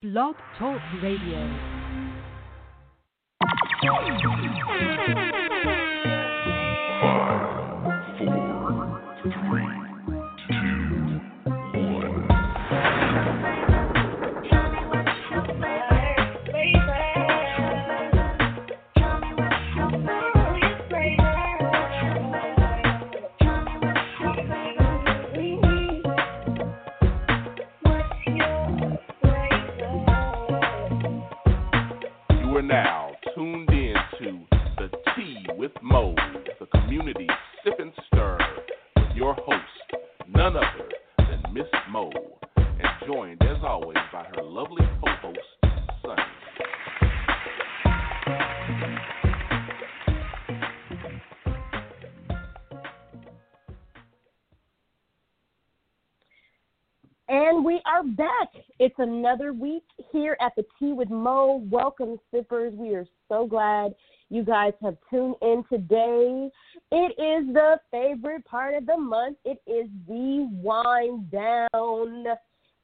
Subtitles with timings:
[0.00, 1.78] Blog Talk Radio.
[59.28, 61.62] Another week here at the Tea with Mo.
[61.70, 62.72] Welcome, sippers.
[62.74, 63.94] We are so glad
[64.30, 66.48] you guys have tuned in today.
[66.90, 69.36] It is the favorite part of the month.
[69.44, 72.24] It is the wind down.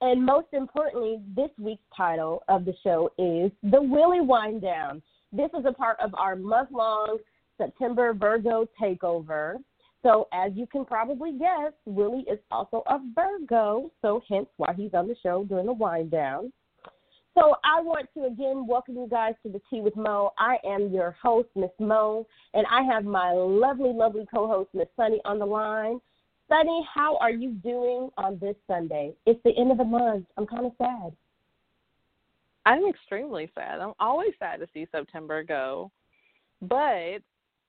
[0.02, 5.00] And most importantly, this week's title of the show is The Willie Whine Down.
[5.32, 7.20] This is a part of our month long
[7.56, 9.54] September Virgo takeover.
[10.04, 14.92] So, as you can probably guess, Willie is also a Virgo, so hence why he's
[14.92, 16.52] on the show during the wind down.
[17.34, 20.32] So, I want to again welcome you guys to the Tea with Mo.
[20.38, 24.88] I am your host, Miss Mo, and I have my lovely, lovely co host, Miss
[24.94, 25.98] Sunny, on the line.
[26.48, 29.14] Sunny, how are you doing on this Sunday?
[29.24, 30.26] It's the end of the month.
[30.36, 31.16] I'm kind of sad.
[32.66, 33.80] I'm extremely sad.
[33.80, 35.90] I'm always sad to see September go,
[36.60, 37.22] but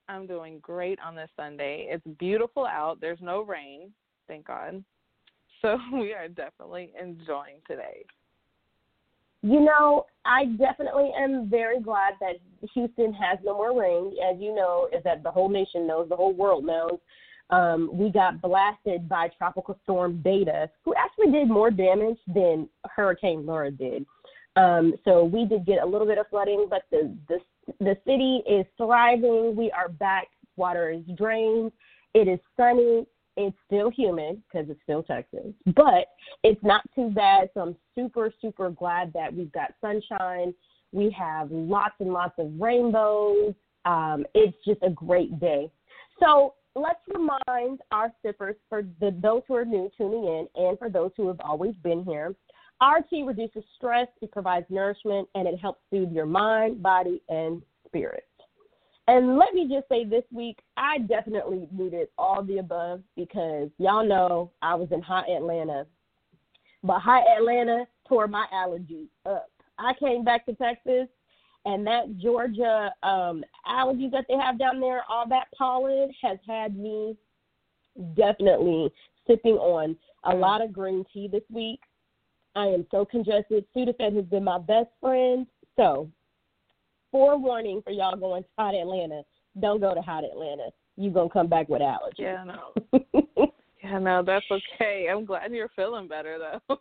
[0.08, 1.88] I'm doing great on this Sunday.
[1.90, 3.00] It's beautiful out.
[3.02, 3.92] There's no rain,
[4.28, 4.84] thank God.
[5.62, 8.06] So we are definitely enjoying today.
[9.42, 12.36] You know, I definitely am very glad that
[12.74, 14.14] Houston has no more rain.
[14.24, 17.00] As you know, is that the whole nation knows, the whole world knows.
[17.50, 23.46] Um, we got blasted by Tropical Storm Beta, who actually did more damage than Hurricane
[23.46, 24.06] Laura did.
[24.56, 27.40] Um, so we did get a little bit of flooding, but the the
[27.80, 29.56] the city is thriving.
[29.56, 30.28] We are back.
[30.56, 31.72] Water is drained.
[32.14, 33.06] It is sunny.
[33.38, 36.08] It's still humid because it's still Texas, but
[36.44, 37.50] it's not too bad.
[37.54, 40.54] So I'm super, super glad that we've got sunshine.
[40.94, 43.54] We have lots and lots of rainbows.
[43.84, 45.70] Um, it's just a great day.
[46.22, 50.90] So let's remind our sippers, for the, those who are new tuning in and for
[50.90, 52.36] those who have always been here,
[53.10, 58.26] tea reduces stress, it provides nourishment, and it helps soothe your mind, body, and spirit.
[59.08, 64.08] And let me just say this week, I definitely needed all the above because y'all
[64.08, 65.86] know I was in hot Atlanta.
[66.84, 69.50] But hot Atlanta tore my allergies up.
[69.78, 71.08] I came back to Texas
[71.66, 76.78] and that Georgia um allergies that they have down there, all that pollen has had
[76.78, 77.16] me
[78.16, 78.92] definitely
[79.28, 81.80] sipping on a lot of green tea this week.
[82.56, 83.66] I am so congested.
[83.76, 85.46] Sudafed has been my best friend.
[85.76, 86.10] So,
[87.12, 89.24] forewarning for y'all going to hot Atlanta.
[89.60, 90.70] Don't go to hot Atlanta.
[90.98, 92.20] You're going to come back with allergies.
[92.20, 93.52] Yeah, no.
[93.86, 95.08] Yeah, no, that's okay.
[95.12, 96.78] I'm glad you're feeling better though.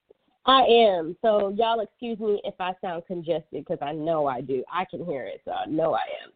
[0.46, 1.16] I am.
[1.20, 4.64] So, y'all excuse me if I sound congested because I know I do.
[4.72, 6.32] I can hear it, so I know I am.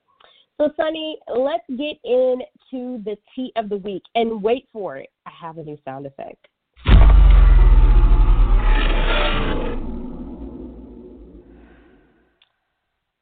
[0.59, 4.03] So, Sunny, let's get into the tea of the week.
[4.15, 5.09] And wait for it.
[5.25, 6.47] I have a new sound effect.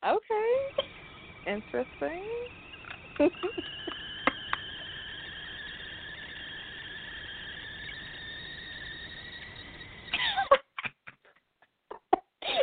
[0.06, 0.56] Okay.
[1.46, 2.24] Interesting.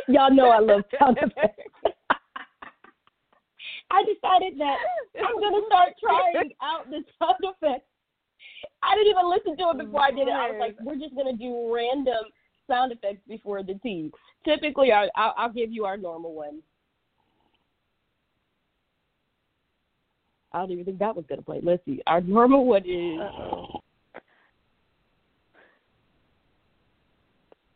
[0.08, 1.70] Y'all know I love sound effects.
[3.92, 4.76] I decided that
[5.18, 7.86] I'm gonna start trying out the sound effects.
[8.82, 10.34] I didn't even listen to it before I did it.
[10.34, 12.24] I was like, we're just gonna do random
[12.66, 14.12] sound effects before the tea.
[14.44, 16.62] Typically, I, I'll, I'll give you our normal one.
[20.52, 21.60] I don't even think that was gonna play.
[21.62, 22.02] Let's see.
[22.06, 23.20] Our normal one is.
[23.20, 23.80] Uh-oh.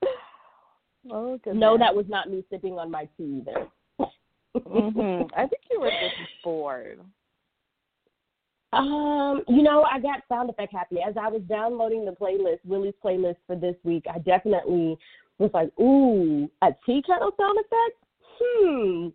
[1.11, 1.39] Oh.
[1.53, 3.69] No, that was not me sipping on my tea either.
[4.55, 6.99] hmm I think you were just bored.
[8.73, 12.95] Um, you know, I got sound effect happy as I was downloading the playlist, Willie's
[13.05, 14.05] playlist for this week.
[14.13, 14.97] I definitely
[15.39, 17.99] was like, "Ooh, a tea kettle sound effect."
[18.41, 19.09] Hmm.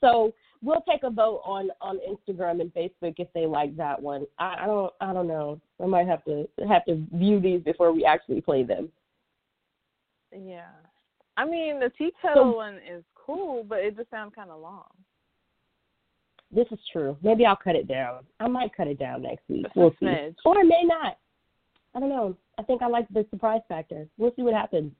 [0.00, 4.26] So we'll take a vote on on Instagram and Facebook if they like that one.
[4.38, 5.60] I, I don't, I don't know.
[5.82, 8.90] I might have to have to view these before we actually play them.
[10.36, 10.66] Yeah.
[11.36, 14.60] I mean, the tea kettle So- one is cool, but it just sounds kind of
[14.60, 14.86] long.
[16.50, 17.16] This is true.
[17.22, 18.24] Maybe I'll cut it down.
[18.40, 19.64] I might cut it down next week.
[19.64, 20.34] Just We'll see.
[20.46, 21.18] Or I may not.
[21.94, 22.34] I don't know.
[22.58, 24.06] I think I like the surprise factor.
[24.16, 24.92] We'll see what happens.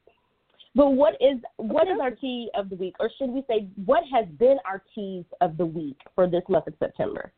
[0.74, 4.04] But what is what is our tea of the week, or should we say what
[4.12, 7.32] has been our teas of the week for this month of September?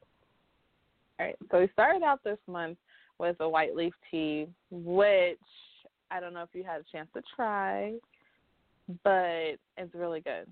[1.18, 1.36] All right.
[1.50, 2.78] So we started out this month
[3.18, 5.38] with a white leaf tea, which
[6.10, 7.94] I don't know if you had a chance to try,
[9.04, 10.46] but it's really good.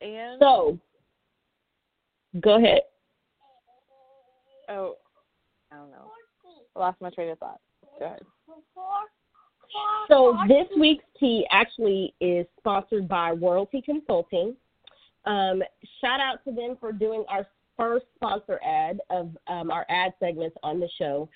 [0.00, 0.78] And So,
[2.40, 2.82] go ahead.
[4.68, 4.96] oh,
[5.72, 6.10] I don't know.
[6.76, 7.60] I lost my train of thought.
[7.98, 8.20] Go ahead.
[10.08, 14.56] So this week's tea actually is sponsored by Royalty Consulting.
[15.24, 15.62] Um,
[16.00, 20.56] shout out to them for doing our first sponsor ad of um, our ad segments
[20.62, 21.28] on the show.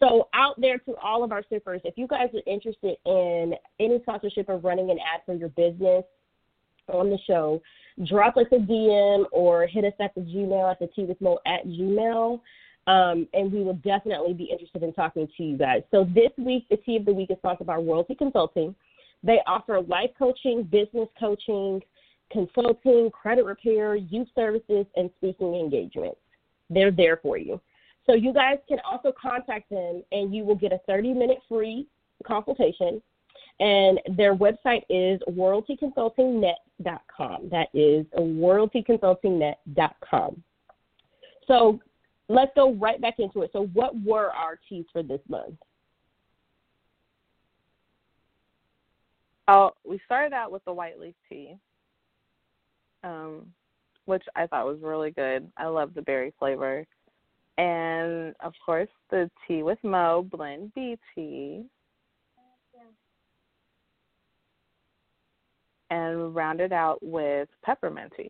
[0.00, 3.98] So out there to all of our sippers, if you guys are interested in any
[4.02, 6.04] sponsorship or running an ad for your business
[6.92, 7.60] on the show,
[8.06, 11.38] drop us a DM or hit us at the Gmail at the tea with Mo
[11.46, 12.40] at Gmail
[12.88, 15.82] um, and we will definitely be interested in talking to you guys.
[15.90, 18.74] So this week, the Tea of the Week is sponsored by Royalty Consulting.
[19.22, 21.82] They offer life coaching, business coaching,
[22.32, 26.16] consulting, credit repair, youth services, and speaking engagements.
[26.70, 27.60] They're there for you.
[28.06, 31.86] So you guys can also contact them, and you will get a 30-minute free
[32.26, 33.02] consultation.
[33.60, 37.48] And their website is royaltyconsultingnet.com.
[37.50, 40.42] That is royaltyconsultingnet.com.
[41.46, 41.80] So
[42.28, 43.50] let's go right back into it.
[43.52, 45.54] So, what were our teas for this month?
[49.48, 51.56] Oh, we started out with the white leaf tea,
[53.02, 53.46] um,
[54.04, 55.50] which I thought was really good.
[55.56, 56.86] I love the berry flavor.
[57.56, 61.64] And of course, the tea with Mo blend B tea.
[65.90, 68.28] And rounded out with peppermint tea.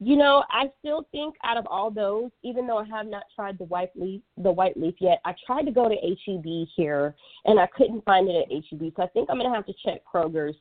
[0.00, 3.58] You know, I still think out of all those, even though I have not tried
[3.58, 7.16] the white leaf, the white leaf yet, I tried to go to HEB here
[7.46, 8.92] and I couldn't find it at HEB.
[8.96, 10.54] So I think I'm gonna have to check Kroger's.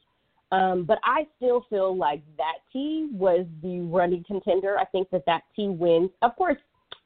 [0.51, 4.77] Um, but I still feel like that tea was the running contender.
[4.79, 6.09] I think that that tea wins.
[6.21, 6.57] Of course,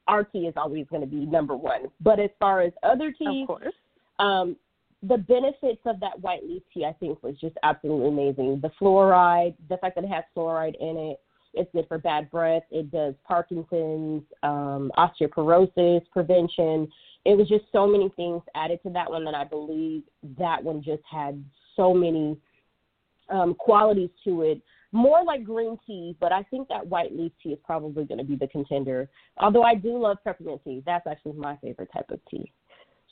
[0.07, 1.87] our tea is always going to be number one.
[2.01, 3.73] But as far as other teas, Of course.
[4.19, 4.55] um,
[5.01, 8.59] the benefits of that white leaf tea, I think, was just absolutely amazing.
[8.61, 11.19] The fluoride, the fact that it has fluoride in it,
[11.53, 12.63] it's good for bad breath.
[12.71, 16.87] It does Parkinson's, um, osteoporosis prevention.
[17.25, 20.03] It was just so many things added to that one that I believe
[20.37, 21.43] that one just had
[21.75, 22.37] so many
[23.29, 24.61] um, qualities to it.
[24.93, 28.25] More like green tea, but I think that white leaf tea is probably going to
[28.25, 29.09] be the contender.
[29.37, 30.83] Although I do love peppermint tea.
[30.85, 32.51] That's actually my favorite type of tea.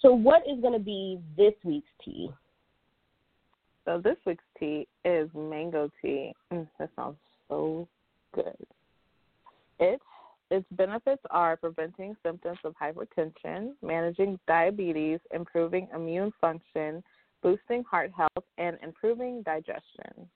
[0.02, 2.30] So, what is going to be this week's tea?
[3.86, 6.34] So this week's tea is mango tea.
[6.54, 7.88] Mm, that sounds so
[8.34, 8.56] good.
[9.80, 10.04] Its
[10.52, 17.04] its benefits are preventing symptoms of hypertension, managing diabetes, improving immune function,
[17.44, 20.28] boosting heart health, and improving digestion.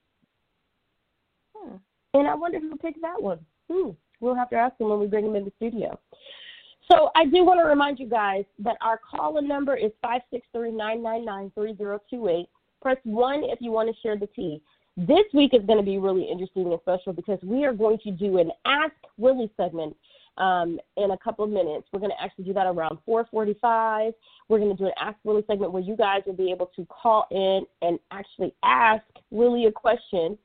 [1.56, 1.78] Hmm.
[2.14, 3.40] And I wonder who picked that one.
[3.72, 3.90] Hmm.
[4.20, 6.00] We'll have to ask him when we bring him in the studio.
[6.92, 10.46] So I do want to remind you guys that our call-in number is five six
[10.54, 12.50] three nine nine nine three zero two eight.
[12.82, 14.62] Press one if you want to share the tea.
[14.96, 18.12] This week is going to be really interesting and special because we are going to
[18.12, 19.96] do an Ask Willie segment
[20.38, 21.88] um, in a couple of minutes.
[21.92, 24.14] We're going to actually do that around 4:45.
[24.50, 26.86] We're going to do an Ask Willie segment where you guys will be able to
[26.86, 30.38] call in and actually ask Willie a question.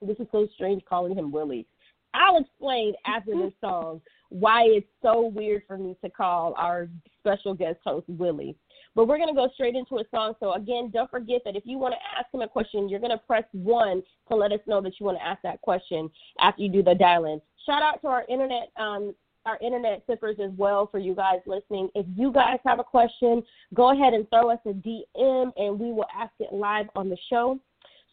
[0.00, 1.66] This is so strange calling him Willie.
[2.14, 4.00] I'll explain after this song
[4.30, 6.88] why it's so weird for me to call our
[7.20, 8.56] special guest host Willie.
[8.94, 10.34] But we're going to go straight into a song.
[10.40, 13.10] So, again, don't forget that if you want to ask him a question, you're going
[13.12, 16.62] to press 1 to let us know that you want to ask that question after
[16.62, 17.40] you do the dial in.
[17.64, 18.70] Shout out to our internet.
[18.76, 21.88] Um, our internet sippers as well for you guys listening.
[21.96, 23.42] If you guys have a question,
[23.74, 27.16] go ahead and throw us a DM and we will ask it live on the
[27.28, 27.58] show.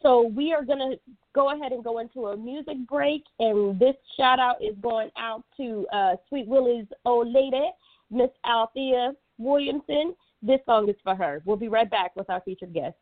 [0.01, 0.99] So we are going to
[1.35, 5.43] go ahead and go into a music break, and this shout out is going out
[5.57, 7.69] to uh, Sweet Willie's old lady,
[8.09, 10.15] Miss Althea Williamson.
[10.41, 11.41] This song is for her.
[11.45, 12.95] We'll be right back with our featured guest.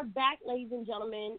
[0.00, 1.36] Are back, ladies and gentlemen.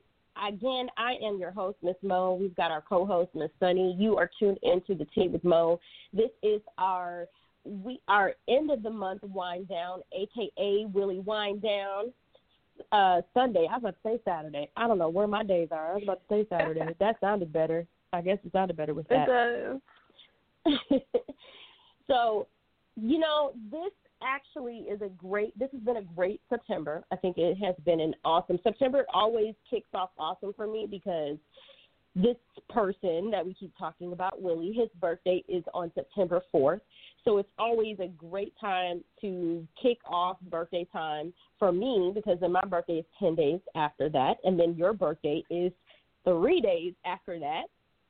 [0.48, 2.36] Again, I am your host, Miss Mo.
[2.40, 3.96] We've got our co-host, Miss Sunny.
[3.98, 5.80] You are tuned into the Tea with Mo.
[6.14, 7.26] This is our
[7.66, 12.14] we our end of the month wind down, aka Willie wind down.
[12.92, 13.68] Uh, Sunday.
[13.70, 14.70] I was about to say Saturday.
[14.78, 15.92] I don't know where my days are.
[15.92, 16.86] I was about to say Saturday.
[17.00, 17.86] that sounded better.
[18.14, 19.80] I guess it sounded better with It that.
[20.66, 21.02] does.
[22.08, 22.48] so,
[22.96, 23.92] you know, this
[24.24, 25.58] actually is a great.
[25.58, 27.04] This has been a great September.
[27.12, 29.06] I think it has been an awesome September.
[29.14, 31.38] Always kicks off awesome for me because
[32.16, 32.36] this
[32.70, 36.82] person that we keep talking about, Willie, his birthday is on September fourth.
[37.24, 42.52] So it's always a great time to kick off birthday time for me because then
[42.52, 45.72] my birthday is ten days after that, and then your birthday is
[46.24, 47.64] three days after that.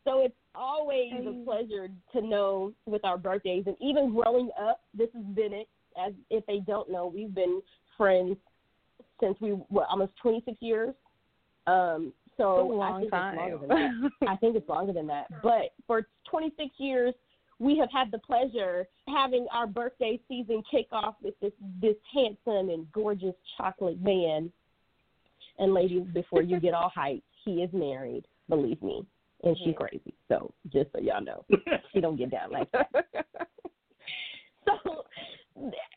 [0.03, 5.09] So it's always a pleasure to know with our birthdays, and even growing up, this
[5.13, 5.67] has been it.
[5.99, 7.61] As if they don't know, we've been
[7.97, 8.37] friends
[9.19, 10.93] since we what almost 26 years.
[11.67, 13.33] Um, so I long think time.
[13.33, 14.11] it's longer than that.
[14.29, 15.27] I think it's longer than that.
[15.43, 17.13] But for 26 years,
[17.59, 22.69] we have had the pleasure having our birthday season kick off with this this handsome
[22.69, 24.51] and gorgeous chocolate man.
[25.59, 28.25] And ladies, before you get all hyped, he is married.
[28.49, 29.05] Believe me,
[29.43, 29.73] and she's Yeah.
[29.73, 30.13] crazy.
[30.27, 31.45] So just so y'all know,
[31.93, 32.87] she don't get down like that.
[34.65, 35.05] So,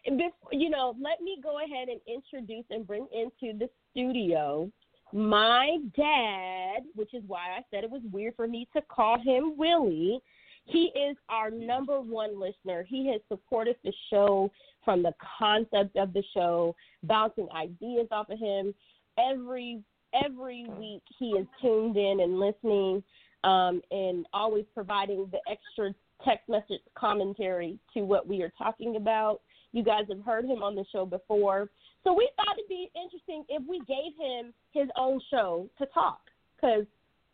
[0.05, 4.71] before, you know, let me go ahead and introduce and bring into the studio
[5.15, 9.57] my dad, which is why I said it was weird for me to call him
[9.57, 10.19] Willie.
[10.65, 12.85] He is our number one listener.
[12.89, 14.51] He has supported the show
[14.85, 18.75] from the concept of the show, bouncing ideas off of him.
[19.19, 19.83] Every
[20.25, 23.03] every week he is tuned in and listening
[23.45, 25.95] um, and always providing the extra
[26.25, 29.41] text message commentary to what we are talking about.
[29.75, 31.69] You guys have heard him on the show before.
[32.05, 36.21] So we thought it'd be interesting if we gave him his own show to talk
[36.55, 36.85] because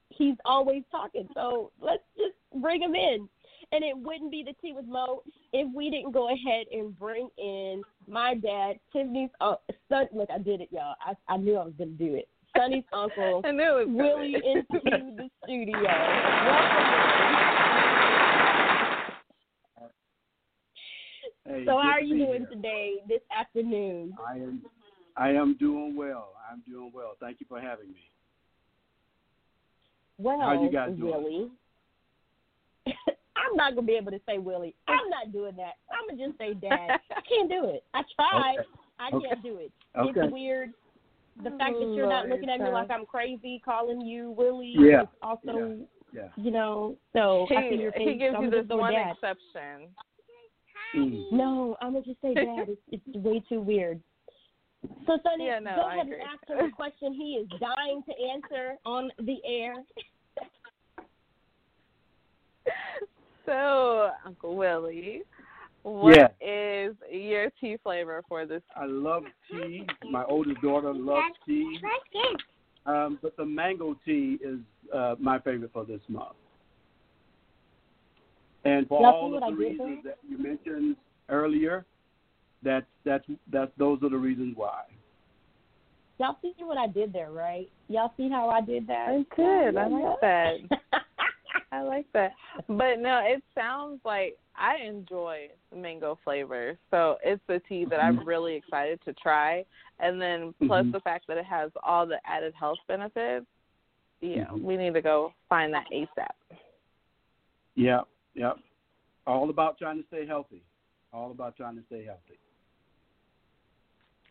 [0.08, 1.28] he's always talking.
[1.34, 3.28] So let's just bring him in.
[3.72, 7.28] And it wouldn't be the tea with Mo if we didn't go ahead and bring
[7.36, 9.56] in my dad, Tiffany's uh,
[9.90, 10.06] son.
[10.12, 10.94] Look, I did it, y'all.
[11.04, 12.26] I, I knew I was going to do it.
[12.56, 15.82] Sunny's uncle, I knew it was Willie, into the studio.
[16.46, 16.90] Welcome.
[21.46, 22.48] Hey, So, how are you doing here.
[22.50, 24.14] today, this afternoon?
[24.26, 24.62] I am,
[25.16, 26.34] I am doing well.
[26.50, 27.16] I'm doing well.
[27.20, 28.10] Thank you for having me.
[30.18, 31.10] Well, How you guys doing?
[31.10, 31.50] Willie.
[32.86, 34.74] I'm not gonna be able to say Willie.
[34.86, 35.74] I'm not doing that.
[35.90, 37.00] I'm gonna just say Dad.
[37.10, 37.84] I can't do it.
[37.94, 38.56] I tried.
[38.58, 38.68] Okay.
[38.98, 39.28] I Okay.
[39.28, 39.72] can't do it.
[39.98, 40.20] Okay.
[40.20, 40.72] It's weird.
[41.42, 44.74] The fact that you're not oh, looking at me like I'm crazy, calling you Willie.
[44.78, 45.02] Yeah.
[45.02, 45.78] Is also,
[46.12, 46.28] Yeah.
[46.36, 46.96] you know.
[47.14, 49.12] So I he, he gives I'm you gonna this one Dad.
[49.12, 49.88] exception.
[50.94, 51.24] Mm.
[51.30, 52.68] No, I'm gonna just say Dad.
[52.68, 54.00] It's, it's way too weird.
[55.06, 56.24] So, Sunny, Yeah, no, go I ahead and agree.
[56.24, 59.74] ask him a question he is dying to answer on the air.
[63.46, 65.22] So, Uncle Willie,
[65.82, 66.28] what Yeah.
[66.40, 68.62] is your tea flavor for this?
[68.76, 69.86] I love tea.
[70.08, 71.80] My oldest daughter loves tea.
[72.86, 74.60] Um, but the mango tea is
[74.94, 76.36] uh, my favorite for this month.
[78.64, 80.96] And for Y'all all of the reasons that you mentioned
[81.28, 81.86] earlier,
[82.62, 84.82] that's that's that's those are the reasons why.
[86.18, 87.70] Y'all see what I did there, right?
[87.88, 89.08] Y'all see how I did that?
[89.08, 89.76] I did.
[89.76, 90.54] I like that.
[91.72, 92.32] I like that.
[92.68, 96.76] But no, it sounds like I enjoy mango flavor.
[96.90, 99.64] So it's a tea that I'm really excited to try.
[99.98, 100.92] And then plus Mhm.
[100.92, 103.46] the fact that it has all the added health benefits.
[104.20, 104.62] Yeah, Mhm.
[104.62, 106.34] we need to go find that ASAP.
[107.76, 108.02] Yeah,
[108.34, 108.52] yeah.
[109.26, 110.62] All about trying to stay healthy.
[111.12, 112.38] All about trying to stay healthy.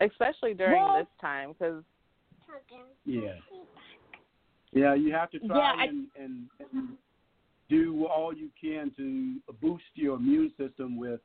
[0.02, 1.84] Especially during Well- this time because
[3.06, 3.40] Yeah.
[4.72, 6.98] Yeah, you have to try Yeah, I- and, and, and
[7.70, 11.22] do all you can to boost your immune system with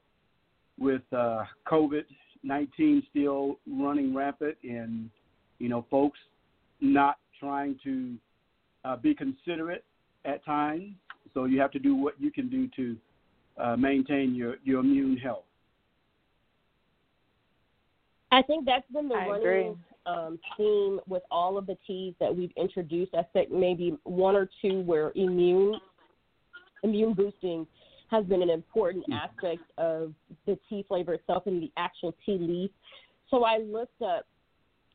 [0.78, 2.04] with uh, COVID
[2.42, 5.10] nineteen still running rampant and
[5.58, 6.18] you know folks
[6.80, 8.16] not trying to
[8.84, 9.84] uh, be considerate
[10.24, 10.94] at times.
[11.34, 12.96] So you have to do what you can do to
[13.58, 15.44] uh, maintain your, your immune health.
[18.32, 22.34] I think that's been the I running um, theme with all of the teas that
[22.34, 23.14] we've introduced.
[23.14, 25.78] I think maybe one or two where immune
[26.82, 27.66] immune boosting
[28.10, 30.12] has been an important aspect of
[30.46, 32.70] the tea flavor itself and the actual tea leaf.
[33.30, 34.26] So I looked up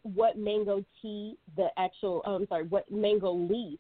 [0.04, 3.80] what mango tea, the actual, oh, I'm sorry, what mango leaf,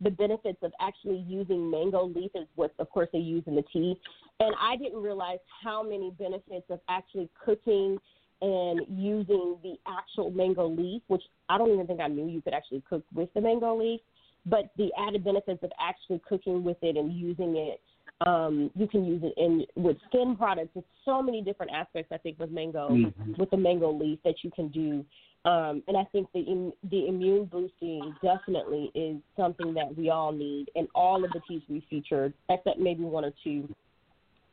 [0.00, 3.64] the benefits of actually using mango leaf is what, of course, they use in the
[3.72, 3.98] tea.
[4.40, 7.98] And I didn't realize how many benefits of actually cooking
[8.42, 12.54] and using the actual mango leaf, which I don't even think I knew you could
[12.54, 14.00] actually cook with the mango leaf,
[14.46, 17.80] but the added benefits of actually cooking with it and using it.
[18.26, 20.70] Um, you can use it in with skin products.
[20.74, 22.12] It's so many different aspects.
[22.12, 23.38] I think with mango, Mhm.
[23.38, 25.04] with the mango leaf that you can do.
[25.46, 30.32] Um, and I think the im- the immune boosting definitely is something that we all
[30.32, 33.66] need, and all of the teas we featured, except maybe one or two,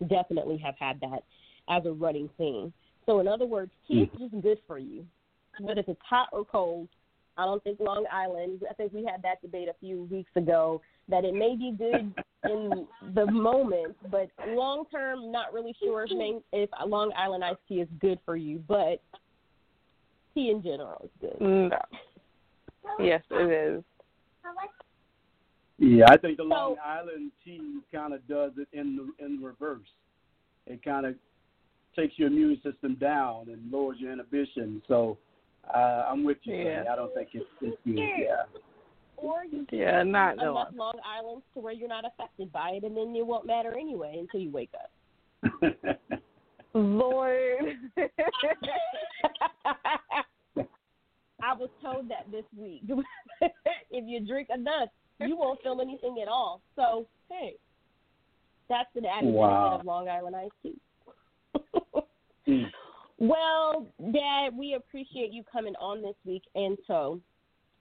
[0.08, 1.23] definitely have had that
[1.69, 2.71] as a running theme.
[3.06, 5.06] So in other words, tea is just good for you,
[5.60, 6.88] but if it's hot or cold,
[7.38, 8.63] I don't think Long Island.
[8.69, 12.13] I think we had that debate a few weeks ago that it may be good
[12.45, 17.82] in the moment, but long term, not really sure if, if Long Island iced tea
[17.82, 18.63] is good for you.
[18.67, 19.02] But
[20.38, 21.41] tea in general is good.
[21.41, 21.69] No.
[23.00, 23.84] Yes, it is.
[25.80, 29.43] Yeah, I think the So- Long Island tea kind of does it in the in
[29.43, 29.88] reverse.
[30.65, 31.15] It kind of
[31.95, 34.82] takes your immune system down and lowers your inhibition.
[34.88, 35.17] So
[35.73, 36.56] uh, I'm with you.
[36.56, 36.80] Yeah.
[36.80, 36.89] Sunny.
[36.89, 37.97] I don't think it's, it's good.
[37.97, 38.43] Yeah.
[39.17, 40.84] Or you can Yeah, not enough no.
[40.84, 44.17] Long Island to where you're not affected by it, and then it won't matter anyway
[44.19, 44.91] until you wake up.
[46.73, 47.65] Lord.
[51.41, 52.84] I was told that this week.
[53.41, 56.62] if you drink enough, you won't feel anything at all.
[56.76, 57.56] So hey,
[58.69, 59.69] that's an added Wow.
[59.69, 60.76] benefit of Long Island iced tea.
[62.47, 62.71] Mm.
[63.17, 67.19] well, Dad, we appreciate you coming on this week, and so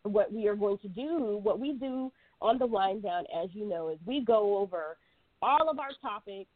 [0.03, 3.69] what we are going to do, what we do on the wind down, as you
[3.69, 4.99] know, is we go over
[5.43, 6.51] all of our topics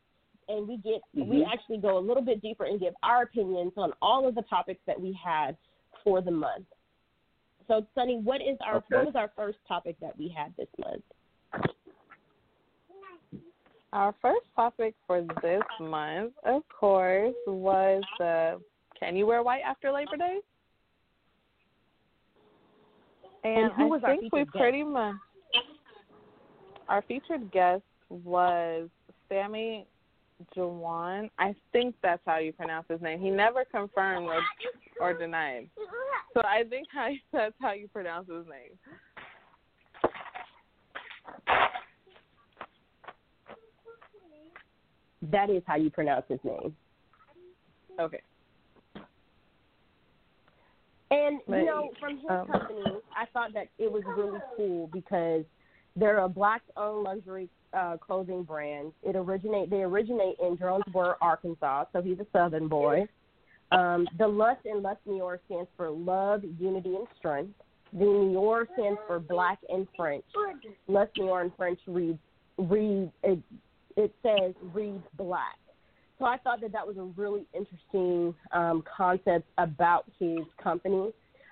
[0.49, 1.53] and we get we Mhm.
[1.53, 4.83] actually go a little bit deeper and give our opinions on all of the topics
[4.87, 5.57] that we had
[6.03, 6.67] for the month.
[7.68, 8.87] So, Sunny, what is our Okay.
[8.90, 11.03] what was our first topic that we had this month?
[13.92, 18.57] Our first topic for this month, of course, was uh,
[18.99, 20.38] can you wear white after Labor Day?
[23.42, 24.61] And, And who I was our think we featured guest?
[24.61, 25.16] pretty much
[26.90, 28.88] our featured guest was
[29.29, 29.87] Sammy
[30.57, 31.31] Jawan.
[31.38, 33.20] I think that's how you pronounce his name.
[33.20, 34.40] He never confirmed or,
[35.00, 35.68] or denied.
[36.35, 38.79] So I think how, that's how you pronounce his name.
[45.31, 46.74] That is how you pronounce his name.
[48.00, 48.22] Okay.
[51.11, 52.83] And you know, from his um, company,
[53.16, 55.44] I thought that it was really cool because
[55.96, 58.92] they're a black-owned luxury uh, clothing brand.
[59.03, 61.85] It originate they originate in Jonesboro, Arkansas.
[61.92, 63.07] So he's a Southern boy.
[63.72, 67.55] Um, the Lust in Lust stands for love, unity, and strength.
[67.92, 70.24] The Noir stands for black in French.
[70.88, 72.18] Lust in French reads
[72.59, 73.38] read it,
[73.96, 75.57] it says reads black.
[76.18, 81.11] So I thought that that was a really interesting um, concept about his company,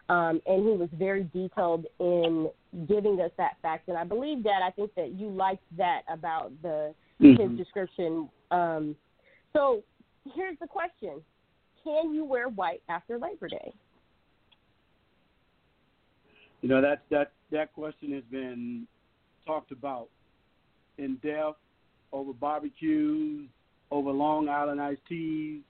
[0.08, 2.50] um, and he was very detailed in
[2.86, 3.88] giving us that fact.
[3.88, 7.56] And I believe that I think that you liked that about the his Mhm.
[7.56, 8.30] description.
[8.52, 8.96] Um,
[9.52, 9.82] so
[10.34, 11.24] here's the question:
[11.82, 13.72] Can you wear white after Labor Day?
[16.60, 18.86] You know that that that question has been
[19.46, 20.08] talked about
[20.98, 21.60] in depth
[22.12, 23.48] over barbecues,
[23.90, 25.62] over Long Island iced teas,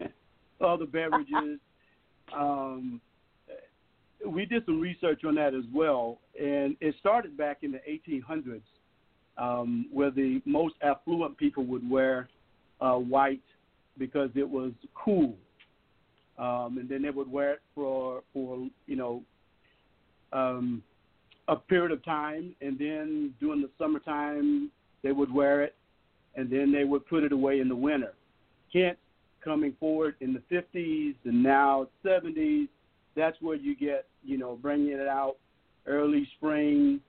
[0.60, 1.60] other beverages.
[2.32, 3.00] um,
[4.26, 8.62] we did some research on that as well, and it started back in the 1800s,
[9.36, 12.28] um, where the most affluent people would wear
[12.80, 13.42] uh, white
[13.98, 15.34] because it was cool,
[16.38, 19.22] um, and then they would wear it for for you know
[20.32, 20.82] um,
[21.48, 24.70] a period of time, and then during the summertime
[25.02, 25.76] they would wear it,
[26.34, 28.14] and then they would put it away in the winter.
[28.72, 28.98] Kent
[29.42, 32.68] coming forward in the 50s and now 70s,
[33.18, 35.36] that's where you get you know bringing it out
[35.86, 37.00] early spring,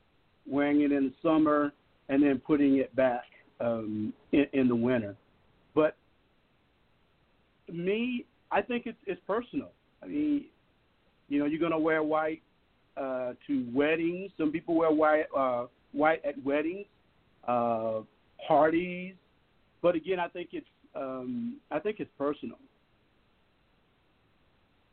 [0.48, 1.74] wearing it in the summer,
[2.08, 3.26] and then putting it back
[3.60, 5.16] um, in, in the winter.
[5.76, 5.96] But
[7.72, 9.70] me, I think it's it's personal.
[10.02, 10.46] I mean,
[11.28, 12.42] you know, you're gonna wear white
[12.98, 14.32] uh, to weddings.
[14.38, 16.86] Some people wear white uh, white at weddings,
[17.48, 18.02] uh,
[18.48, 19.14] parties.
[19.82, 22.58] But again, I think it's um, I think it's personal.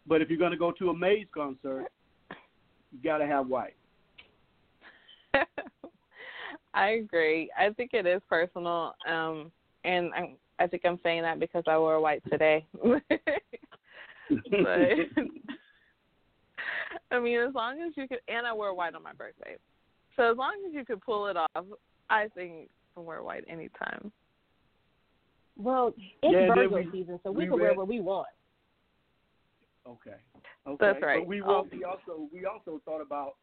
[0.08, 1.86] But if you're going to go to a Maze concert,
[2.92, 3.74] you got to have white.
[6.74, 7.50] I agree.
[7.58, 9.50] I think it is personal, um,
[9.84, 12.66] and I, I think I'm saying that because I wore white today.
[12.82, 13.00] but
[17.10, 19.56] I mean, as long as you could, and I wear white on my birthday,
[20.16, 21.64] so as long as you could pull it off,
[22.10, 24.12] I think you can wear white anytime.
[25.58, 28.28] Well, it's Yeah, then Virgo we- season, so we, we can wear what we want.
[29.86, 30.16] Okay.
[30.66, 30.76] Okay.
[30.80, 31.20] That's right.
[31.20, 31.46] But we Oh.
[31.46, 33.36] will, we also we also thought about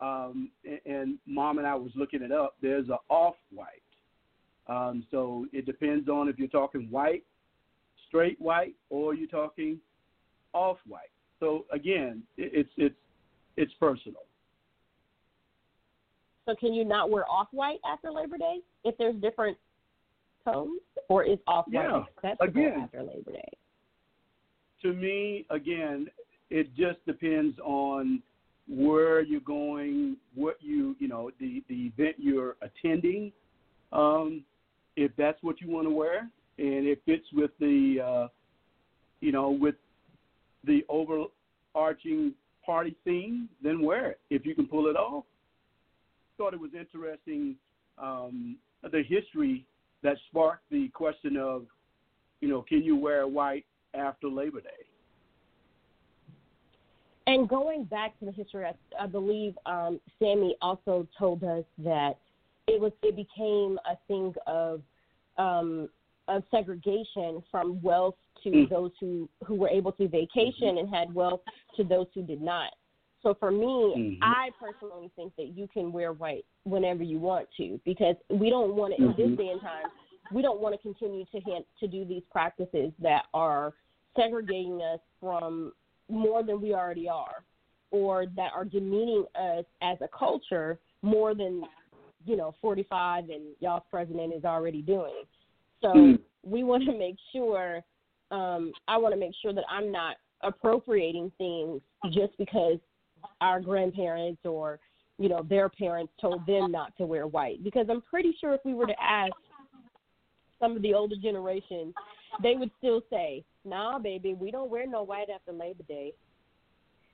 [0.00, 2.56] um and, and mom and I was looking it up.
[2.62, 3.82] There's a off white.
[4.66, 7.24] Um so it depends on if you're talking white,
[8.08, 9.78] straight white or you're talking
[10.54, 11.10] off white.
[11.38, 12.96] So again, it, it's it's
[13.56, 14.22] it's personal.
[16.46, 19.56] So can you not wear off white after Labor Day if there's different
[20.44, 22.80] tones, or is off white Yeah, acceptable again.
[22.82, 23.52] after Labor Day?
[24.82, 26.08] To me, again,
[26.48, 28.22] it just depends on
[28.68, 33.32] where you're going, what you you know, the the event you're attending.
[33.92, 34.44] Um,
[34.96, 38.28] if that's what you want to wear, and it fits with the, uh,
[39.20, 39.76] you know, with
[40.64, 44.20] the overarching party theme, then wear it.
[44.28, 45.24] If you can pull it off,
[46.36, 47.56] thought it was interesting
[47.98, 49.64] um, the history
[50.02, 51.64] that sparked the question of,
[52.40, 53.64] you know, can you wear white
[53.94, 54.68] after Labor Day?
[57.26, 62.18] And going back to the history, I, I believe um, Sammy also told us that
[62.66, 64.82] it was it became a thing of
[65.36, 65.88] um,
[66.28, 68.68] of segregation from wealth to Mm.
[68.70, 71.40] those who who were able to vacation and had wealth
[71.76, 72.72] to those who did not.
[73.22, 74.18] So for me, Mhm.
[74.22, 78.74] I personally think that you can wear white whenever you want to because we don't
[78.74, 79.36] want to in this Mhm.
[79.36, 79.90] day and time
[80.32, 83.74] we don't want to continue to hand, to do these practices that are
[84.16, 85.72] segregating us from
[86.08, 87.44] more than we already are
[87.90, 91.62] or that are demeaning us as a culture more than
[92.26, 95.22] you know 45 and y'all's president is already doing
[95.80, 96.18] so Mm.
[96.44, 97.80] we want to make sure
[98.30, 101.80] um i want to make sure that i'm not appropriating things
[102.12, 102.78] just because
[103.40, 104.78] our grandparents or
[105.18, 108.60] you know their parents told them not to wear white because i'm pretty sure if
[108.64, 109.32] we were to ask
[110.60, 111.92] some of the older generation
[112.42, 116.12] they would still say nah baby we don't wear no white after labor day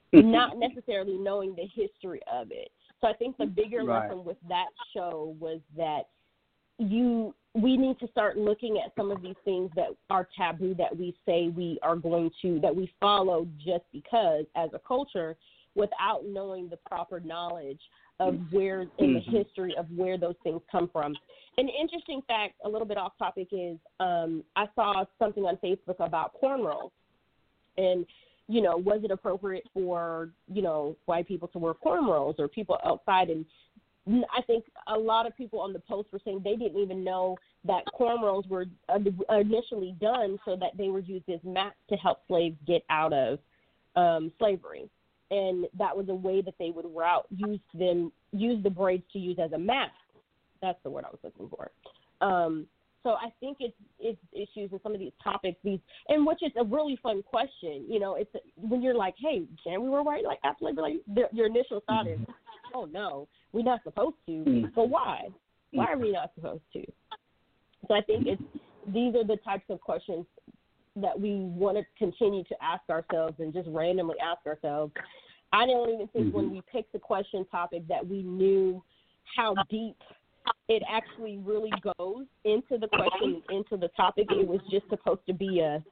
[0.13, 2.71] not necessarily knowing the history of it.
[3.01, 4.09] So I think the bigger Right.
[4.09, 6.09] lesson with that show was that
[6.79, 10.95] you we need to start looking at some of these things that are taboo that
[10.95, 15.37] we say we are going to that we follow just because as a culture
[15.75, 17.81] without knowing the proper knowledge
[18.19, 19.31] of where in the Mhm.
[19.31, 21.17] history of where those things come from.
[21.59, 26.01] An interesting fact, a little bit off topic, is um, I saw something on Facebook
[26.01, 26.91] about cornrows,
[27.77, 28.07] and
[28.49, 32.79] you know, was it appropriate for you know white people to wear cornrows or people
[32.85, 33.29] outside?
[33.29, 33.45] And
[34.33, 37.37] I think a lot of people on the post were saying they didn't even know
[37.65, 38.67] that cornrows were
[39.31, 43.41] initially done so that they were used as mats to help slaves get out of
[43.97, 44.89] um, slavery,
[45.31, 49.19] and that was a way that they would route use them use the braids to
[49.19, 49.93] use as a mask.
[50.63, 51.71] That's the word I was looking for.
[52.27, 52.67] Um,
[53.03, 56.53] so I think it's it's issues and some of these topics, these and which is
[56.59, 57.85] a really fun question.
[57.89, 60.83] You know, it's when you're like, hey, can we wear white like after labor?
[60.83, 62.19] Like the, your initial thought is,
[62.75, 64.33] oh no, we're not supposed to.
[64.33, 64.75] Mm.
[64.75, 65.29] But why?
[65.73, 66.83] Why are we not supposed to?
[67.87, 68.43] So I think it's
[68.93, 70.27] these are the types of questions
[70.97, 74.93] that we want to continue to ask ourselves and just randomly ask ourselves.
[75.53, 76.53] I don't even think when Mhm.
[76.53, 78.83] we picked the question topic that we knew
[79.37, 79.97] how deep
[80.69, 84.27] it actually really goes into the question, into the topic.
[84.31, 85.85] It was just supposed to be a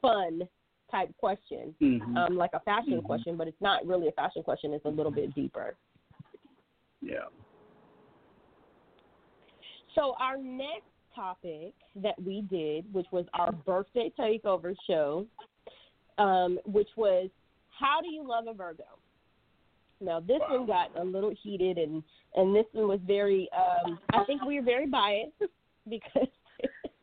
[0.00, 0.48] fun
[0.90, 2.16] type question, Mhm.
[2.16, 3.04] um, like a fashion Mhm.
[3.04, 4.72] question, but it's not really a fashion question.
[4.74, 5.76] It's a little bit deeper.
[7.00, 7.28] yeah.
[9.94, 15.26] So our next topic that we did, which was our birthday takeover show,
[16.18, 17.30] um, which was
[17.78, 18.84] how do you love a Virgo?
[20.00, 20.58] Now this Wow.
[20.58, 22.02] one got a little heated, and
[22.34, 23.48] and this one was very.
[23.56, 25.32] Um, I think we were very biased
[25.88, 26.28] because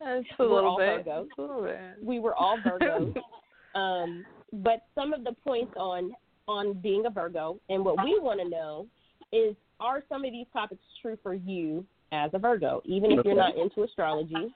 [0.00, 1.04] a We're little all bit.
[1.06, 1.28] Virgos.
[1.38, 1.80] A little bit.
[2.02, 3.14] we were all Virgos.
[3.74, 6.12] um, but some of the points on
[6.48, 8.86] on being a Virgo and what we want to know
[9.32, 13.34] is are some of these topics true for you as a Virgo, even if you're
[13.34, 14.54] not into astrology?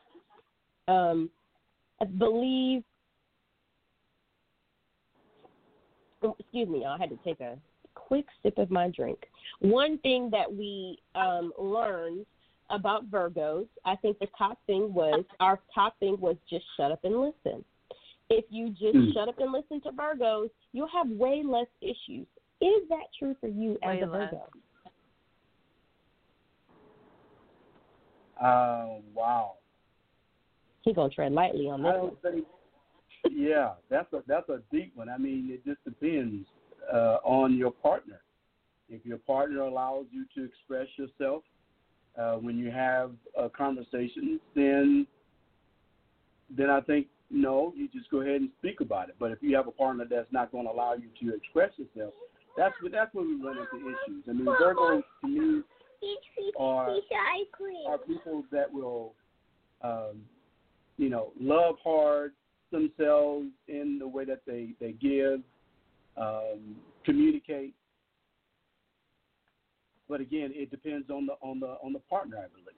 [0.88, 1.30] Um,
[2.00, 2.84] I believe.
[6.22, 7.58] oh, Excuse me, I had to take a
[7.94, 9.18] quick sip of my drink.
[9.60, 12.26] One thing that we um, learned
[12.70, 17.00] about Virgos, I think the top thing was our top thing was just shut up
[17.04, 17.64] and listen.
[18.28, 19.14] If you just Mm.
[19.14, 22.26] shut up and listen to Virgos, you'll have way less issues.
[22.60, 24.30] Is that true for you as a less.
[24.30, 24.48] Virgo?
[28.40, 29.54] Uh, wow.
[30.82, 32.10] He gonna tread lightly on I this one.
[32.10, 32.46] don't think.
[33.32, 35.08] Yeah, that's a that's a deep one.
[35.08, 36.46] I mean, it just depends
[36.92, 38.20] uh, on your partner.
[38.88, 41.42] If your partner allows you to express yourself
[42.16, 45.06] uh, when you have uh, conversations, then
[46.56, 49.16] then I think no, you just go ahead and speak about it.
[49.18, 52.14] But if you have a partner that's not going to allow you to express yourself,
[52.56, 54.24] that's that's where we run into issues.
[54.28, 55.62] I mean, Virgos to me
[56.58, 56.90] are
[57.86, 59.14] are people that will,
[59.82, 60.22] um,
[60.96, 62.32] you know, love hard
[62.72, 65.40] themselves in the way that they they give,
[66.16, 67.74] um, communicate.
[70.08, 72.76] But again, it depends on the on the on the partner, I believe.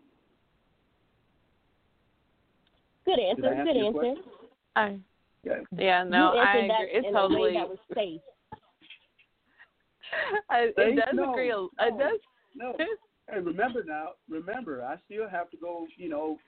[3.05, 3.47] Good answer.
[3.55, 3.99] answer Good your answer.
[3.99, 4.23] question?
[4.77, 4.99] I,
[5.45, 5.53] Yeah.
[5.73, 6.69] yeah, no, I agree.
[6.69, 7.41] that It's in totally.
[7.41, 8.21] a way that was safe.
[10.51, 11.49] I, it does No, agree.
[11.51, 11.71] a- no.
[11.81, 12.21] It does.
[12.55, 12.75] No.
[13.31, 14.11] Hey, remember now.
[14.29, 15.87] Remember, I still have to go.
[15.97, 16.39] You know,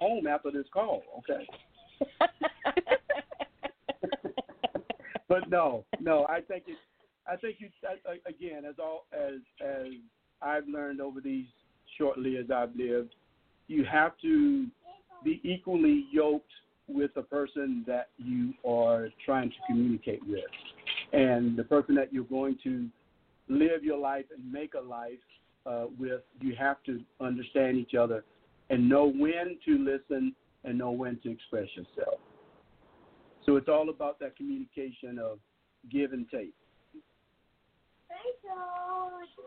[0.00, 1.02] home after this call.
[1.18, 1.46] Okay.
[5.28, 6.26] but no, no.
[6.28, 6.76] I think it.
[7.30, 7.68] I think you.
[8.26, 9.92] Again, as all as as
[10.42, 11.46] I've learned over these
[11.96, 13.14] short years I've lived,
[13.68, 14.66] you have to
[15.22, 16.50] be equally yoked
[16.86, 20.44] with the person that you are trying to communicate with,
[21.12, 22.88] and the person that you're going to
[23.48, 25.18] live your life and make a life
[25.66, 26.22] uh, with.
[26.40, 28.24] You have to understand each other
[28.70, 32.20] and know when to listen and know when to express yourself.
[33.46, 35.38] So it's all about that communication of
[35.90, 36.54] give and take.
[38.08, 38.50] Thank you.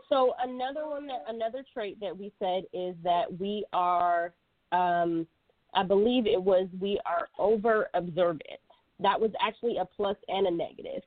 [0.08, 4.32] So another one that another trait that we said is that we are
[4.72, 5.26] um
[5.74, 8.60] I believe it was we are over observant.
[9.00, 11.02] That was actually a plus and a negative.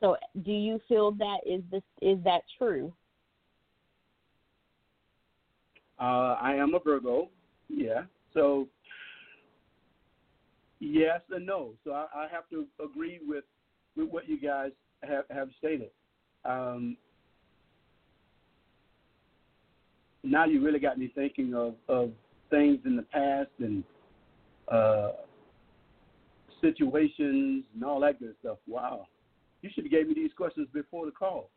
[0.00, 2.92] So do you feel that is this is that true?
[6.00, 7.28] Uh, I am a Virgo,
[7.68, 8.02] yeah.
[8.32, 8.68] So
[10.80, 11.72] yes and no.
[11.84, 13.44] So I, I have to agree with
[13.96, 15.90] with what you guys have have stated.
[16.44, 16.96] Um,
[20.22, 22.10] now you really got me thinking of of
[22.50, 23.84] things in the past and
[24.68, 25.12] uh,
[26.60, 28.58] situations and all that good stuff.
[28.66, 29.06] Wow,
[29.62, 31.50] you should have gave me these questions before the call.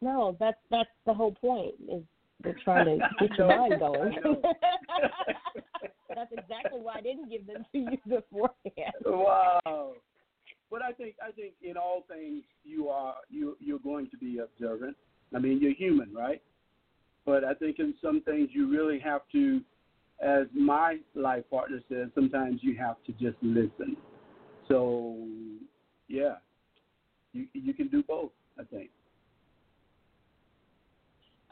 [0.00, 2.02] No, that's that's the whole point is
[2.42, 4.16] we're trying to get your mind going.
[6.14, 8.94] That's exactly why I didn't give them to you beforehand.
[9.04, 9.92] wow.
[10.70, 14.38] But I think I think in all things you are you you're going to be
[14.38, 14.96] observant.
[15.34, 16.42] I mean you're human, right?
[17.24, 19.60] But I think in some things you really have to,
[20.20, 23.96] as my life partner says, sometimes you have to just listen.
[24.68, 25.26] So
[26.08, 26.36] yeah,
[27.32, 28.32] you you can do both.
[28.58, 28.90] I think.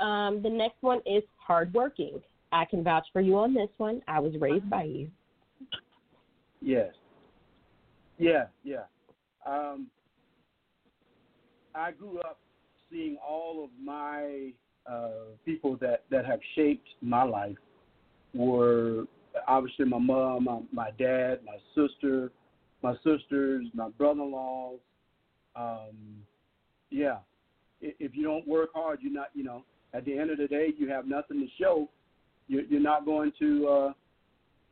[0.02, 2.20] Um, the next one is hardworking.
[2.50, 4.02] I can vouch for you on this one.
[4.08, 5.08] I was raised by you.
[6.60, 6.92] Yes.
[8.18, 8.84] Yeah, yeah.
[9.46, 9.86] Um,
[11.74, 12.38] I grew up
[12.90, 14.50] seeing all of my
[14.86, 17.56] uh, people that, that have shaped my life
[18.34, 19.04] were
[19.48, 22.32] obviously my mom, my, my dad, my sister,
[22.82, 24.78] my sisters, my brother-in-laws.
[25.56, 25.96] Um,
[26.90, 27.18] yeah.
[27.80, 30.68] If you don't work hard, you're not, you know, at the end of the day,
[30.76, 31.88] you have nothing to show.
[32.48, 33.92] You're, you're not going to, uh,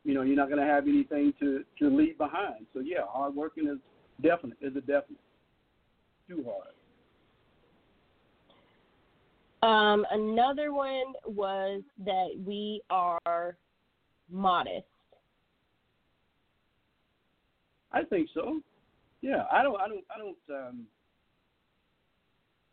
[0.03, 2.65] you know, you're not going to have anything to to leave behind.
[2.73, 3.77] So yeah, hard working is
[4.21, 4.57] definite.
[4.61, 5.19] Is a definite.
[6.27, 6.73] Too hard.
[9.63, 13.57] Um, another one was that we are
[14.29, 14.87] modest.
[17.91, 18.61] I think so.
[19.21, 19.79] Yeah, I don't.
[19.79, 20.03] I don't.
[20.13, 20.37] I don't.
[20.49, 20.87] Um,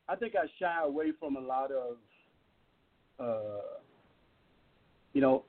[0.09, 1.97] I think I shy away from a lot of.
[3.19, 3.79] Uh,
[5.13, 5.45] you know,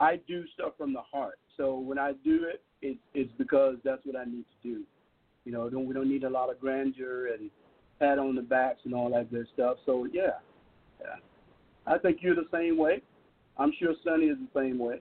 [0.00, 1.38] I do stuff from the heart.
[1.56, 4.82] So when I do it, it it's because that's what I need to do.
[5.44, 7.50] You know, don't we don't need a lot of grandeur and
[7.98, 9.78] pat on the backs and all that good stuff.
[9.86, 10.38] So yeah,
[11.00, 11.16] yeah.
[11.86, 13.02] I think you're the same way.
[13.56, 15.00] I'm sure Sunny is the same way.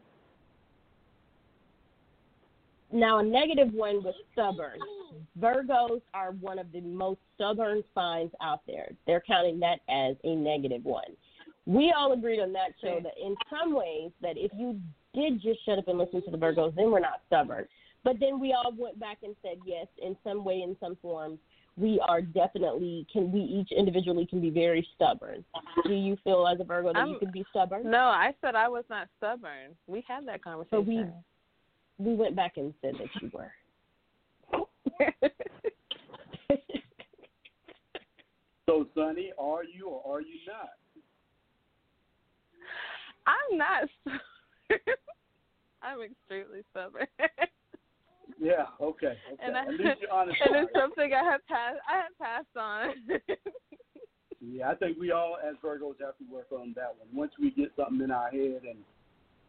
[2.91, 4.80] Now, a negative one was stubborn.
[5.39, 8.89] Virgos are one of the most stubborn signs out there.
[9.06, 11.15] They're counting that as a negative one.
[11.67, 14.80] We all agreed on that show that in some ways that if you
[15.13, 17.67] did just shut up and listen to the Virgos, then we're not stubborn.
[18.06, 21.38] But then we all went back and said yes, in some way, in some form,
[21.75, 25.43] we are definitely can we each individually can be very stubborn.
[25.86, 27.91] Do you feel as a Virgo that you I'm- can be stubborn?
[27.91, 29.75] No, I said I was not stubborn.
[29.88, 30.69] We had that conversation.
[30.71, 31.03] So we
[31.99, 33.51] we went back and said that you were.
[38.67, 40.71] So Sunny, are you or are you not?
[43.28, 43.90] I'm not.
[44.02, 44.22] stubborn.
[45.84, 47.08] I'm extremely stubborn.
[48.40, 48.66] Yeah.
[48.82, 49.08] Okay.
[49.08, 49.18] Okay.
[49.44, 50.38] and I, At least you're honest.
[50.46, 51.80] and it's something I have passed.
[51.90, 52.94] I have passed on.
[54.40, 57.08] Yeah, I think we all as Virgos have to work on that one.
[57.12, 58.78] Once we get something in our head and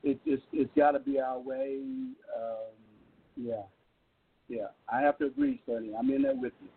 [0.02, 1.80] it, it's it's got to be our way,
[2.34, 2.72] um,
[3.36, 3.62] yeah,
[4.48, 4.68] yeah.
[4.90, 5.92] I have to agree, Sunny.
[5.96, 6.68] I'm in there with you.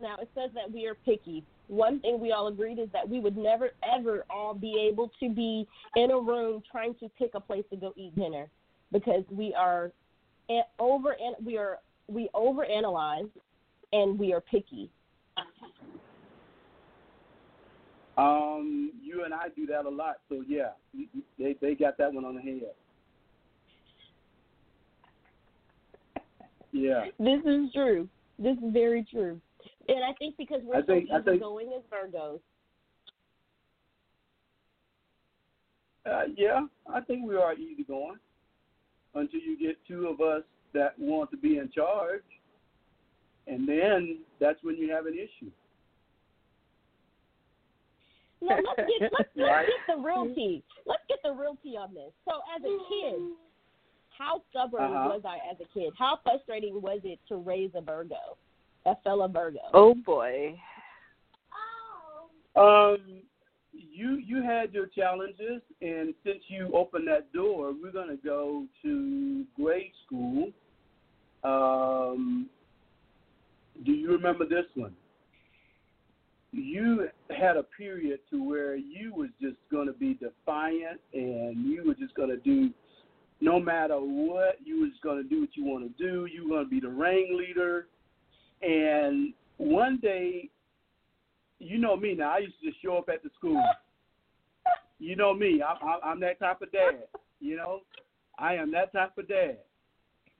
[0.00, 1.44] Now it says that we are picky.
[1.68, 5.30] One thing we all agreed is that we would never ever all be able to
[5.30, 8.48] be in a room trying to pick a place to go eat dinner
[8.92, 9.90] because we are
[10.78, 13.30] over and we are we overanalyze
[13.92, 14.90] and we are picky.
[18.18, 20.72] Um, you and I do that a lot, so yeah,
[21.38, 22.60] they they got that one on the head.
[26.72, 28.08] Yeah, This is true.
[28.38, 29.40] This is very true.
[29.88, 32.40] And I think because we're think- so think- easygoing as Virgos,
[36.06, 36.66] uh, yeah.
[36.92, 38.18] I think we are easy going
[39.14, 40.42] until you get two of us
[40.72, 42.22] that want to be in charge,
[43.46, 45.50] and then that's when you have an issue.
[48.40, 50.64] No, let's get let's, let's get the real tea.
[50.86, 52.10] Let's get the real tea on this.
[52.24, 53.20] So as a kid,
[54.18, 55.10] how stubborn Uh-huh.
[55.12, 55.92] was I as a kid?
[55.96, 58.36] How frustrating was it to raise a Virgo,
[58.86, 59.58] a fellow Virgo?
[59.72, 60.58] Oh boy.
[62.54, 63.22] Um,
[63.72, 69.44] you you had your challenges, and since you opened that door, we're gonna go to
[69.56, 70.50] grade school.
[71.44, 72.48] Um,
[73.84, 74.94] do you remember this one?
[76.52, 81.94] You had a period to where you was just gonna be defiant, and you were
[81.94, 82.70] just gonna do,
[83.40, 86.26] no matter what, you was gonna do what you want to do.
[86.26, 87.86] You were gonna be the ringleader,
[88.62, 90.48] and one day
[91.58, 92.34] you know me now.
[92.34, 93.62] I used to just show up at the school.
[94.98, 95.62] You know me.
[95.62, 97.04] I, I, I'm that type of dad.
[97.40, 97.80] You know,
[98.38, 99.58] I am that type of dad.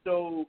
[0.05, 0.47] So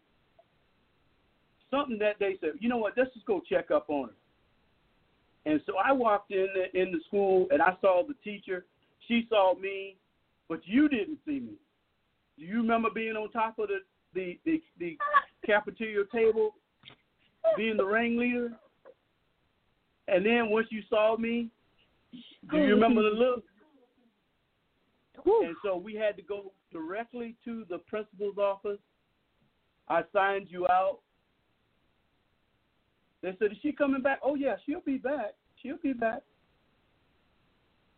[1.69, 2.93] something that they said, you know what?
[2.97, 5.51] Let's just go check up on her.
[5.51, 8.65] And so I walked in the, in the school and I saw the teacher.
[9.07, 9.97] She saw me,
[10.47, 11.53] but you didn't see me.
[12.37, 13.79] Do you remember being on top of the
[14.15, 14.97] the the, the
[15.45, 16.55] cafeteria table,
[17.57, 18.53] being the ringleader?
[20.07, 21.49] And then once you saw me,
[22.51, 23.43] do you remember the look?
[25.25, 28.79] And so we had to go directly to the principal's office.
[29.87, 30.99] I signed you out.
[33.21, 34.19] They said, Is she coming back?
[34.23, 35.35] Oh, yeah, she'll be back.
[35.61, 36.21] She'll be back.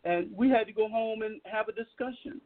[0.04, 2.40] And we had to go home and have a discussion.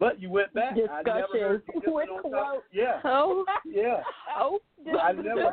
[0.00, 0.72] But you went back.
[0.90, 2.50] I never heard Discussion with jumping on top.
[2.52, 2.66] quotes.
[2.72, 3.44] Yeah, Oh.
[3.66, 4.02] yeah.
[4.36, 4.58] Oh.
[4.98, 5.52] I never,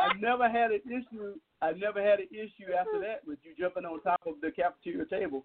[0.00, 1.34] I never had an issue.
[1.60, 5.04] I never had an issue after that with you jumping on top of the cafeteria
[5.04, 5.44] table.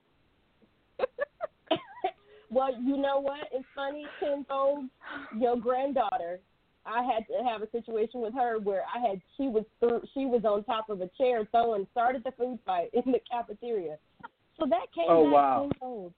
[2.50, 3.41] well, you know what?
[3.52, 4.86] It's funny, tenfold.
[5.38, 6.39] Your granddaughter,
[6.86, 10.26] I had to have a situation with her where I had she was th- she
[10.26, 13.97] was on top of a chair throwing started the food fight in the cafeteria.
[14.58, 15.70] So that came Oh, back wow.
[15.72, 16.14] tenfold.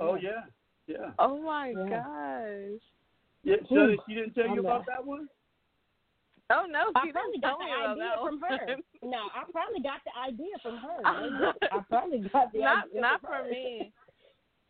[0.00, 0.44] Oh yeah,
[0.86, 1.88] yeah, Oh my Yeah.
[1.88, 2.80] gosh.
[3.42, 3.54] yeah.
[3.76, 3.94] Ooh, hmm.
[4.08, 5.28] she didn't tell I'm you about not- that one.
[6.50, 8.76] Oh no, I she probably didn't got tell the me about idea from her.
[9.02, 11.52] No, I probably got the idea from her.
[11.72, 13.92] I probably got the not idea not from for me.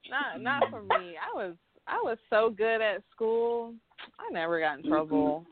[0.09, 1.16] Not not for me.
[1.18, 1.55] I was
[1.89, 3.75] I was so good at school.
[4.20, 5.45] I never got in trouble.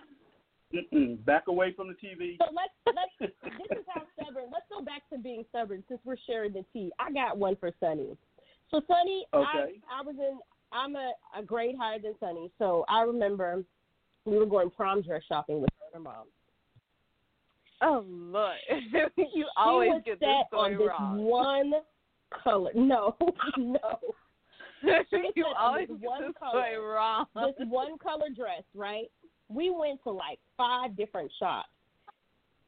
[0.72, 1.22] Mm-mm.
[1.26, 2.38] Back away from the TV.
[2.38, 4.44] So let's let's this is how stubborn.
[4.52, 6.92] Let's go back to being stubborn since we're sharing the tea.
[7.00, 8.16] I got one for Sunny.
[8.72, 9.44] So Sunny, Okay.
[9.90, 10.38] I I was in
[10.72, 13.62] I'm a, a grade higher than Sunny, so I remember
[14.24, 16.26] we were going prom dress shopping with her and her mom.
[17.82, 18.52] Oh look,
[19.16, 21.18] you she always was get this set on this wrong.
[21.24, 21.72] one
[22.42, 22.70] color.
[22.74, 23.14] No,
[23.58, 23.98] no.
[24.82, 24.88] she
[25.36, 26.50] you set on always get one this color.
[26.64, 27.26] story wrong.
[27.34, 29.06] This one color dress, right?
[29.48, 31.68] We went to like five different shops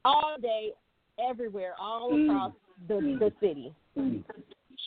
[0.03, 0.71] all day,
[1.19, 2.29] everywhere, all Mm.
[2.29, 2.51] across
[2.87, 3.73] the the city.
[3.97, 4.23] Mm.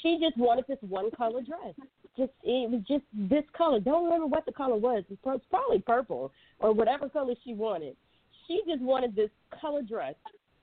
[0.02, 1.74] She just wanted this one color dress.
[2.16, 3.80] Just it was just this color.
[3.80, 5.04] Don't remember what the color was.
[5.10, 7.96] It's pro- it's probably purple or whatever color she wanted.
[8.46, 9.30] She just wanted this
[9.60, 10.14] color dress.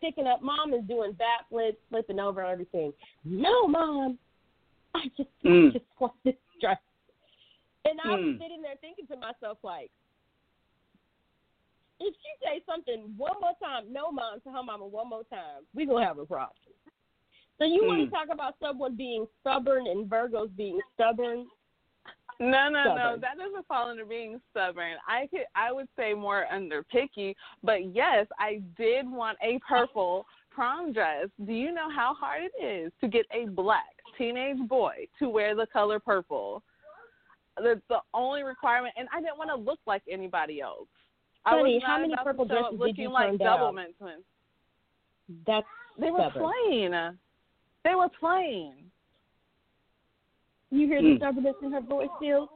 [0.01, 2.91] Picking up, mom is doing backflips, flipping over and everything.
[3.23, 4.19] No, mom,
[4.93, 5.73] I just I Mm.
[5.73, 6.77] just want this dress.
[7.85, 8.39] And I was Mm.
[8.39, 9.91] sitting there thinking to myself like,
[11.99, 15.65] if she say something one more time, no, mom, to her mama one more time,
[15.73, 16.57] we gonna have a problem.
[17.57, 18.13] So you want to hmm.
[18.13, 21.47] talk about someone being stubborn and Virgos being stubborn?
[22.39, 23.17] No, no, no.
[23.19, 24.95] That doesn't fall under being stubborn.
[25.07, 27.35] I could, I would say more under picky.
[27.63, 31.27] But yes, I did want a purple prom dress.
[31.45, 33.83] Do you know how hard it is to get a black
[34.17, 36.61] teenage boy to wear the color purple?
[37.61, 40.87] That's the only requirement, and I didn't want to look like anybody else.
[41.45, 43.93] Was how many purple dresses did looking you like turn double down?
[43.97, 44.23] twins.
[45.47, 45.65] That's
[45.97, 46.51] They were stubborn.
[46.69, 47.17] plain.
[47.85, 48.73] They were playing.
[50.71, 51.17] You hear the Mm.
[51.17, 52.49] stubbornness in her voice still?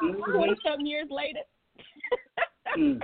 [0.00, 1.42] Twenty some years later.
[2.76, 3.02] Mm.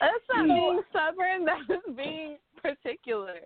[0.00, 0.54] That's not Mm.
[0.54, 1.44] being stubborn.
[1.68, 3.40] That is being particular.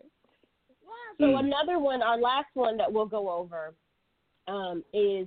[1.18, 1.40] So Mm.
[1.40, 3.74] another one, our last one that we'll go over,
[4.46, 5.26] um, is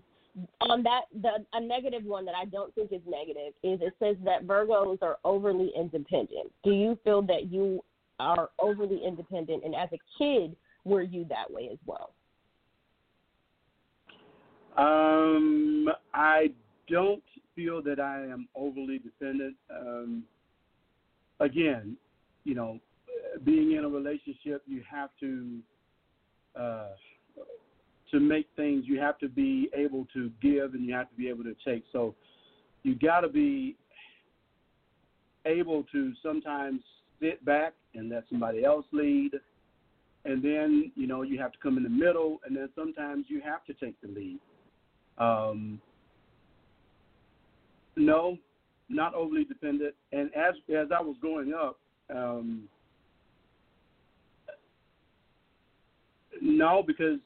[0.61, 4.15] on that the a negative one that I don't think is negative is it says
[4.23, 6.53] that Virgos are overly independent.
[6.63, 7.83] Do you feel that you
[8.19, 10.55] are overly independent, and as a kid,
[10.85, 12.11] were you that way as well?
[14.77, 16.51] Um, I
[16.87, 17.23] don't
[17.55, 19.55] feel that I am overly dependent.
[19.69, 20.23] Um,
[21.39, 21.97] again,
[22.43, 22.79] you know,
[23.43, 25.59] being in a relationship, you have to
[26.55, 26.89] uh,
[28.11, 28.85] to make things.
[28.87, 31.83] You have to be able to give, and you have to be able to take.
[31.91, 32.15] So,
[32.83, 33.75] you got to be
[35.45, 36.81] able to sometimes
[37.19, 39.31] sit back and let somebody else lead.
[40.25, 43.41] And then, you know, you have to come in the middle, and then sometimes you
[43.41, 44.39] have to take the lead.
[45.17, 45.81] Um,
[47.95, 48.37] no,
[48.89, 49.95] not overly dependent.
[50.11, 51.79] And as as I was growing up,
[52.13, 52.63] um,
[56.41, 57.19] no, because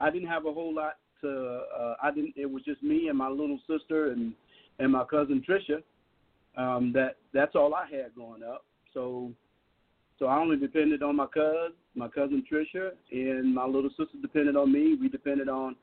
[0.00, 1.62] I didn't have a whole lot to.
[1.78, 2.34] Uh, I didn't.
[2.36, 4.32] It was just me and my little sister and
[4.78, 5.82] and my cousin Trisha.
[6.56, 8.64] Um, that that's all I had growing up.
[8.94, 9.32] So
[10.18, 14.56] so I only depended on my cousin, my cousin Trisha, and my little sister depended
[14.56, 14.96] on me.
[15.00, 15.76] We depended on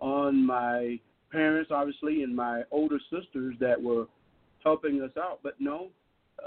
[0.00, 0.98] on my
[1.30, 4.06] parents, obviously, and my older sisters that were
[4.64, 5.40] helping us out.
[5.42, 5.88] But no,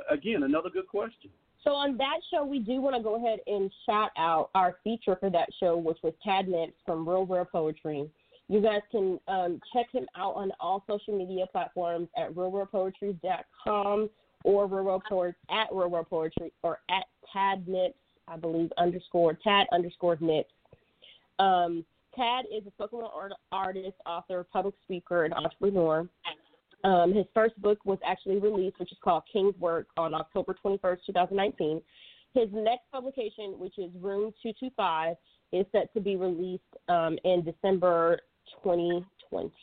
[0.09, 1.30] again, another good question.
[1.63, 5.15] So on that show, we do want to go ahead and shout out our feature
[5.19, 8.09] for that show, which was Tad Nips from Real Rare Poetry.
[8.47, 14.09] You guys can um, check him out on all social media platforms at realrarepoetry.com
[14.43, 20.17] or Rare Poetry at Rare Poetry or at Tad Nips, I believe underscore Tad underscore
[20.19, 20.51] Nips.
[21.39, 21.85] Um,
[22.15, 26.07] Tad is a spoken word art- artist, author, public speaker, and entrepreneur.
[26.83, 31.05] Um, his first book was actually released, which is called King's Work, on October 21st,
[31.05, 31.81] 2019.
[32.33, 35.15] His next publication, which is Room 225,
[35.51, 38.19] is set to be released um, in December
[38.63, 39.53] 2020.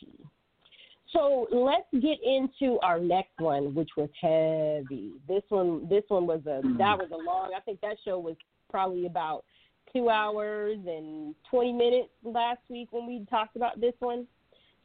[1.13, 5.13] So let's get into our next one, which was heavy.
[5.27, 7.51] This one, this one was a that was a long.
[7.55, 8.35] I think that show was
[8.69, 9.43] probably about
[9.91, 14.27] two hours and 20 minutes last week when we talked about this one.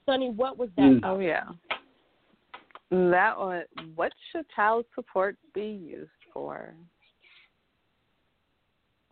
[0.07, 0.83] Sunny, what was that?
[0.83, 0.99] Mm.
[0.99, 1.17] about?
[1.17, 1.45] Oh yeah.
[2.91, 3.65] That one.
[3.95, 6.75] What should child support be used for?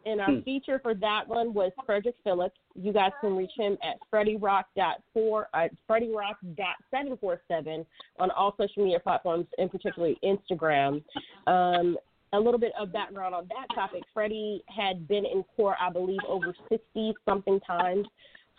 [0.05, 0.41] And our Hmm.
[0.41, 2.59] feature for that one was Frederick Phillips.
[2.75, 7.87] You guys can reach him at freddyrock.4, uh, freddyrock.747
[8.19, 11.03] on all social media platforms, and particularly Instagram.
[11.47, 11.99] Um,
[12.33, 14.03] a little bit of background on that topic.
[14.15, 18.07] Freddie had been in court, I believe, over 60 something times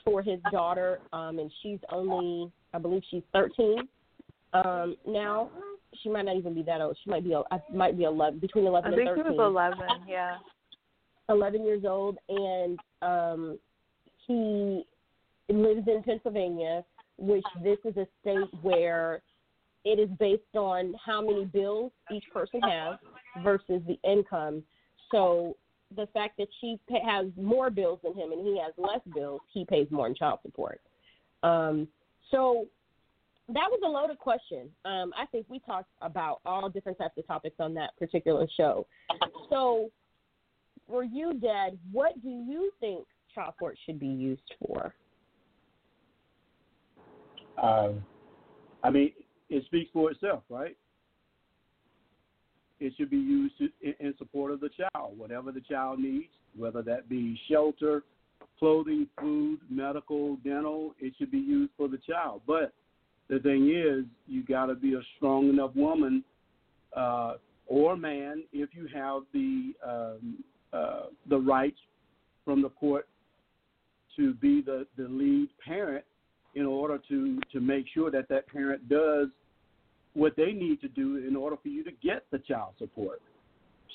[0.04, 3.88] for his daughter, um, and she's only, I believe, she's 13
[4.54, 5.50] um, now.
[6.02, 6.98] She might not even be that old.
[7.04, 9.38] She might be, I might be 11, between 11 I think and he 13.
[9.38, 10.02] was eleven.
[10.08, 10.38] Yeah.
[11.30, 13.60] 11 years old, and um,
[14.28, 14.84] he
[15.50, 16.84] lives in Pennsylvania,
[17.18, 19.22] which this is a state where
[19.86, 22.98] it is based on how many bills each person has
[23.44, 24.64] versus the income.
[25.12, 25.58] So
[25.96, 29.66] the fact that she has more bills than him and he has less bills, he
[29.66, 30.82] pays more in child support.
[31.44, 31.88] Um,
[32.32, 32.66] so
[33.50, 34.70] that was a loaded question.
[34.86, 38.88] Um, I think we talked about all different types of topics on that particular show.
[39.50, 39.90] So
[40.88, 44.94] for you, Dad, what do you think child support should be used for?
[47.62, 48.04] Um,
[48.84, 49.12] I mean,
[49.50, 50.76] it speaks for itself, right?
[52.80, 56.32] It should be used to, in, in support of the child, whatever the child needs,
[56.58, 58.04] whether that be shelter,
[58.60, 60.94] clothing, food, medical, dental.
[61.00, 62.42] It should be used for the child.
[62.46, 62.74] But
[63.30, 66.24] the thing is, you got to be a strong enough woman
[66.96, 67.36] uh,
[67.68, 71.78] or man if you have the um, uh, the rights
[72.44, 73.08] from the court
[74.16, 76.04] to be the, the lead parent
[76.56, 79.28] in order to, to make sure that that parent does
[80.14, 83.22] what they need to do in order for you to get the child support.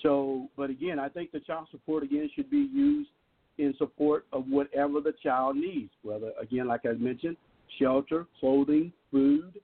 [0.02, 3.10] So, but again, I think the child support again should be used
[3.58, 7.36] in support of whatever the child needs, whether again, like I mentioned,
[7.78, 9.60] shelter, clothing, food,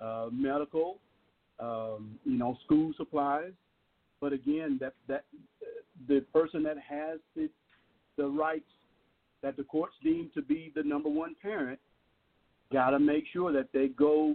[0.00, 0.98] uh, medical,
[1.60, 3.52] um, you know, school supplies.
[4.20, 5.24] But again, that that
[6.06, 7.48] the person that has the
[8.16, 8.70] the rights
[9.42, 11.78] that the courts deem to be the number one parent
[12.72, 14.34] got to make sure that they go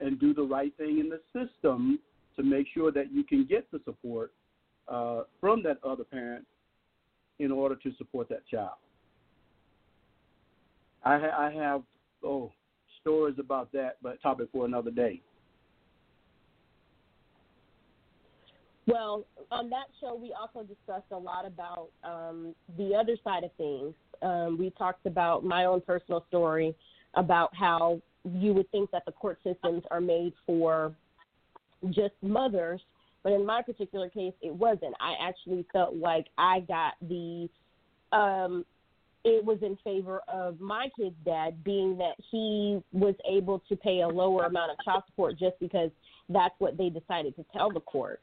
[0.00, 1.98] and do the right thing in the system
[2.36, 4.32] to make sure that you can get the support
[4.88, 6.44] uh, from that other parent
[7.38, 8.76] in order to support that child.
[11.04, 11.82] I, ha- I have
[12.24, 12.52] oh
[13.00, 15.20] stories about that, but topic for another day.
[18.86, 23.52] Well, on that show, we also discussed a lot about um, the other side of
[23.52, 23.94] things.
[24.22, 26.74] Um, we talked about my own personal story
[27.14, 30.94] about how you would think that the court systems are made for
[31.90, 32.80] just mothers,
[33.22, 34.94] but in my particular case, it wasn't.
[35.00, 37.48] I actually felt like I got the,
[38.12, 38.64] um,
[39.24, 44.00] it was in favor of my kid's dad, being that he was able to pay
[44.00, 45.90] a lower amount of child support just because
[46.28, 48.20] that's what they decided to tell the court.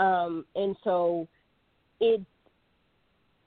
[0.00, 1.28] Um, and so
[2.00, 2.22] it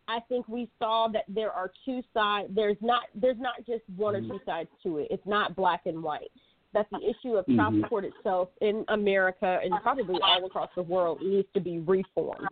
[0.07, 2.49] I think we saw that there are two sides.
[2.53, 5.07] There's not there's not just one or two sides to it.
[5.09, 6.31] It's not black and white.
[6.73, 7.81] That the issue of child Mhm.
[7.83, 12.47] support itself in America and probably all across the world needs to be reformed.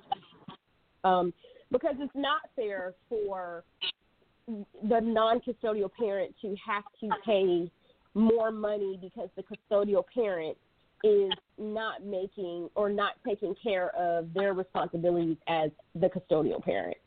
[1.03, 1.33] Um,
[1.71, 3.63] because it's not fair for
[4.47, 7.69] the non-custodial parent to have to pay
[8.13, 10.57] more money because the custodial parent
[11.03, 16.97] is not making or not taking care of their responsibilities as the custodial parent.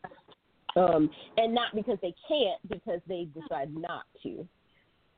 [0.77, 4.47] Um, and not because they can't, because they decide not to.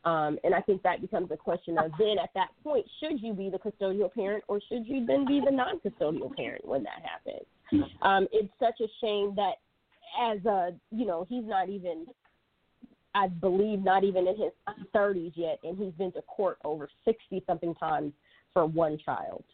[0.05, 3.33] Um, and I think that becomes a question of then at that point, should you
[3.33, 7.03] be the custodial parent or should you then be the non custodial parent when that
[7.03, 7.91] happens?
[8.03, 9.55] Um, it's such a shame that
[10.21, 12.07] as a, you know, he's not even,
[13.15, 14.53] I believe, not even in his
[14.95, 18.13] 30s yet, and he's been to court over 60 something times
[18.57, 19.45] for one child.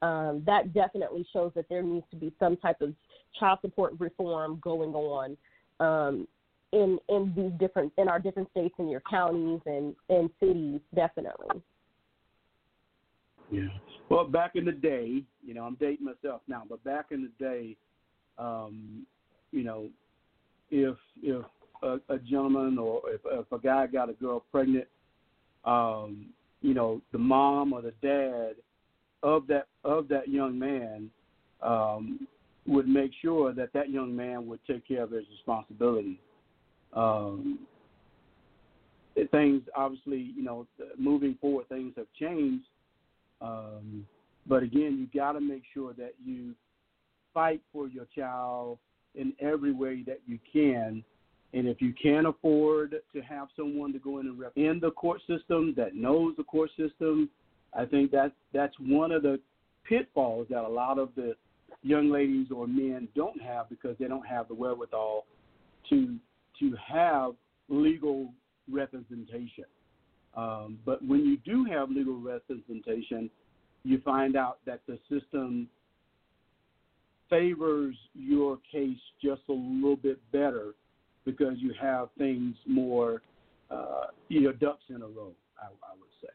[0.00, 2.94] Um, that definitely shows that there needs to be some type of
[3.40, 5.36] child support reform going on
[5.80, 6.28] um,
[6.72, 11.60] in in these different in our different states and your counties and and cities definitely.
[13.50, 13.66] Yeah.
[14.08, 17.44] Well, back in the day, you know, I'm dating myself now, but back in the
[17.44, 17.76] day,
[18.38, 19.04] um,
[19.50, 19.88] you know,
[20.70, 21.44] if if
[21.82, 24.86] a, a gentleman or if, if a guy got a girl pregnant,
[25.64, 26.26] um,
[26.62, 28.54] you know, the mom or the dad
[29.22, 31.10] of that of that young man
[31.60, 32.26] um,
[32.66, 36.20] would make sure that that young man would take care of his responsibility.
[36.92, 37.60] Um,
[39.30, 40.66] things obviously, you know,
[40.98, 42.64] moving forward, things have changed.
[43.40, 44.06] Um,
[44.46, 46.54] but again, you got to make sure that you
[47.34, 48.78] fight for your child
[49.14, 51.04] in every way that you can.
[51.54, 54.90] And if you can't afford to have someone to go in and rep in the
[54.90, 57.28] court system that knows the court system,
[57.74, 59.38] I think that that's one of the
[59.86, 61.34] pitfalls that a lot of the
[61.82, 65.26] young ladies or men don't have because they don't have the wherewithal
[65.90, 66.16] to
[66.60, 67.32] to have
[67.68, 68.28] legal
[68.70, 69.64] representation.
[70.36, 73.30] Um, but when you do have legal representation,
[73.84, 75.68] you find out that the system
[77.28, 80.74] favors your case just a little bit better
[81.24, 83.22] because you have things more,
[83.70, 86.28] uh, your ducks in a row, I, I would say.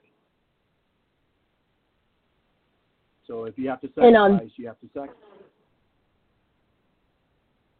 [3.27, 5.15] So if you have to um, sacrifice, you have to sacrifice.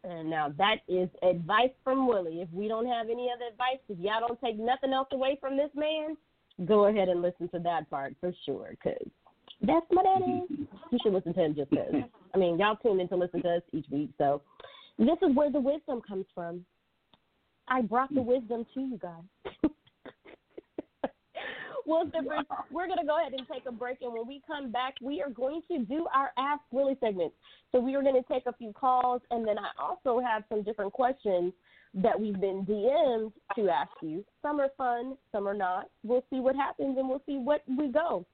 [0.03, 2.41] And now that is advice from Willie.
[2.41, 5.57] If we don't have any other advice, if y'all don't take nothing else away from
[5.57, 6.15] this man,
[6.65, 9.07] go ahead and listen to that part for sure, because
[9.61, 10.43] that's my daddy.
[10.89, 11.93] You should listen to him just because.
[12.33, 14.41] I mean, y'all tune in to listen to us each week, so
[14.97, 16.63] this is where the wisdom comes from.
[17.67, 18.27] I brought the hmm.
[18.27, 19.23] wisdom to you guys.
[21.85, 24.71] well, Sippers, we're going to go ahead and take a break, and when we come
[24.71, 27.33] back, we are going to do our Ask Willie segment.
[27.71, 30.63] So we are going to take a few calls, and then I also have some
[30.63, 31.53] different questions
[31.93, 34.23] that we've been DM'd to ask you.
[34.41, 35.89] Some are fun, some are not.
[36.03, 38.25] We'll see what happens, and we'll see what we go.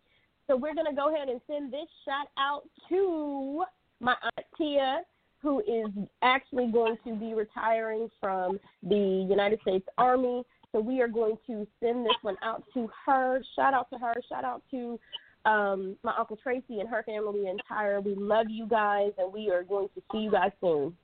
[0.47, 3.63] So we're going to go ahead and send this shout out to
[3.99, 5.01] my aunt Tia,
[5.43, 5.91] who is
[6.21, 10.43] actually going to be retiring from the United States Army.
[10.71, 13.41] So we are going to send this one out to her.
[13.55, 14.15] Shout out to her.
[14.27, 14.97] Shout out to
[15.45, 17.99] um, my uncle Tracy and her family entire.
[17.99, 20.95] We love you guys, and we are going to see you guys soon.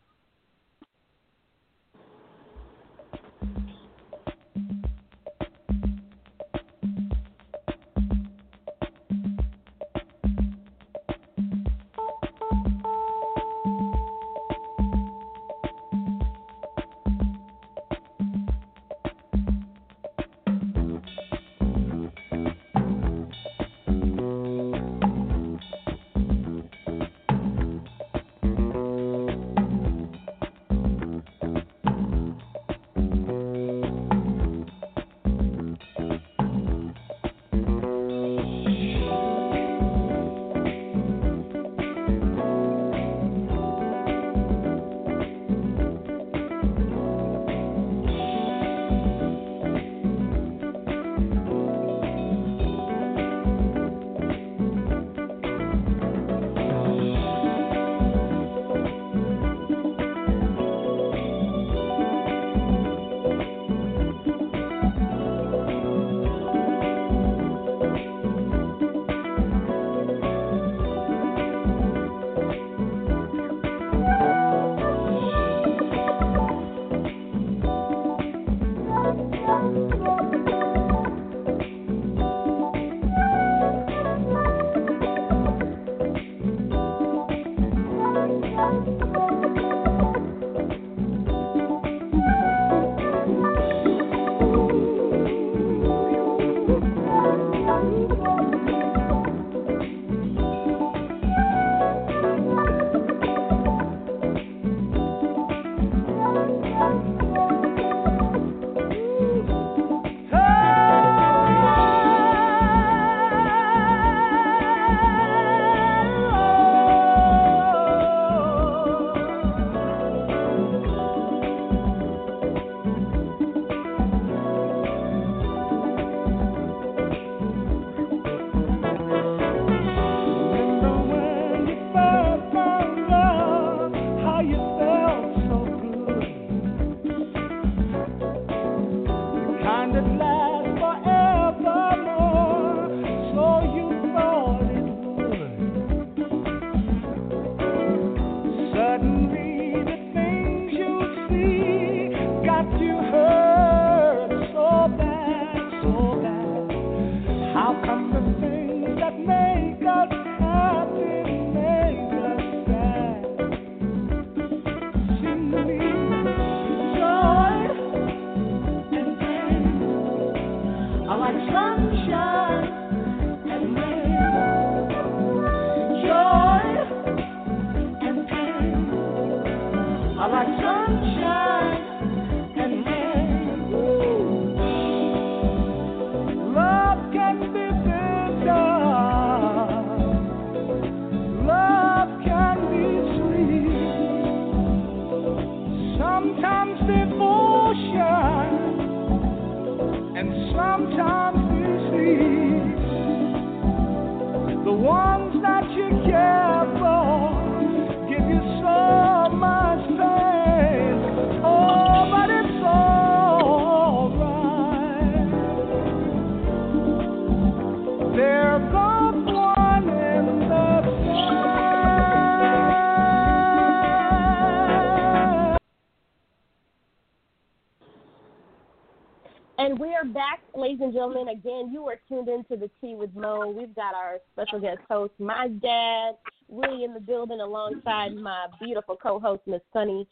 [231.10, 231.36] Gentlemen.
[231.36, 233.50] Again, you are tuned into the Tea with Mo.
[233.50, 236.16] We've got our special guest host, my dad,
[236.48, 240.08] Willie in the building, alongside my beautiful co-host, Miss Sunny.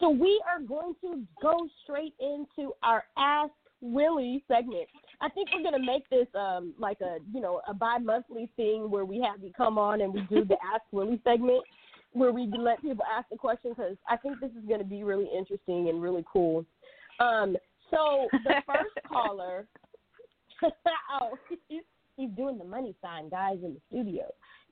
[0.00, 4.88] So we are going to go straight into our Ask Willie segment.
[5.20, 9.04] I think we're gonna make this um like a you know a bi-monthly thing where
[9.04, 11.62] we have you come on and we do the Ask Willie segment
[12.12, 15.28] where we let people ask the question because I think this is gonna be really
[15.36, 16.64] interesting and really cool.
[17.18, 17.56] Um,
[17.90, 19.66] so the first caller,
[21.20, 21.36] oh,
[21.68, 21.82] he's,
[22.16, 24.24] he's doing the money sign, guys, in the studio.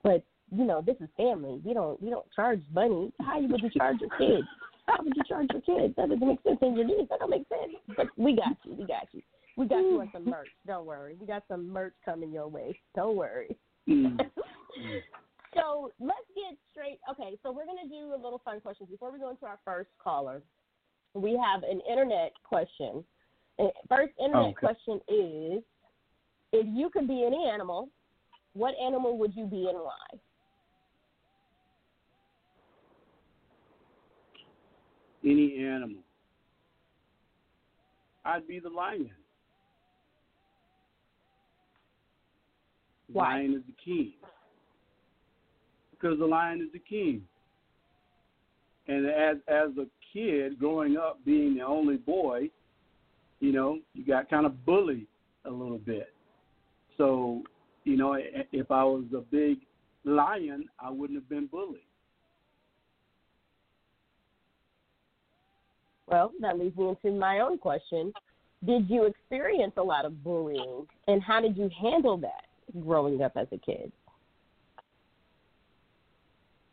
[0.03, 1.61] But you know, this is family.
[1.65, 3.13] We don't we don't charge money.
[3.21, 4.47] How would you charge your kids?
[4.87, 5.95] How would you charge your kids?
[5.97, 6.59] That doesn't make sense.
[6.63, 7.77] in your niece, that don't make sense.
[7.97, 8.75] But we got you.
[8.75, 9.23] We got you.
[9.57, 10.49] We got you on some merch.
[10.67, 11.17] Don't worry.
[11.21, 12.79] We got some merch coming your way.
[12.97, 13.57] Don't worry.
[13.89, 14.19] Mm.
[15.55, 16.99] so let's get straight.
[17.11, 19.91] Okay, so we're gonna do a little fun questions before we go into our first
[20.03, 20.43] caller.
[21.15, 23.05] We have an internet question.
[23.89, 24.67] First internet Okay.
[24.67, 25.63] question is:
[26.53, 27.89] If you could be any animal,
[28.55, 30.19] what animal would you be and why?
[35.25, 36.03] Any animal.
[38.25, 39.11] I'd be the lion.
[43.09, 43.37] The Why?
[43.37, 44.13] lion is the king.
[45.91, 47.23] Because the lion is the king.
[48.89, 52.51] And as as a kid growing up being the only boy,
[53.41, 55.07] you know, you got kind of bullied
[55.45, 56.13] a little bit.
[57.01, 57.43] So,
[57.85, 58.19] you know,
[58.53, 59.61] if I was a big
[60.05, 61.81] lion, I wouldn't have been bullied.
[66.07, 68.13] Well, that leads me into my own question.
[68.67, 72.45] Did you experience a lot of bullying, and how did you handle that
[72.85, 73.91] growing up as a kid?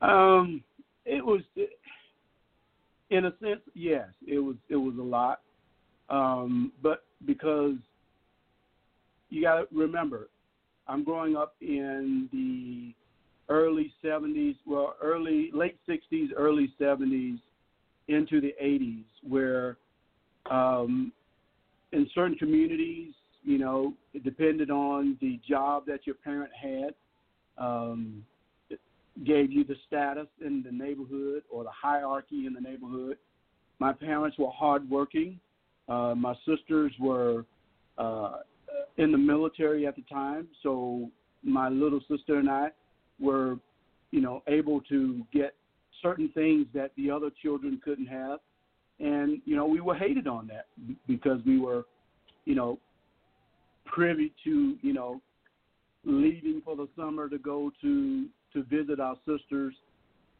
[0.01, 0.61] Um,
[1.05, 1.39] it was,
[3.11, 4.57] in a sense, yes, it was.
[4.67, 5.39] It was a lot,
[6.09, 7.75] um, but because
[9.29, 10.29] you got to remember,
[10.87, 12.93] I'm growing up in the
[13.53, 17.39] early '70s, well, early late '60s, early '70s,
[18.07, 19.77] into the '80s, where
[20.49, 21.11] um,
[21.91, 23.13] in certain communities,
[23.43, 26.93] you know, it depended on the job that your parent had.
[27.57, 28.23] Um,
[29.25, 33.17] gave you the status in the neighborhood or the hierarchy in the neighborhood.
[33.79, 35.39] My parents were hardworking.
[35.87, 37.45] Uh, my sisters were
[37.97, 38.39] uh,
[38.97, 41.09] in the military at the time, so
[41.43, 42.69] my little sister and I
[43.19, 43.57] were,
[44.11, 45.55] you know, able to get
[46.01, 48.39] certain things that the other children couldn't have,
[48.99, 50.65] and you know, we were hated on that
[51.07, 51.85] because we were,
[52.45, 52.79] you know,
[53.85, 55.21] privy to, you know,
[56.03, 59.73] leaving for the summer to go to to visit our sisters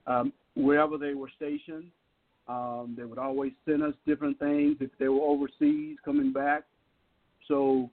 [0.08, 1.92] um, wherever they were stationed.
[2.48, 6.64] Um, they would always send us different things if they were overseas coming back.
[7.48, 7.90] So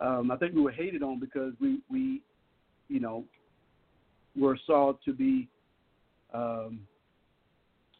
[0.00, 2.22] um, I think we were hated on because we, we
[2.88, 3.24] you know,
[4.36, 5.48] were saw to be
[6.32, 6.80] um,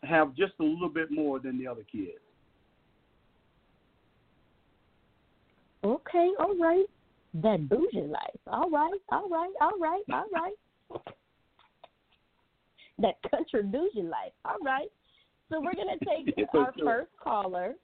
[0.03, 2.19] have just a little bit more than the other kids.
[5.85, 6.87] Okay, all right.
[7.35, 8.41] That bougie life.
[8.47, 10.55] All right, all right, all right, all right.
[12.99, 14.33] that country bougie life.
[14.45, 14.89] All right.
[15.51, 17.75] So we're gonna take our first caller.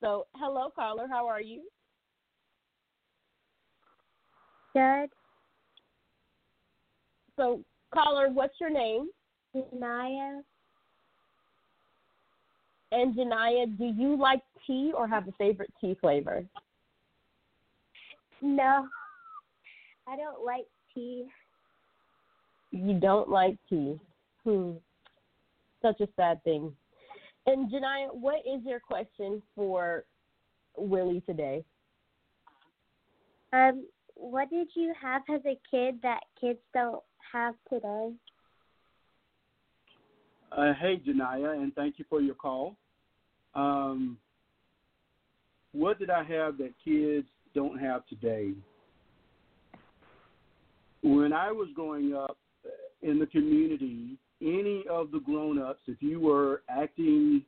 [0.00, 1.06] So, hello, caller.
[1.10, 1.62] How are you?
[4.72, 5.10] Good.
[7.36, 7.60] So,
[7.92, 9.08] caller, what's your name?
[9.72, 10.40] Naya.
[12.92, 16.44] And Janaya, do you like tea or have a favorite tea flavor?
[18.42, 18.86] No.
[20.08, 21.26] I don't like tea.
[22.72, 23.98] You don't like tea.
[24.44, 24.72] Hmm.
[25.82, 26.72] Such a sad thing.
[27.46, 30.04] And Janaya, what is your question for
[30.76, 31.64] Willie today?
[33.52, 38.12] Um, what did you have as a kid that kids don't have today?
[40.52, 42.76] Uh, hey, Janaya, and thank you for your call.
[43.54, 44.18] Um,
[45.72, 48.52] what did I have that kids don't have today?
[51.02, 52.36] When I was growing up
[53.02, 57.42] in the community, any of the grown-ups, if you were acting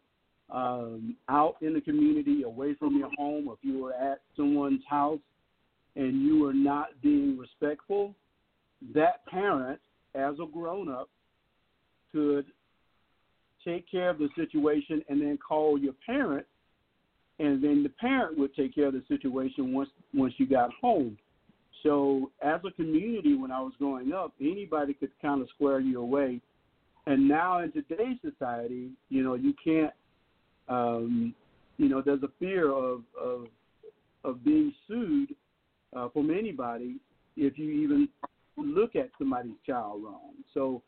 [0.51, 5.21] um, out in the community, away from your home, if you were at someone's house
[5.97, 8.15] and you were not being respectful,
[8.95, 9.81] that parent,
[10.15, 11.09] as a grown-up,
[12.13, 12.45] could
[13.65, 16.47] take care of the situation and then call your parent
[17.39, 21.17] and then the parent would take care of the situation once once you got home.
[21.83, 26.01] So as a community when I was growing up, anybody could kind of square you
[26.01, 26.41] away.
[27.07, 29.93] And now in today's society, you know, you can't
[30.69, 31.35] um
[31.79, 33.47] you know, there's a fear of of
[34.25, 35.35] of being sued
[35.97, 36.97] uh, from anybody
[37.37, 38.09] if you even
[38.57, 40.35] look at somebody's child wrong.
[40.55, 40.83] So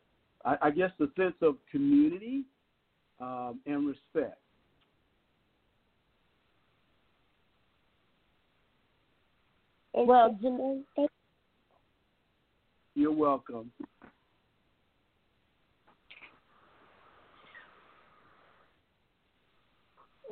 [0.45, 2.45] I, I guess the sense of community
[3.21, 4.39] um, and respect.
[9.93, 10.85] Well, Jan-
[12.95, 13.71] You're welcome.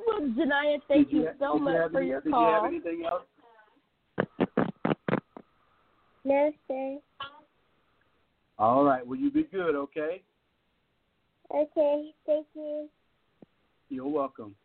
[0.07, 2.61] Well Janaya, thank Did you, so did you much for any- your did you have
[2.61, 2.65] call.
[2.65, 3.23] anything else?
[6.25, 6.97] No, sir.
[8.57, 9.05] All right.
[9.05, 10.21] Well, you be good, okay?
[11.53, 12.87] Okay, thank you.
[13.89, 14.55] You're welcome.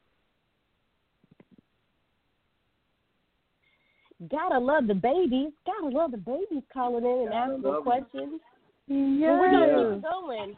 [4.30, 5.52] Gotta love the babies.
[5.64, 7.82] Gotta love the babies calling in and Gotta asking love 'em.
[7.84, 8.40] questions.
[8.86, 9.30] Yeah.
[9.30, 9.76] Well, we're gonna Yeah.
[9.76, 10.56] keep it going.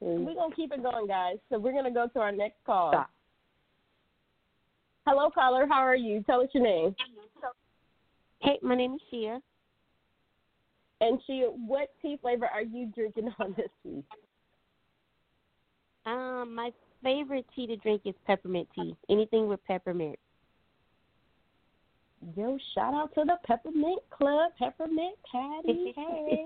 [0.00, 1.38] We're gonna keep it going, guys.
[1.48, 2.90] So we're gonna go to our next call.
[2.92, 3.10] Stop.
[5.06, 5.66] Hello, caller.
[5.66, 6.22] How are you?
[6.24, 6.94] Tell us your name.
[8.42, 9.40] Hey, my name is Shia.
[11.00, 14.04] And she, what tea flavor are you drinking on this week?
[16.06, 16.70] Um, my
[17.02, 18.94] favorite tea to drink is peppermint tea.
[19.08, 20.18] Anything with peppermint.
[22.36, 25.94] Yo, shout out to the Peppermint Club, Peppermint Patty.
[25.96, 26.44] Hey.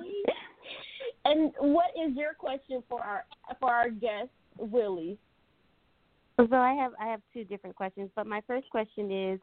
[1.25, 3.25] and what is your question for our
[3.59, 5.19] for our guest, Willie?
[6.37, 9.41] So I have I have two different questions, but my first question is,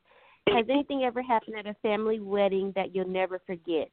[0.47, 3.89] has anything ever happened at a family wedding that you'll never forget?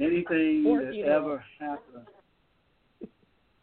[0.00, 1.16] Anything Or that funeral.
[1.16, 2.06] ever happened.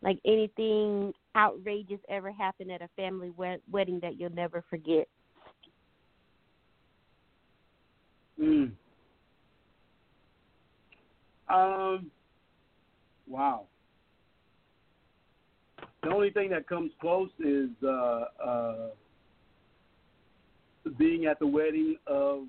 [0.01, 5.07] Like anything outrageous ever happened at a family wed- wedding that you'll never forget?
[8.39, 8.71] Mm.
[11.49, 12.11] Um.
[13.27, 13.65] Wow.
[16.07, 18.87] The only thing that comes close is uh, uh,
[20.97, 22.43] being at the wedding of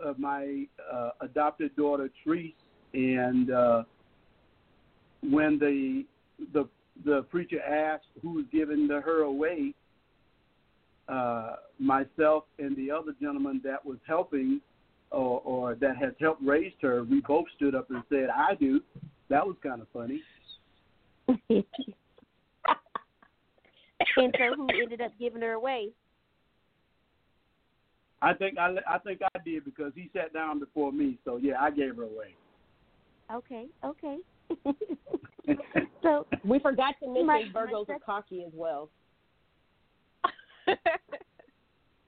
[0.00, 2.52] of my uh, adopted daughter Treese,
[2.92, 3.84] and uh,
[5.22, 6.04] when the
[6.52, 6.68] the
[7.04, 9.72] the preacher asked who was giving the, her away,
[11.08, 14.60] uh, myself and the other gentleman that was helping
[15.12, 18.80] or, or that has helped raise her, we both stood up and said, "I do."
[19.28, 20.22] That was kind of funny.
[24.16, 25.90] and so who ended up giving her away?
[28.22, 31.18] I think I, I think I did because he sat down before me.
[31.24, 32.34] So yeah, I gave her away.
[33.32, 34.18] Okay, okay.
[36.02, 38.90] so We forgot to mention My- my Virgos are cocky as well.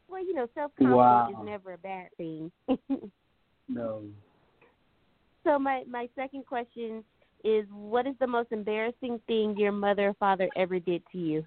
[0.08, 1.28] well, you know, self confidence Wow.
[1.30, 2.50] is never a bad thing.
[3.68, 4.02] No.
[5.44, 7.02] so my my second question
[7.44, 11.44] is what is the most embarrassing thing your mother or father ever did to you?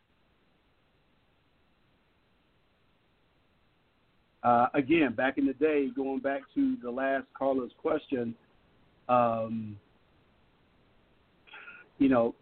[4.44, 8.34] Uh, again, back in the day, going back to the last caller's question,
[9.10, 9.78] um,
[11.98, 12.34] you know,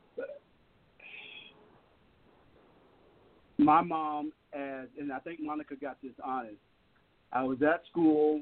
[3.57, 6.57] my mom, as and I think Monica got this honest.
[7.33, 8.41] I was at school.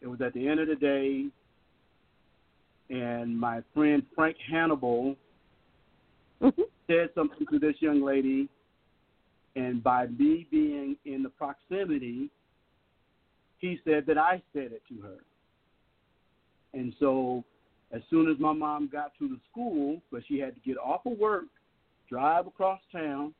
[0.00, 1.26] It was at the end of the day.
[2.90, 5.16] and my friend Frank Hannibal
[6.42, 6.62] Mm-hmm.
[6.86, 8.48] said something to this young lady,
[9.56, 12.28] and by me being in the proximity,
[13.58, 15.18] he said that I said it to her.
[16.72, 17.44] And so,
[17.92, 21.06] as soon as my mom got to the school, but she had to get off
[21.06, 21.44] of work,
[22.08, 23.32] drive across town,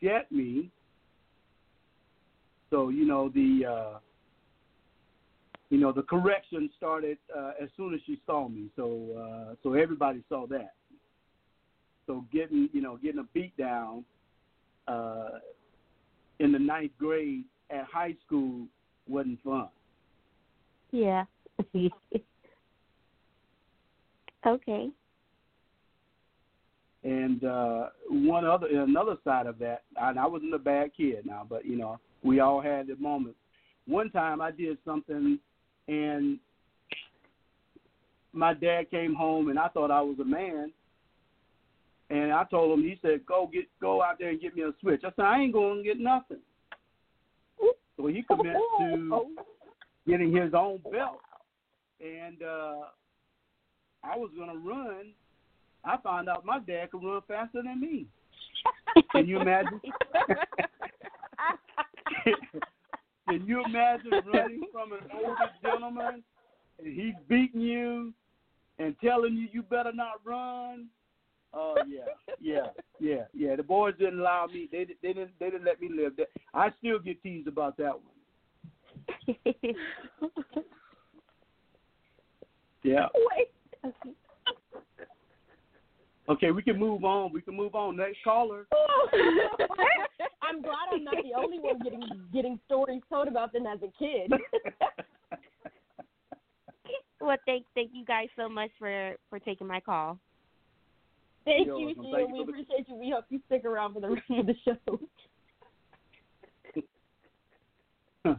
[0.00, 0.70] get me.
[2.70, 3.98] So you know the uh,
[5.68, 8.68] you know the correction started uh, as soon as she saw me.
[8.76, 10.72] So uh, so everybody saw that.
[12.06, 14.04] So getting you know getting a beat down
[14.88, 15.38] uh,
[16.40, 18.66] in the ninth grade at high school
[19.08, 19.68] wasn't fun.
[20.90, 21.24] Yeah.
[24.46, 24.90] okay.
[27.04, 31.44] And uh, one other another side of that, and I wasn't a bad kid now,
[31.48, 33.38] but you know we all had the moments.
[33.86, 35.40] One time I did something,
[35.88, 36.38] and
[38.32, 40.72] my dad came home, and I thought I was a man.
[42.08, 44.72] And I told him, he said, "Go get, go out there and get me a
[44.80, 46.38] switch." I said, "I ain't going to get nothing."
[47.96, 49.34] So he commenced to
[50.06, 51.20] getting his own belt,
[52.00, 52.86] and uh,
[54.02, 55.12] I was going to run.
[55.84, 58.06] I found out my dad could run faster than me.
[59.10, 59.80] Can you imagine?
[63.28, 66.22] Can you imagine running from an older gentleman
[66.78, 68.12] and he's beating you
[68.78, 70.86] and telling you you better not run?
[71.54, 72.04] Oh yeah,
[72.40, 73.56] yeah, yeah, yeah.
[73.56, 74.68] The boys didn't allow me.
[74.70, 76.28] They they didn't they didn't let me live that.
[76.54, 79.36] I still get teased about that one.
[82.82, 83.06] Yeah.
[83.14, 83.94] Wait.
[86.28, 87.32] Okay, we can move on.
[87.32, 87.96] We can move on.
[87.96, 88.66] Next caller.
[90.42, 93.92] I'm glad I'm not the only one getting getting stories told about them as a
[93.98, 94.32] kid.
[97.20, 100.18] well, thank thank you guys so much for for taking my call.
[101.44, 102.04] Thank You're you, welcome.
[102.04, 102.16] Sheila.
[102.18, 102.94] Thank you We for the- appreciate you.
[102.96, 105.00] We hope you stick around for the rest of the show.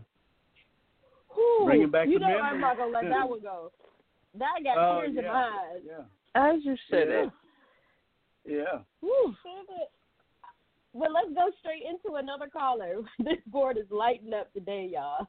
[1.35, 3.71] Whew, Bringing back you the know I'm not gonna let that one go.
[4.37, 5.31] That got Oh, tears in yeah.
[5.31, 5.43] my
[5.73, 5.81] eyes.
[5.85, 6.03] Yeah.
[6.35, 7.23] As you said Yeah.
[7.25, 7.29] it.
[8.45, 8.79] Yeah.
[9.01, 9.35] Whew.
[10.93, 12.97] Well, let's go straight into another caller.
[13.19, 15.27] This board is lighting up today, y'all.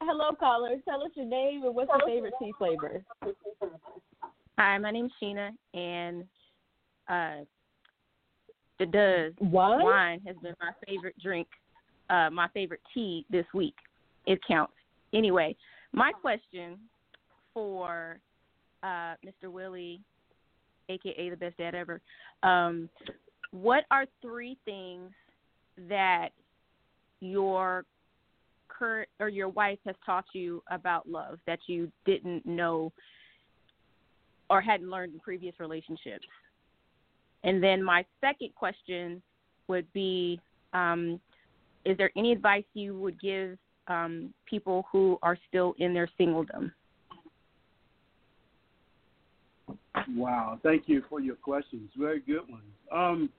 [0.00, 0.76] Hello, caller.
[0.84, 3.02] Tell us your name and what's your favorite tea flavor.
[4.58, 6.24] Hi, my name's Sheena, and
[7.08, 7.44] uh,
[8.80, 9.84] the does Wine?
[9.84, 11.46] wine has been my favorite drink,
[12.10, 13.76] uh, my favorite tea this week.
[14.26, 14.72] It counts.
[15.14, 15.54] Anyway,
[15.92, 16.76] my question
[17.54, 18.18] for
[18.82, 19.44] uh, Mr.
[19.44, 20.00] Willie,
[20.88, 22.00] aka the best dad ever,
[22.42, 22.88] um,
[23.52, 25.12] what are three things
[25.88, 26.30] that
[27.20, 27.84] your
[28.66, 32.92] current or your wife has taught you about love that you didn't know
[34.50, 36.26] or hadn't learned in previous relationships?
[37.44, 39.22] And then my second question
[39.68, 40.40] would be
[40.72, 41.20] um,
[41.84, 46.72] Is there any advice you would give um, people who are still in their singledom?
[50.14, 50.58] Wow.
[50.62, 51.90] Thank you for your questions.
[51.96, 52.62] Very good ones.
[52.92, 53.30] Um,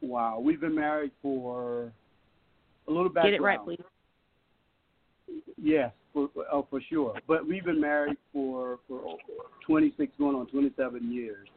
[0.00, 0.40] wow.
[0.40, 1.92] We've been married for
[2.88, 3.32] a little background.
[3.32, 3.80] Get it right, please.
[5.62, 7.14] Yes, for, oh, for sure.
[7.26, 9.16] But we've been married for for
[9.66, 11.48] 26, going on 27 years,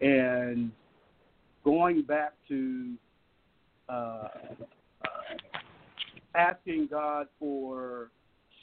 [0.00, 0.70] and
[1.64, 2.94] going back to
[3.88, 4.28] uh,
[6.34, 8.10] asking God for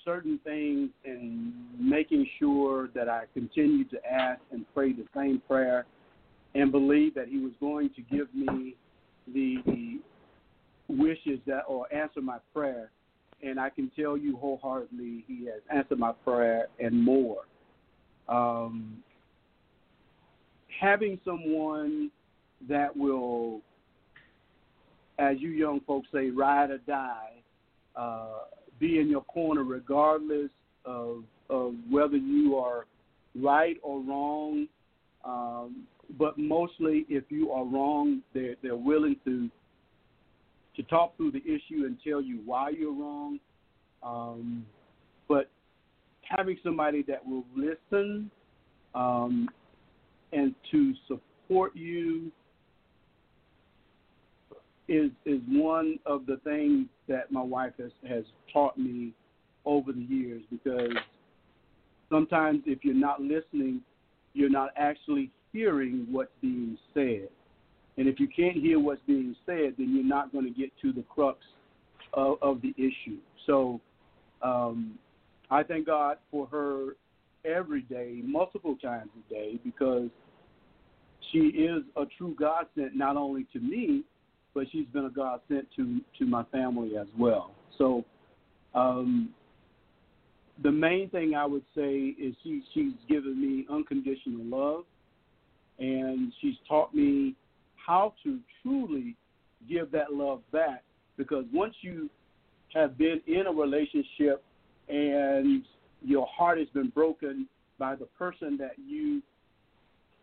[0.05, 5.85] certain things and making sure that I continue to ask and pray the same prayer
[6.55, 8.75] and believe that He was going to give me
[9.33, 9.99] the
[10.87, 12.91] wishes that or answer my prayer
[13.43, 17.41] and I can tell you wholeheartedly he has answered my prayer and more.
[18.27, 18.97] Um,
[20.79, 22.11] having someone
[22.67, 23.61] that will,
[25.19, 27.31] as you young folks say, ride or die,
[27.95, 28.39] uh,
[28.79, 30.51] be in your corner regardless
[30.85, 32.85] of, of whether you are
[33.35, 34.67] right or wrong.
[35.25, 35.83] Um,
[36.17, 39.49] but mostly, if you are wrong, they're, they're willing to
[40.77, 43.39] to talk through the issue and tell you why you're wrong.
[44.03, 44.65] Um,
[45.27, 45.49] but
[46.21, 48.31] having somebody that will listen
[48.95, 49.49] um,
[50.31, 52.31] and to support you
[54.87, 58.23] is is one of the things that my wife has has
[58.53, 59.13] taught me
[59.65, 60.93] over the years because
[62.09, 63.81] sometimes if you're not listening,
[64.33, 67.27] you're not actually hearing what's being said.
[67.97, 70.93] And if you can't hear what's being said, then you're not going to get to
[70.93, 71.39] the crux
[72.13, 73.17] of, of the issue.
[73.45, 73.81] So
[74.41, 74.99] um,
[75.49, 76.95] I thank God for her
[77.43, 80.09] every day, multiple times a day, because
[81.31, 84.03] she is a true godsend not only to me,
[84.53, 87.51] but she's been a godsend to to my family as well.
[87.77, 88.03] So
[88.73, 89.29] um,
[90.63, 94.83] the main thing I would say is she she's given me unconditional love,
[95.79, 97.35] and she's taught me
[97.87, 99.15] how to truly
[99.67, 100.83] give that love back.
[101.17, 102.09] Because once you
[102.73, 104.43] have been in a relationship
[104.89, 105.63] and
[106.03, 107.47] your heart has been broken
[107.79, 109.21] by the person that you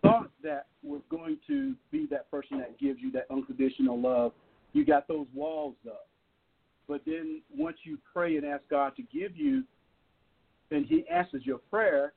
[0.02, 4.32] thought that was going to be that person that gives you that unconditional love,
[4.74, 6.06] you got those walls up.
[6.86, 9.64] But then once you pray and ask God to give you,
[10.70, 12.12] and He answers your prayer,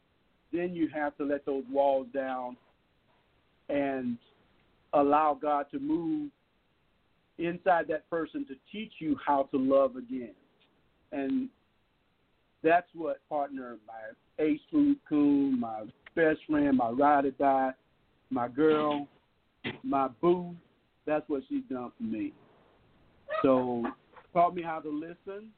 [0.51, 2.57] then you have to let those walls down
[3.69, 4.17] and
[4.93, 6.29] allow God to move
[7.38, 10.33] inside that person to teach you how to love again.
[11.11, 11.49] And
[12.63, 15.83] that's what partner, my ace food coon, my
[16.15, 17.71] best friend, my ride or die,
[18.29, 19.07] my girl,
[19.83, 20.55] my boo,
[21.05, 22.33] that's what she's done for me.
[23.41, 23.83] So
[24.33, 25.49] taught me how to listen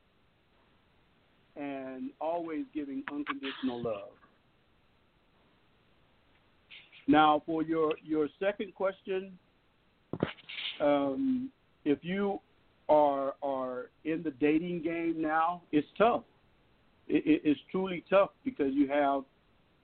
[1.55, 4.09] and always giving unconditional love.
[7.09, 9.31] Now, for your your second question,
[10.79, 11.49] um,
[11.83, 12.39] if you
[12.87, 16.21] are are in the dating game now, it's tough.
[17.07, 19.23] It, it, it's truly tough because you have,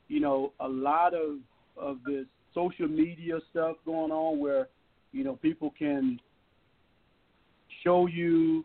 [0.07, 1.39] you know, a lot of
[1.77, 4.67] of this social media stuff going on where,
[5.11, 6.19] you know, people can
[7.83, 8.63] show you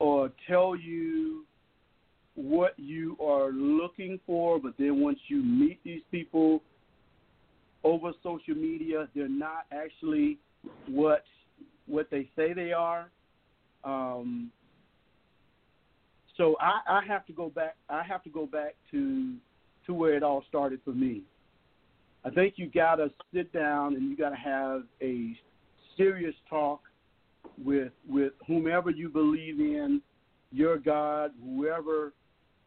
[0.00, 1.46] or tell you
[2.34, 6.60] what you are looking for, but then once you meet these people
[7.84, 10.38] over social media, they're not actually
[10.88, 11.24] what
[11.86, 13.10] what they say they are.
[13.84, 14.50] Um,
[16.36, 17.76] so I, I have to go back.
[17.88, 19.34] I have to go back to
[19.86, 21.22] to where it all started for me.
[22.24, 25.36] I think you got to sit down and you got to have a
[25.96, 26.80] serious talk
[27.62, 30.00] with with whomever you believe in,
[30.50, 32.14] your God, whoever.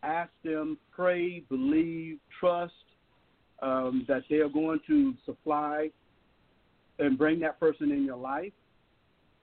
[0.04, 2.72] Ask them, pray, believe, trust
[3.62, 5.90] um, that they are going to supply
[7.00, 8.54] and bring that person in your life.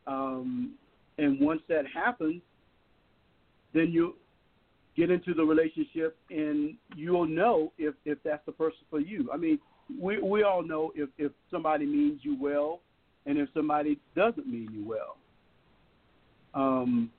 [0.06, 0.74] Um,
[1.18, 2.42] and once that happens,
[3.72, 4.14] then you
[4.96, 9.28] get into the relationship and you'll know if, if that's the person for you.
[9.32, 9.58] I mean,
[10.00, 12.80] we we all know if, if somebody means you well
[13.26, 15.16] and if somebody doesn't mean you well.
[16.54, 17.10] Um,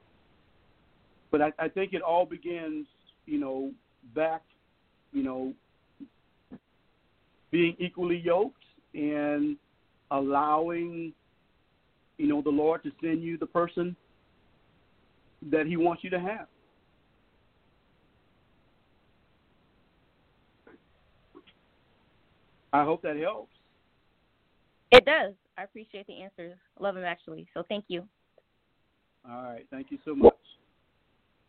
[1.32, 2.88] but I, I think it all begins,
[3.26, 3.72] you know,
[4.16, 4.42] back,
[5.12, 5.54] you know,
[7.56, 9.56] being equally yoked and
[10.12, 11.14] allowing,
[12.18, 13.96] you know, the Lord to send you the person
[15.50, 16.48] that He wants you to have.
[22.74, 23.54] I hope that helps.
[24.92, 25.34] It does.
[25.58, 26.58] I appreciate the answers.
[26.78, 27.48] Love them actually.
[27.54, 28.04] So thank you.
[29.26, 29.66] All right.
[29.72, 30.35] Thank you so much.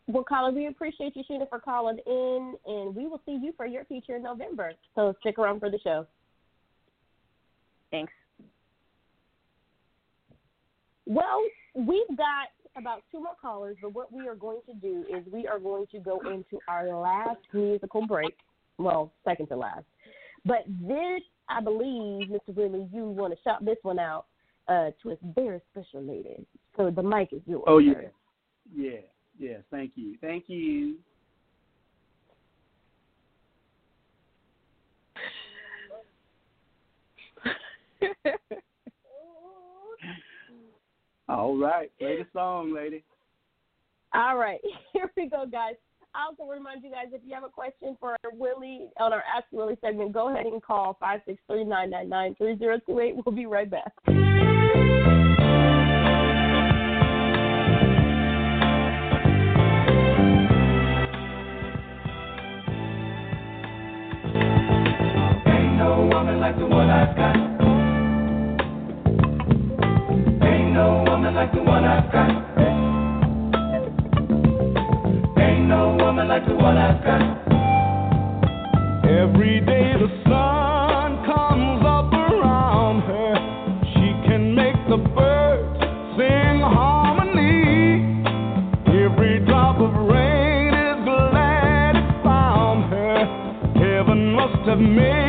[0.09, 3.66] Well, Colin, we appreciate you, Sheena, for calling in, and we will see you for
[3.66, 4.72] your feature in November.
[4.94, 6.07] So stick around for the show.
[7.90, 8.12] Thanks.
[11.07, 11.42] Well,
[11.74, 15.46] we've got about two more callers, but what we are going to do is we
[15.46, 18.36] are going to go into our last musical break.
[18.78, 19.84] Well, second to last.
[20.44, 22.54] But this, I believe, Mr.
[22.54, 24.26] Willie, you want to shout this one out
[24.68, 26.46] uh, to a very special lady.
[26.76, 27.64] So the mic is yours.
[27.66, 28.11] Oh yeah, sir.
[28.74, 28.98] yeah,
[29.39, 29.59] yeah.
[29.70, 30.97] Thank you, thank you.
[41.28, 43.03] All right, play the song, lady.
[44.14, 44.61] All right,
[44.93, 45.74] here we go, guys.
[46.15, 49.44] I also remind you guys if you have a question for Willie on our Ask
[49.52, 53.01] Willie segment, go ahead and call five six three nine nine nine three zero two
[53.01, 53.15] eight.
[53.15, 53.93] We'll be right back.
[66.47, 67.36] Like the one I've got.
[70.47, 72.31] Ain't no woman like the one I've got.
[75.43, 77.20] Ain't no woman like the one I've got.
[79.10, 83.35] Every day the sun comes up around her.
[83.94, 85.81] She can make the birds
[86.16, 88.23] sing harmony.
[88.86, 93.27] Every drop of rain is glad it found her.
[93.74, 95.26] Heaven must have made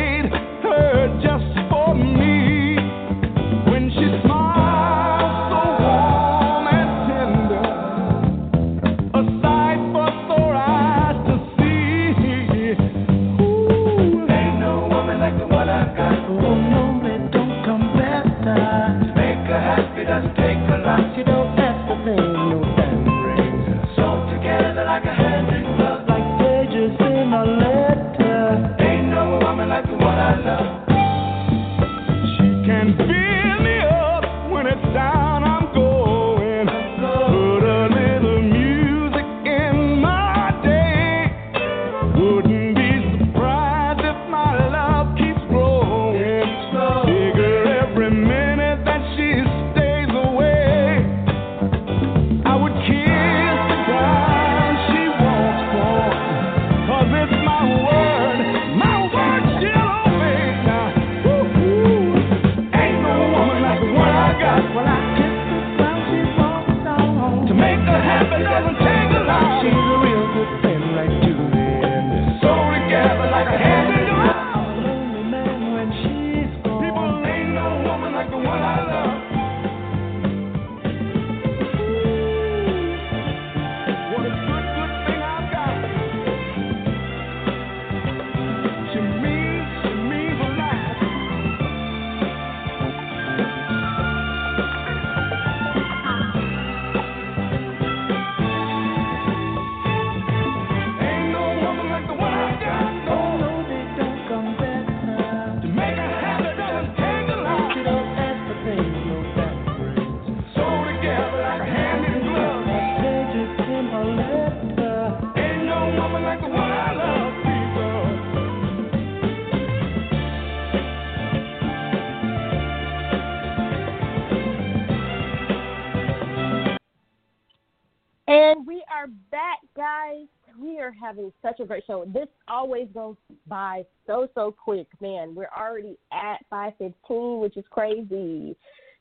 [133.48, 135.34] by so so quick, man.
[135.34, 138.56] We're already at five fifteen, which is crazy.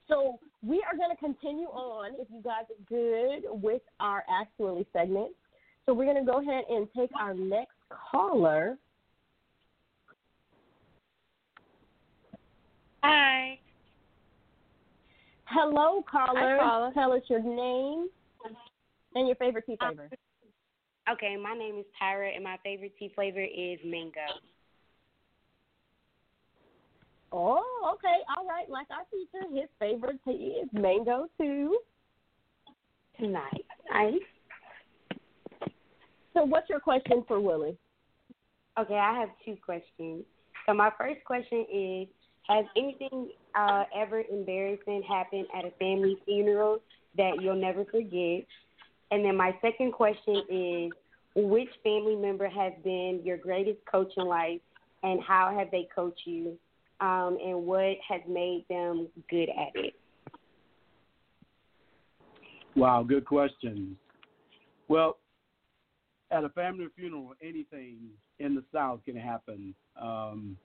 [0.08, 4.88] So we are going to continue on, if you guys are good, with our actually
[4.94, 5.32] segment.
[5.86, 7.76] So we're going to go ahead and take our next
[8.12, 8.78] caller.
[13.04, 13.60] Hi.
[15.46, 16.58] Hello, caller.
[16.60, 16.92] caller.
[16.94, 18.08] Tell us your name
[19.16, 20.10] and your favorite tea flavor.
[21.12, 24.20] Okay, my name is Tyra, and my favorite tea flavor is mango.
[27.32, 28.18] Oh, okay.
[28.36, 28.70] All right.
[28.70, 31.78] Like our teacher, his favorite tea is mango too.
[33.20, 33.54] Nice.
[33.92, 34.14] Nice.
[36.34, 37.78] So, what's your question for Willie?
[38.80, 40.24] Okay, I have two questions.
[40.66, 42.08] So my first question is:
[42.48, 46.80] Has anything uh, ever embarrassing happened at a family funeral
[47.18, 48.46] that you'll never forget?
[49.12, 50.92] And then my second question is:
[51.36, 54.62] Which family member has been your greatest coach in life,
[55.04, 56.58] and how have they coached you?
[57.00, 59.94] Um, and what has made them good at it?
[62.76, 63.98] Wow, good question.
[64.88, 65.18] Well,
[66.32, 67.98] at a family funeral, anything
[68.40, 69.74] in the South can happen.
[70.00, 70.58] Um,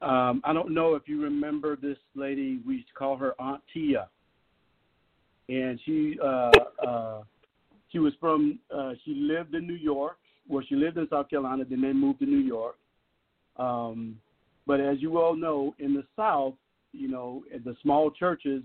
[0.00, 2.60] um, I don't know if you remember this lady.
[2.66, 4.08] We used to call her Aunt Tia,
[5.48, 6.52] and she uh,
[6.86, 7.22] uh,
[7.90, 10.18] she was from uh, she lived in New York.
[10.48, 12.76] Well, she lived in South Carolina, then they moved to New York.
[13.56, 14.16] Um,
[14.66, 16.54] but as you all know, in the South,
[16.92, 18.62] you know, at the small churches,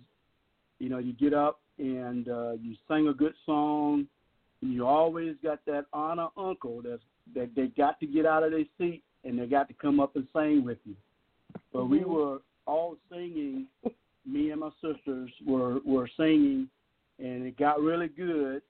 [0.80, 4.07] you know, you get up and uh, you sing a good song,
[4.61, 7.01] and you always got that honor uncle that's,
[7.35, 10.15] that they got to get out of their seat and they got to come up
[10.15, 10.95] and sing with you.
[11.72, 13.68] But we were all singing.
[14.25, 16.69] Me and my sisters were were singing,
[17.19, 18.61] and it got really good.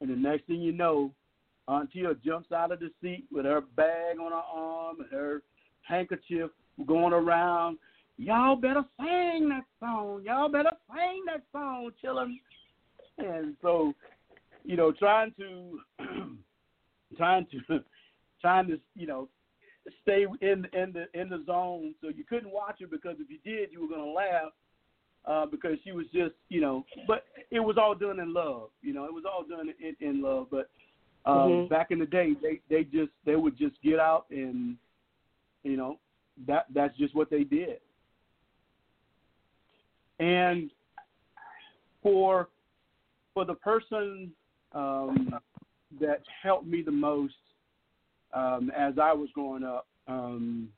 [0.00, 1.12] And the next thing you know,
[1.68, 5.42] Aunt Tia jumps out of the seat with her bag on her arm and her
[5.82, 6.50] handkerchief
[6.86, 7.78] going around.
[8.16, 10.22] Y'all better sing that song.
[10.24, 12.38] Y'all better sing that song, children.
[13.18, 13.94] And so,
[14.64, 15.80] you know, trying to,
[17.16, 17.80] trying to,
[18.40, 19.28] trying to, you know,
[20.02, 21.94] stay in in the in the zone.
[22.00, 24.52] So you couldn't watch it because if you did, you were gonna laugh
[25.24, 26.84] uh, because she was just, you know.
[27.06, 28.70] But it was all done in love.
[28.82, 30.48] You know, it was all done in, in love.
[30.50, 30.70] But
[31.24, 31.68] um, Mhm.
[31.68, 34.76] back in the day, they they just they would just get out and,
[35.62, 35.98] you know,
[36.46, 37.80] that that's just what they did.
[40.18, 40.70] And
[42.02, 42.48] for
[43.34, 44.32] for the person
[44.72, 45.38] um,
[46.00, 47.34] that helped me the most
[48.34, 50.68] um, as I was growing up, um,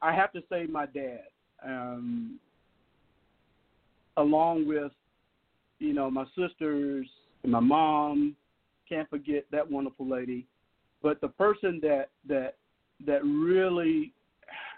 [0.00, 1.24] I have to say my dad,
[1.64, 2.38] um,
[4.16, 4.92] along with
[5.78, 7.06] you know my sisters
[7.42, 8.36] and my mom.
[8.88, 10.46] Can't forget that wonderful lady,
[11.02, 12.56] but the person that that
[13.06, 14.12] that really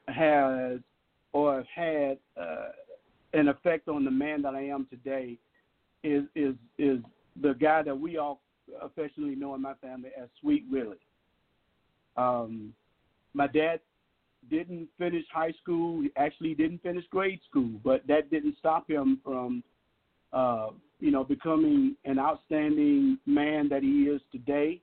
[0.09, 0.79] has
[1.33, 2.69] or had uh,
[3.33, 5.37] an effect on the man that I am today
[6.03, 7.01] is is is
[7.43, 8.41] the guy that we all
[8.81, 10.97] affectionately know in my family as Sweet Willie.
[12.17, 12.73] Um,
[13.35, 13.81] my dad
[14.51, 16.05] didn't finish high school.
[16.17, 19.63] Actually didn't finish grade school, but that didn't stop him from,
[20.33, 20.69] uh,
[21.01, 24.81] you know, becoming an outstanding man that he is today.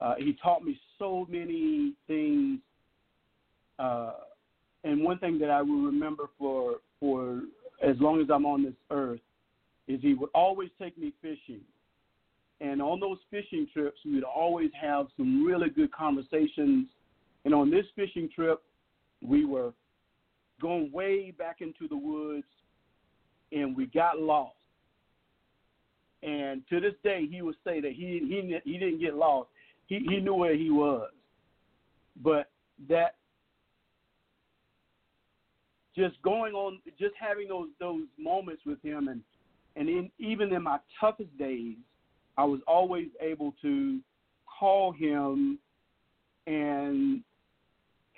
[0.00, 2.58] Uh, he taught me so many things,
[3.78, 4.14] uh,
[4.84, 7.42] and one thing that I will remember for for
[7.82, 9.20] as long as I'm on this earth
[9.88, 11.60] is he would always take me fishing.
[12.60, 16.86] And on those fishing trips, we would always have some really good conversations.
[17.44, 18.62] And on this fishing trip,
[19.26, 19.72] we were
[20.60, 22.46] going way back into the woods
[23.52, 24.56] and we got lost.
[26.22, 29.48] and to this day he would say that he he he didn't get lost.
[29.86, 31.10] He he knew where he was,
[32.22, 32.50] but
[32.88, 33.16] that
[35.96, 39.20] just going on, just having those those moments with him, and
[39.76, 41.76] and in, even in my toughest days,
[42.36, 44.00] I was always able to
[44.58, 45.58] call him,
[46.46, 47.22] and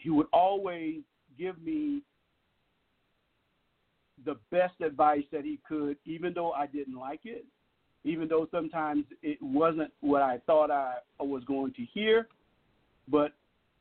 [0.04, 1.00] he would always
[1.38, 2.02] give me
[4.26, 7.44] the best advice that he could, even though I didn't like it,
[8.04, 12.28] even though sometimes it wasn't what I thought I was going to hear,
[13.08, 13.32] but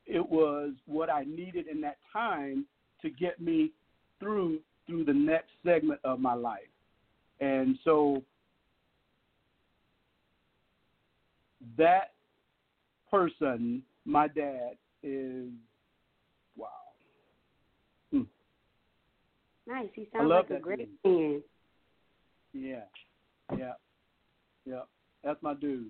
[0.05, 2.65] it was what I needed in that time
[3.01, 3.71] to get me
[4.19, 6.61] through through the next segment of my life.
[7.39, 8.23] And so
[11.77, 12.11] that
[13.09, 14.71] person, my dad,
[15.03, 15.49] is
[16.57, 16.67] wow.
[18.11, 18.21] Hmm.
[19.67, 19.89] Nice.
[19.93, 21.13] He sounds like a great dude.
[21.19, 21.43] man.
[22.53, 22.83] Yeah,
[23.57, 23.73] yeah,
[24.65, 24.81] yeah.
[25.23, 25.87] That's my dude.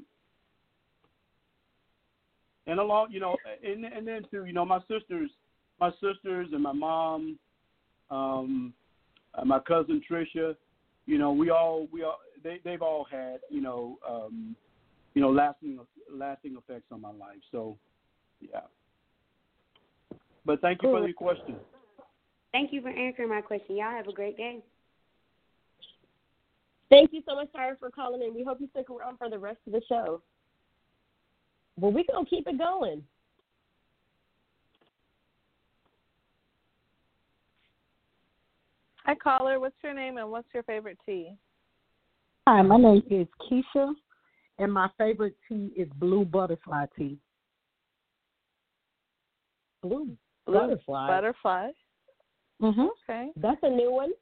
[2.68, 5.30] And along, you know, and and then too, you know, my sisters,
[5.80, 7.38] my sisters and my mom,
[8.10, 8.74] um,
[9.44, 10.56] my cousin Trisha,
[11.06, 14.56] you know, we all we all they they've all had you know um,
[15.14, 15.80] you know lasting
[16.14, 17.42] lasting effects on my life.
[17.52, 17.78] So,
[18.40, 18.62] yeah.
[20.46, 21.56] But thank you for your question.
[22.54, 23.76] Thank you for answering my question.
[23.76, 24.60] Y'all have a great day.
[26.90, 28.36] Thank you so much, Tyra, for calling in.
[28.36, 30.22] We hope you stick around for the rest of the show.
[31.80, 33.04] Well, we're gonna keep it going.
[39.06, 39.60] Hi, caller.
[39.60, 41.36] What's your name and what's your favorite tea?
[42.48, 43.94] Hi, my name is Keisha,
[44.60, 47.18] and my favorite tea is blue butterfly tea.
[49.82, 50.16] Blue
[50.46, 51.08] Blue butterfly.
[51.08, 51.72] Butterfly.
[52.64, 52.88] Mhm.
[53.04, 53.32] Okay.
[53.36, 54.14] That's a new one.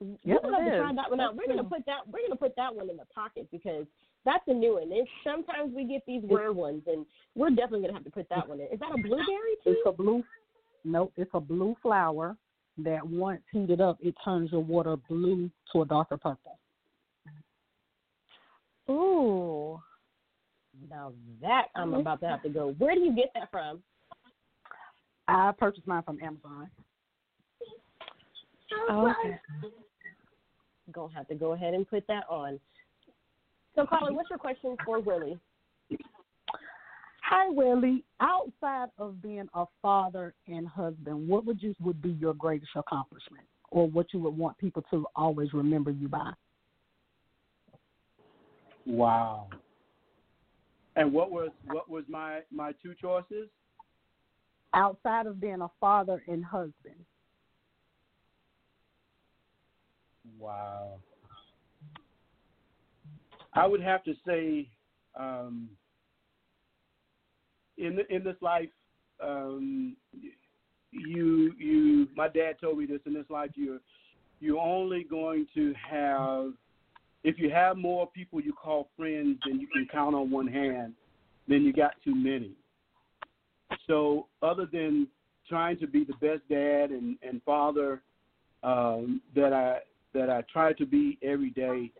[0.00, 1.36] Yep, we're gonna have to try that one out.
[1.36, 2.06] We're gonna put that.
[2.06, 3.86] We're gonna put that one in the pocket because
[4.24, 4.92] that's a new one.
[4.92, 8.46] And sometimes we get these rare ones, and we're definitely gonna have to put that
[8.46, 8.66] one in.
[8.66, 9.70] Is that a blueberry tea?
[9.70, 10.22] It's a blue.
[10.84, 12.36] Nope, it's a blue flower
[12.78, 16.58] that once heated up, it turns your water blue to a darker purple.
[18.90, 19.80] Ooh.
[20.90, 22.72] Now that I'm about to have to go.
[22.78, 23.82] Where do you get that from?
[25.28, 26.70] I purchased mine from Amazon.
[28.72, 29.38] Oh, oh okay.
[30.92, 32.58] Gonna have to go ahead and put that on.
[33.74, 35.38] So, Colin, what's your question for Willie?
[37.22, 38.04] Hi, Willie.
[38.20, 43.44] Outside of being a father and husband, what would you would be your greatest accomplishment,
[43.70, 46.32] or what you would want people to always remember you by?
[48.84, 49.48] Wow.
[50.96, 53.48] And what was what was my my two choices?
[54.74, 57.04] Outside of being a father and husband.
[60.38, 60.98] Wow.
[63.54, 64.68] I would have to say,
[65.14, 65.68] um,
[67.76, 68.70] in in this life,
[69.22, 69.94] um,
[70.90, 72.08] you you.
[72.16, 73.00] My dad told me this.
[73.04, 73.80] In this life, you're
[74.40, 76.52] you're only going to have
[77.24, 80.94] if you have more people you call friends than you can count on one hand,
[81.46, 82.52] then you got too many.
[83.86, 85.08] So, other than
[85.48, 88.02] trying to be the best dad and, and father
[88.62, 89.78] um, that I
[90.14, 91.90] that I try to be every day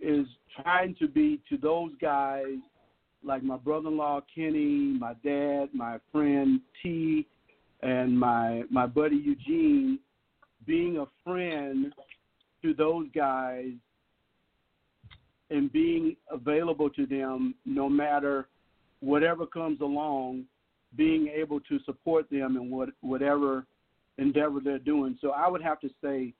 [0.00, 0.26] is
[0.62, 2.58] trying to be to those guys
[3.24, 7.26] like my brother-in-law Kenny, my dad, my friend T,
[7.82, 9.98] and my my buddy Eugene,
[10.66, 11.92] being a friend
[12.62, 13.72] to those guys
[15.50, 18.48] and being available to them no matter
[19.00, 20.44] whatever comes along,
[20.94, 23.66] being able to support them in what whatever
[24.18, 25.18] endeavor they're doing.
[25.20, 26.32] So I would have to say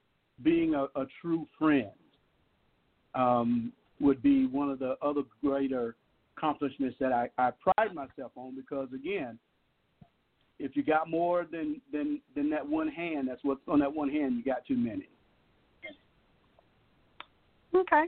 [0.42, 1.90] being a, a true friend
[3.14, 5.96] um, would be one of the other greater
[6.36, 9.38] accomplishments that I, I pride myself on because again,
[10.58, 14.08] if you got more than, than than that one hand, that's what's on that one
[14.08, 15.08] hand, you got too many.
[17.74, 18.04] Okay.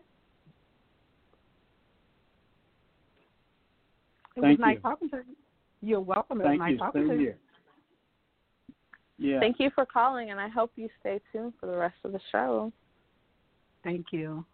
[4.37, 4.81] It Thank was nice you.
[4.81, 5.37] talking to you.
[5.81, 6.41] You're welcome.
[6.41, 6.79] It Thank nice you.
[6.79, 7.35] talking Same to you.
[9.19, 9.41] Yeah.
[9.41, 12.21] Thank you for calling, and I hope you stay tuned for the rest of the
[12.31, 12.73] show.
[13.83, 14.45] Thank you.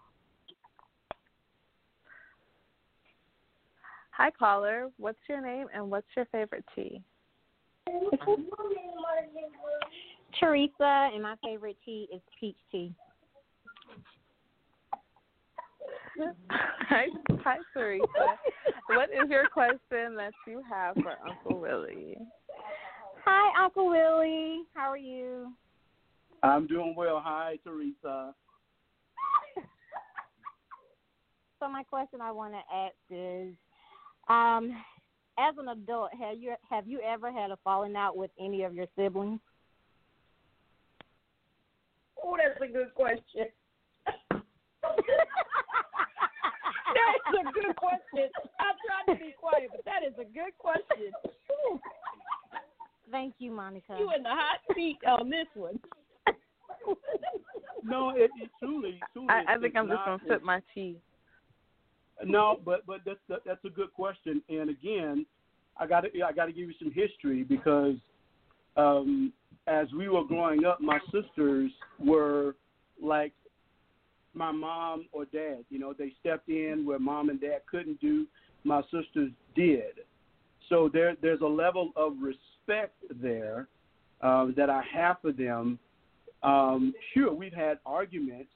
[4.12, 4.90] Hi, caller.
[4.96, 7.02] What's your name and what's your favorite tea?
[10.38, 12.94] Teresa, and my favorite tea is peach tea.
[16.50, 17.06] Hi,
[17.42, 18.04] hi, Teresa.
[18.88, 22.16] what is your question that you have for Uncle Willie?
[23.24, 24.62] Hi, Uncle Willie.
[24.74, 25.52] How are you?
[26.42, 27.20] I'm doing well.
[27.24, 28.34] Hi, Teresa.
[31.60, 33.54] so my question I want to ask is,
[34.28, 34.76] um,
[35.38, 38.74] as an adult, have you have you ever had a falling out with any of
[38.74, 39.40] your siblings?
[42.22, 43.46] Oh, that's a good question.
[46.94, 48.30] That's a good question.
[48.60, 51.12] I tried to be quiet, but that is a good question.
[53.10, 53.96] Thank you, Monica.
[53.98, 55.78] You in the hot seat on this one.
[57.82, 59.28] No, it, it truly, truly.
[59.28, 60.96] I, I it's think I'm just gonna sip my tea.
[62.24, 64.42] No, but but that's that, that's a good question.
[64.48, 65.26] And again,
[65.76, 67.96] I got to I got to give you some history because
[68.76, 69.32] um,
[69.66, 72.54] as we were growing up, my sisters were
[73.02, 73.32] like
[74.34, 75.64] my mom or dad.
[75.70, 78.26] You know, they stepped in where mom and dad couldn't do.
[78.64, 80.00] My sisters did.
[80.68, 83.68] So there there's a level of respect there
[84.20, 85.78] uh, that I have for them.
[86.42, 88.50] Um, sure, we've had arguments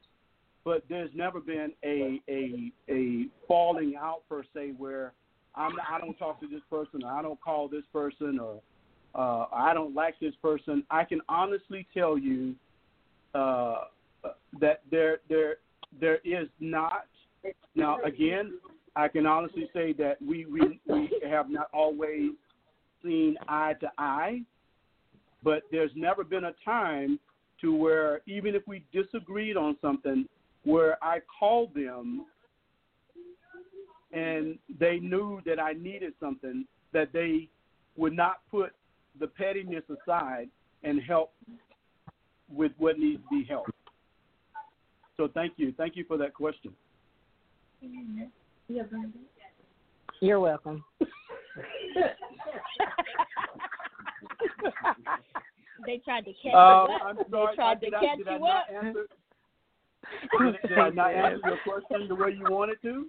[0.68, 5.14] but there's never been a a a falling out per se where
[5.54, 8.60] I'm I don't talk to this person or I don't call this person or
[9.14, 10.84] uh, I don't like this person.
[10.90, 12.54] I can honestly tell you
[13.34, 13.84] uh,
[14.60, 15.56] that there there
[16.00, 17.06] there is not.
[17.74, 18.58] Now again,
[18.96, 22.32] I can honestly say that we we we have not always
[23.02, 24.42] seen eye to eye,
[25.42, 27.18] but there's never been a time
[27.60, 30.26] to where even if we disagreed on something,
[30.64, 32.26] where I called them
[34.12, 37.48] and they knew that I needed something, that they
[37.96, 38.72] would not put
[39.20, 40.48] the pettiness aside
[40.82, 41.32] and help
[42.52, 43.70] with what needs to be helped.
[45.18, 45.74] So thank you.
[45.76, 46.72] Thank you for that question.
[50.20, 50.84] You're welcome.
[55.86, 57.02] they tried to catch Um, you up.
[57.04, 58.66] I'm they tried did to I, catch did I you not up.
[58.84, 59.06] answer?
[60.40, 63.08] Did, did I not answer your question the way you wanted to?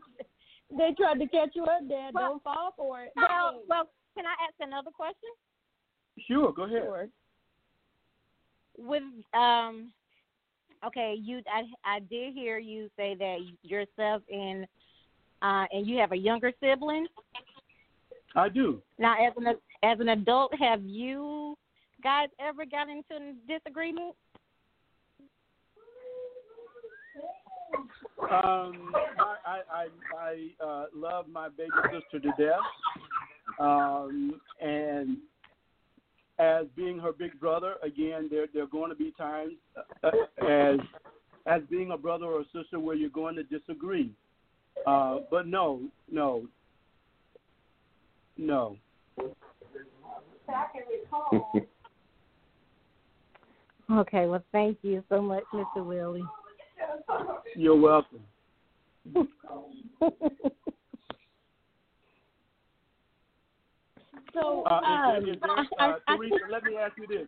[0.76, 2.14] They tried to catch you up, Dad.
[2.14, 3.12] Well- Don't fall for it.
[3.16, 5.30] Well, well, can I ask another question?
[6.28, 6.82] Sure, go ahead.
[6.84, 7.08] Sure.
[8.78, 9.04] With
[9.34, 9.92] um,
[10.86, 14.66] okay, you I I did hear you say that yourself and
[15.42, 17.08] uh and you have a younger sibling.
[18.36, 18.82] I do.
[18.98, 21.58] Now, as an as an adult, have you
[22.04, 24.16] guys ever got into a disagreement?
[28.22, 29.88] Um, I I I,
[30.18, 32.60] I uh, love my baby sister to death,
[33.60, 35.18] um, and
[36.40, 39.54] as being her big brother, again, there there are going to be times
[40.04, 40.12] uh,
[40.48, 40.80] as
[41.46, 44.12] as being a brother or a sister where you're going to disagree.
[44.88, 46.48] Uh, but no, no,
[48.38, 48.78] no.
[53.92, 55.84] Okay, well, thank you so much, Mr.
[55.84, 56.24] Willie.
[57.56, 58.20] You're welcome.
[64.40, 67.28] So, Uh, um, is, is there, I, uh, I, Teresa, let me ask you this.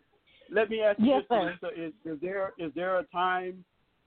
[0.49, 1.57] Let me ask you Yes, this, sir.
[1.61, 1.81] Teresa.
[1.81, 3.63] Is, is there is there a time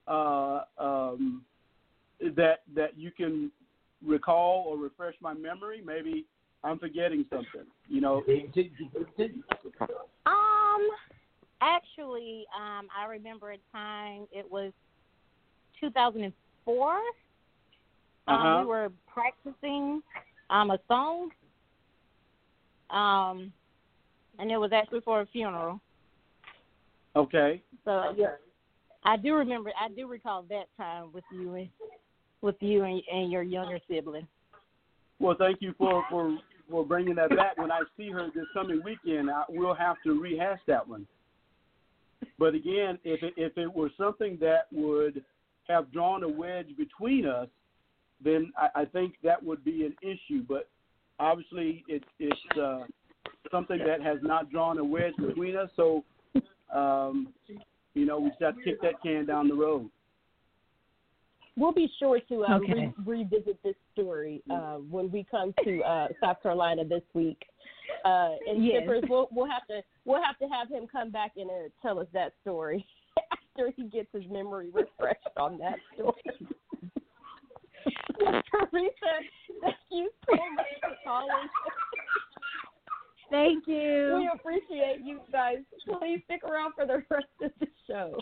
[0.07, 1.45] uh, um,
[2.37, 3.51] that that you can
[4.05, 5.83] recall or refresh my memory?
[5.85, 6.27] Maybe
[6.63, 7.67] I'm forgetting something.
[7.89, 8.23] You know.
[10.27, 10.89] Um,
[11.61, 14.73] actually, um, I remember a time it was
[15.81, 16.95] 2004.
[16.97, 17.01] Um,
[18.27, 18.59] Uh-huh.
[18.61, 20.03] we were practicing
[20.51, 21.31] um a song.
[22.90, 23.52] Um,
[24.39, 25.81] and it was actually for a funeral.
[27.16, 27.62] Okay.
[27.85, 28.35] So yeah,
[29.05, 29.70] I do remember.
[29.81, 31.69] I do recall that time with you and
[32.40, 34.27] with you and, and your younger sibling.
[35.19, 36.36] Well, thank you for for
[36.70, 37.56] for bringing that back.
[37.59, 41.06] When I see her this coming weekend, I, we'll have to rehash that one.
[42.39, 45.23] But again, if it, if it were something that would
[45.69, 47.48] have drawn a wedge between us,
[48.23, 50.44] then I, I think that would be an issue.
[50.48, 50.69] But
[51.19, 52.85] obviously, it's it's uh,
[53.51, 55.69] something that has not drawn a wedge between us.
[55.77, 56.05] So,
[56.74, 57.28] um,
[57.95, 59.91] you know, we just have to kick that can down the road.
[61.57, 62.93] we'll be sure to um, Okay.
[63.07, 67.41] re- revisit this story uh, when we come to uh, South Carolina this week.
[68.05, 68.82] Uh, and Yes.
[68.82, 71.99] Sippers, we'll we'll have to we'll have to have him come back and uh, tell
[72.01, 72.85] us that story
[73.32, 76.49] after he gets his memory refreshed on that story.
[78.70, 79.12] Teresa,
[79.62, 81.48] thank you so much for calling.
[83.31, 84.16] Thank you.
[84.19, 85.59] We appreciate you guys.
[85.98, 88.19] Please stick around for the rest of the show.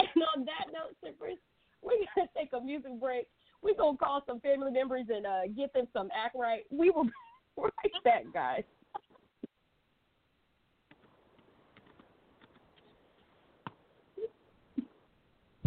[0.00, 1.38] And on that note, Sippers,
[1.82, 3.26] we're gonna take a music break.
[3.62, 6.62] We're gonna call some family members and uh, get them some act right.
[6.70, 7.10] We will be
[7.56, 8.64] right back, guys.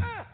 [0.04, 0.33] Ah!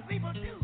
[0.00, 0.63] people do.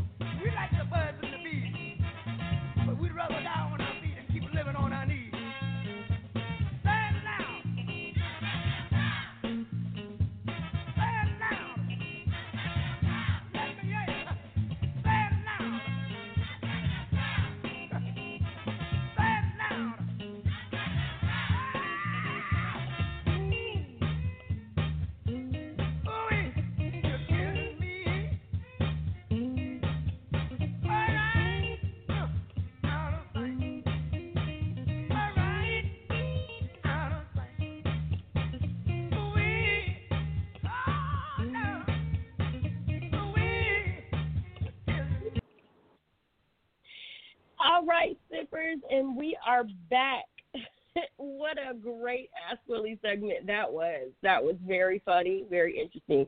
[48.71, 50.25] listeners, and we are back.
[51.17, 54.11] what a great Ask Willie segment that was.
[54.23, 56.27] That was very funny, very interesting.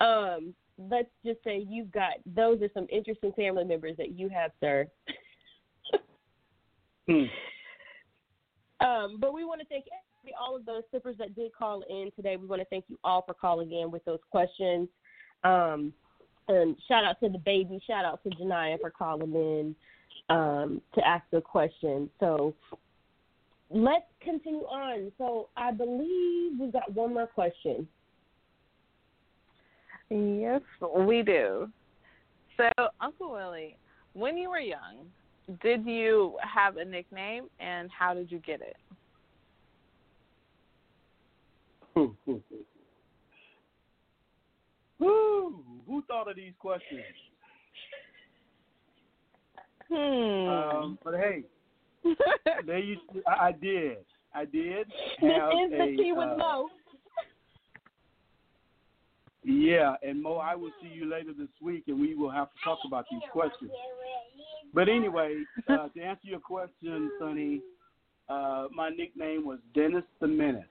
[0.00, 4.50] Um, let's just say you've got those are some interesting family members that you have,
[4.60, 4.86] sir.
[7.08, 7.24] hmm.
[8.80, 9.84] Um, but we want to thank
[10.40, 12.36] all of those sippers that did call in today.
[12.36, 14.88] We want to thank you all for calling in with those questions.
[15.44, 15.92] Um,
[16.48, 17.80] and shout out to the baby.
[17.86, 19.76] Shout out to Janaya for calling in
[20.28, 22.10] um, to ask a question.
[22.20, 22.54] So
[23.70, 25.12] let's continue on.
[25.18, 27.88] So I believe we got one more question.
[30.10, 30.60] Yes,
[30.98, 31.68] we do.
[32.56, 32.70] So,
[33.00, 33.76] Uncle Willie,
[34.12, 35.06] when you were young,
[35.60, 38.76] did you have a nickname and how did you get it?
[45.00, 45.64] Who?
[45.86, 47.02] who thought of these questions?
[49.90, 50.48] Hmm.
[50.48, 51.42] Um, but hey,
[52.66, 52.96] there you.
[53.26, 53.98] I, I did.
[54.34, 54.86] I did.
[55.20, 56.68] This is that she would Mo.
[59.44, 62.56] Yeah, and Mo, I will see you later this week, and we will have to
[62.64, 63.70] talk about these questions.
[64.72, 67.60] But anyway, uh, to answer your question, Sunny,
[68.28, 70.64] uh, my nickname was Dennis the Menace.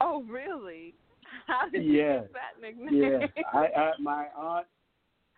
[0.00, 0.94] Oh, really?
[1.46, 1.92] How did yes.
[1.92, 3.20] you get that nickname?
[3.20, 4.66] Yes, I, I, my aunt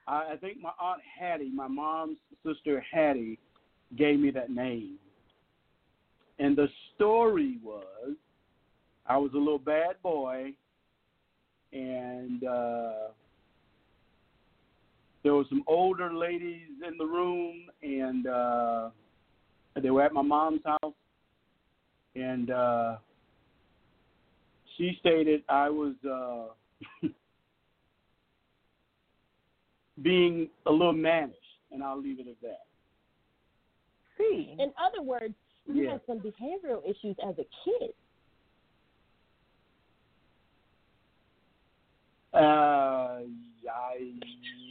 [0.06, 3.38] I, I think my aunt Hattie, my mom's sister Hattie,
[3.96, 4.96] gave me that name.
[6.38, 8.14] And the story was,
[9.06, 10.52] I was a little bad boy,
[11.72, 13.08] and uh,
[15.22, 18.90] there were some older ladies in the room, and uh,
[19.80, 20.94] they were at my mom's house,
[22.14, 22.96] and uh,
[24.76, 25.94] she stated I was.
[26.04, 27.08] Uh,
[30.02, 31.36] being a little mannish,
[31.72, 32.60] and I'll leave it at that.
[34.18, 34.54] See.
[34.58, 35.34] In other words,
[35.66, 35.92] you Yeah.
[35.92, 37.94] had some behavioral issues as a kid.
[42.34, 43.20] Uh,
[43.72, 44.12] I,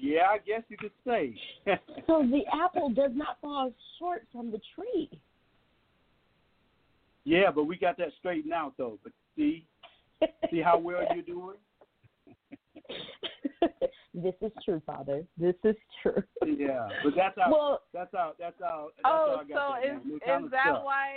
[0.01, 1.35] yeah, I guess you could say.
[2.07, 5.09] So the apple does not fall short from the tree.
[7.23, 8.99] yeah, but we got that straightened out though.
[9.03, 9.65] But see,
[10.51, 11.57] see how well you're doing.
[14.13, 15.23] this is true, Father.
[15.37, 16.23] This is true.
[16.45, 17.51] Yeah, but that's how.
[17.51, 18.33] Well- that's how.
[18.39, 18.89] That's how.
[18.97, 20.19] That's Oh, how I so got that is name.
[20.25, 20.83] It is that stuck.
[20.85, 21.09] why?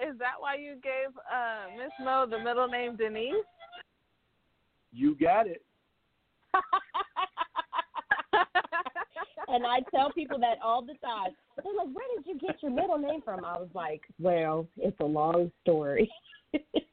[0.00, 3.34] Is that why you gave uh, Miss Mo the middle name Denise?
[4.92, 5.62] You got it.
[9.48, 11.30] and I tell people that all the time.
[11.62, 14.98] They're like, "Where did you get your middle name from?" I was like, "Well, it's
[15.00, 16.10] a long story."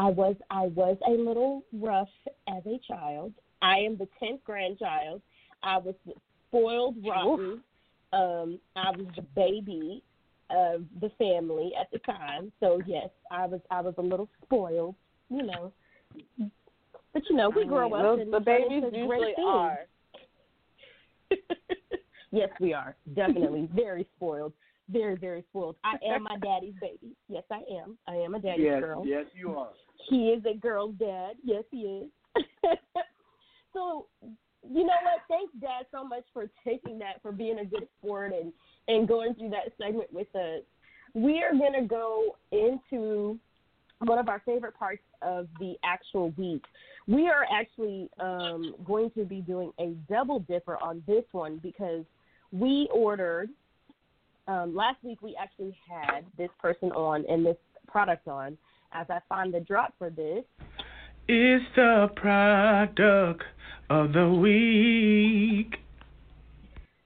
[0.00, 2.08] I was I was a little rough
[2.48, 3.34] as a child.
[3.60, 5.20] I am the tenth grandchild.
[5.62, 5.94] I was
[6.48, 7.62] spoiled rotten.
[8.14, 10.02] Um, I was the baby
[10.48, 12.50] of the family at the time.
[12.60, 14.94] So yes, I was I was a little spoiled,
[15.28, 15.70] you know.
[17.12, 19.80] But you know, we I grow mean, up and the babies usually are.
[22.32, 22.96] yes, we are.
[23.14, 24.54] Definitely very spoiled.
[24.90, 25.76] Very, very spoiled.
[25.84, 27.14] I am my daddy's baby.
[27.28, 27.98] Yes, I am.
[28.06, 29.04] I am a daddy's yes, girl.
[29.06, 29.70] yes, you are.
[30.08, 31.34] He is a girl's dad.
[31.44, 32.08] Yes, he is.
[33.72, 35.20] so, you know what?
[35.28, 38.52] Thanks, Dad, so much for taking that, for being a good sport and
[38.88, 40.62] and going through that segment with us.
[41.14, 43.38] We are gonna go into
[44.00, 46.64] one of our favorite parts of the actual week.
[47.06, 52.04] We are actually um, going to be doing a double dipper on this one because
[52.52, 53.50] we ordered
[54.48, 55.22] um, last week.
[55.22, 57.56] We actually had this person on and this
[57.86, 58.56] product on.
[58.92, 60.44] As I find the drop for this,
[61.28, 62.98] It's the product
[63.88, 65.76] of the week.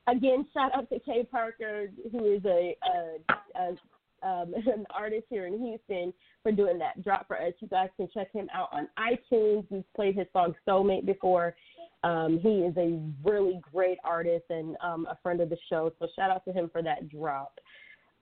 [0.07, 3.77] again, shout out to Kay Parker, who is a, a, a
[4.25, 7.53] um, an artist here in Houston, for doing that drop for us.
[7.61, 9.65] You guys can check him out on iTunes.
[9.71, 11.55] We've played his song Soulmate before.
[12.03, 15.91] Um, he is a really great artist and um, a friend of the show.
[15.99, 17.59] So shout out to him for that drop.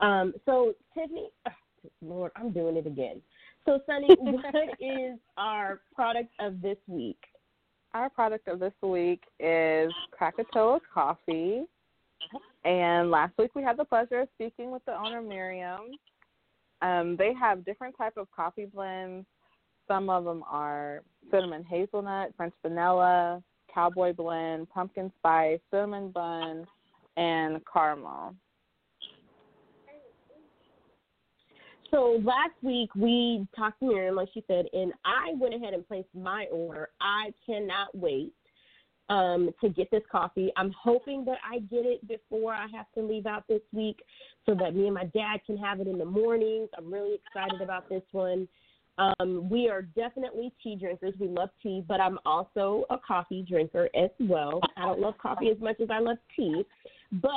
[0.01, 1.53] Um, so Tiffany, ugh,
[2.01, 3.21] Lord, I'm doing it again.
[3.65, 7.19] So Sunny, what is our product of this week?
[7.95, 11.65] Our product of this week is Krakatoa Coffee.
[12.65, 15.93] And last week we had the pleasure of speaking with the owner, Miriam.
[16.81, 19.27] Um, they have different type of coffee blends.
[19.89, 26.67] Some of them are cinnamon hazelnut, French vanilla, cowboy blend, pumpkin spice, cinnamon bun,
[27.17, 28.35] and caramel.
[31.91, 35.87] So last week we talked to Miriam, like she said, and I went ahead and
[35.87, 36.89] placed my order.
[37.01, 38.33] I cannot wait
[39.13, 40.51] um, to get this coffee.
[40.57, 44.01] I'm hoping that I get it before I have to leave out this week,
[44.47, 46.71] so that me and my dad can have it in the mornings.
[46.77, 48.49] I'm really excited about this one.
[48.97, 51.13] Um, we are definitely tea drinkers.
[51.21, 54.61] We love tea, but I'm also a coffee drinker as well.
[54.79, 56.65] I don't love coffee as much as I love tea,
[57.13, 57.31] but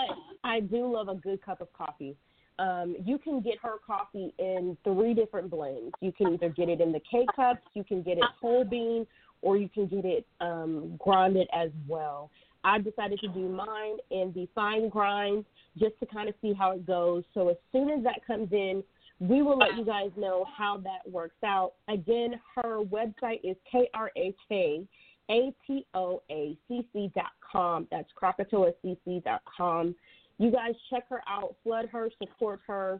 [0.45, 2.15] I do love a good cup of coffee.
[2.57, 5.93] Um, you can get her coffee in three different blends.
[5.99, 9.05] You can either get it in the K cups, you can get it whole bean,
[9.41, 12.29] or you can get it um, grinded as well.
[12.63, 15.45] I decided to do mine in the fine grind
[15.77, 17.23] just to kind of see how it goes.
[17.33, 18.83] So as soon as that comes in,
[19.19, 21.73] we will let you guys know how that works out.
[21.87, 24.85] Again, her website is K R A K
[25.29, 27.87] A T O A C C dot com.
[27.91, 29.95] That's krakatoacc dot com.
[30.37, 32.99] You guys check her out, flood her, support her.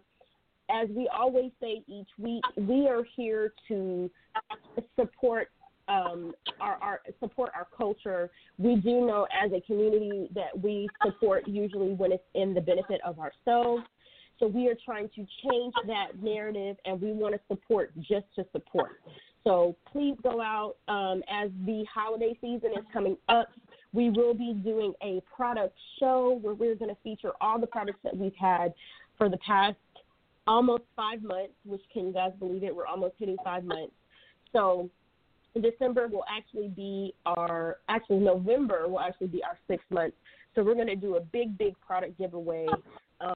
[0.70, 4.10] As we always say each week, we are here to
[4.96, 5.50] support
[5.88, 8.32] um, our, our support our culture.
[8.58, 13.02] We do know as a community that we support usually when it's in the benefit
[13.06, 13.84] of ourselves.
[14.40, 18.46] So we are trying to change that narrative, and we want to support just to
[18.52, 19.00] support.
[19.46, 23.50] So please go out um, as the holiday season is coming up.
[23.94, 28.00] We will be doing a product show where we're going to feature all the products
[28.04, 28.74] that we've had
[29.18, 29.78] for the past
[30.48, 32.76] almost five months, which can you guys believe it?
[32.76, 33.94] We're almost hitting five months.
[34.52, 34.90] So
[35.62, 40.18] December will actually be our, actually November will actually be our six months.
[40.54, 42.68] So we're going to do a big, big product giveaway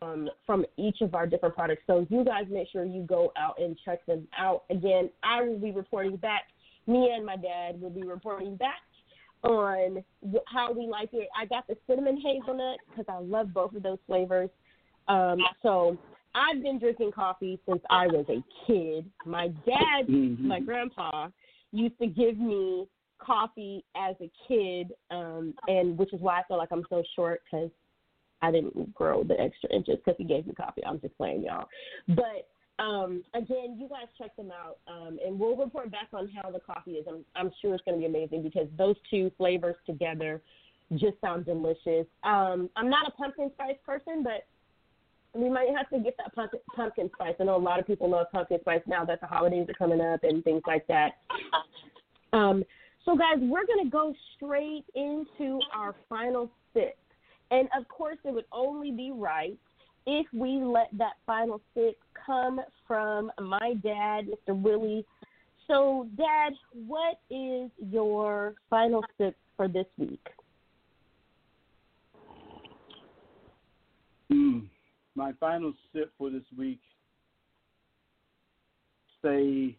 [0.02, 1.82] um, from each of our different products.
[1.88, 4.64] So you guys make sure you go out and check them out.
[4.70, 6.44] Again, I will be reporting back.
[6.88, 8.82] Me and my dad will be reporting back
[9.44, 10.04] on
[10.48, 11.30] how we like it.
[11.40, 14.50] I got the cinnamon hazelnut because I love both of those flavors.
[15.08, 15.98] Um, so
[16.36, 19.10] I've been drinking coffee since I was a kid.
[19.26, 20.40] My dad, Mhm.
[20.40, 21.30] my grandpa,
[21.72, 22.88] used to give me
[23.20, 27.41] coffee as a kid, um, and which is why I feel like I'm so short
[27.46, 27.70] because
[28.41, 30.86] I didn't grow the extra inches because he gave me coffee.
[30.86, 31.68] I'm just playing, y'all.
[32.08, 32.48] But
[32.82, 36.60] um, again, you guys check them out, um, and we'll report back on how the
[36.60, 37.06] coffee is.
[37.08, 40.41] I'm, I'm sure it's going to be amazing because those two flavors together
[40.94, 42.08] just sound delicious.
[42.24, 44.48] Um, I'm not a pumpkin spice person, but
[45.34, 47.35] we might have to get that pumpkin, pumpkin spice.
[47.39, 50.01] I know a lot of people love pumpkin spice now that the holidays are coming
[50.01, 51.14] up and things like that.
[52.34, 52.64] Um,
[53.06, 56.97] so, guys, we're going to go straight into our final sip.
[57.51, 59.57] And of course, it would only be right
[60.06, 64.60] if we let that final sip come from my dad, Mr.
[64.60, 65.06] Willie.
[65.68, 66.53] So, Dad,
[66.88, 70.26] what is your final sip for this week?
[74.31, 74.68] Mm.
[75.20, 76.80] My final sip for this week
[79.22, 79.76] say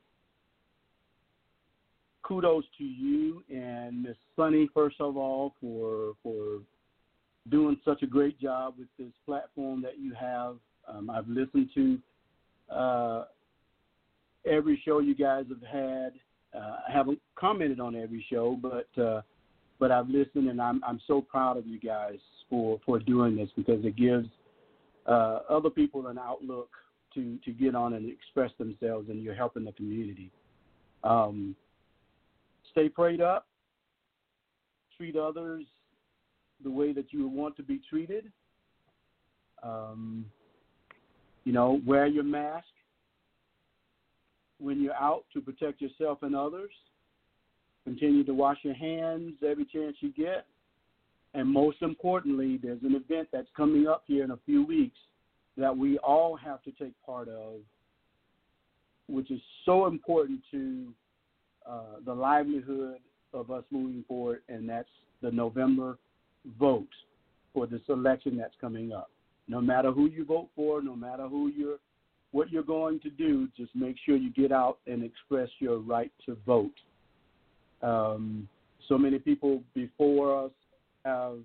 [2.22, 6.58] kudos to you and Miss Sunny first of all for for
[7.48, 10.56] doing such a great job with this platform that you have.
[10.86, 11.98] Um, I've listened to
[12.70, 13.24] uh,
[14.44, 16.12] every show you guys have had.
[16.54, 19.22] Uh, I haven't commented on every show, but uh,
[19.78, 22.18] but I've listened and I'm I'm so proud of you guys
[22.50, 24.28] for for doing this because it gives
[25.10, 26.70] uh, other people an outlook
[27.14, 30.30] to to get on and express themselves, and you're helping the community.
[31.02, 31.56] Um,
[32.70, 33.46] stay prayed up.
[34.96, 35.64] Treat others
[36.62, 38.30] the way that you would want to be treated.
[39.62, 40.26] Um,
[41.44, 42.66] you know, wear your mask
[44.58, 46.70] when you're out to protect yourself and others.
[47.84, 50.46] Continue to wash your hands every chance you get.
[51.34, 54.98] And most importantly, there's an event that's coming up here in a few weeks
[55.56, 57.60] that we all have to take part of,
[59.08, 60.92] which is so important to
[61.68, 62.98] uh, the livelihood
[63.32, 64.88] of us moving forward, and that's
[65.22, 65.98] the November
[66.58, 66.88] vote
[67.52, 69.10] for this election that's coming up.
[69.46, 71.78] No matter who you vote for, no matter who you're,
[72.32, 76.12] what you're going to do, just make sure you get out and express your right
[76.26, 76.72] to vote.
[77.82, 78.48] Um,
[78.88, 80.52] so many people before us
[81.04, 81.38] have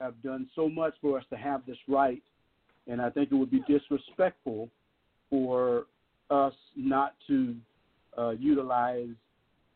[0.00, 2.22] have done so much for us to have this right,
[2.88, 4.68] and I think it would be disrespectful
[5.30, 5.86] for
[6.30, 7.54] us not to
[8.18, 9.14] uh, utilize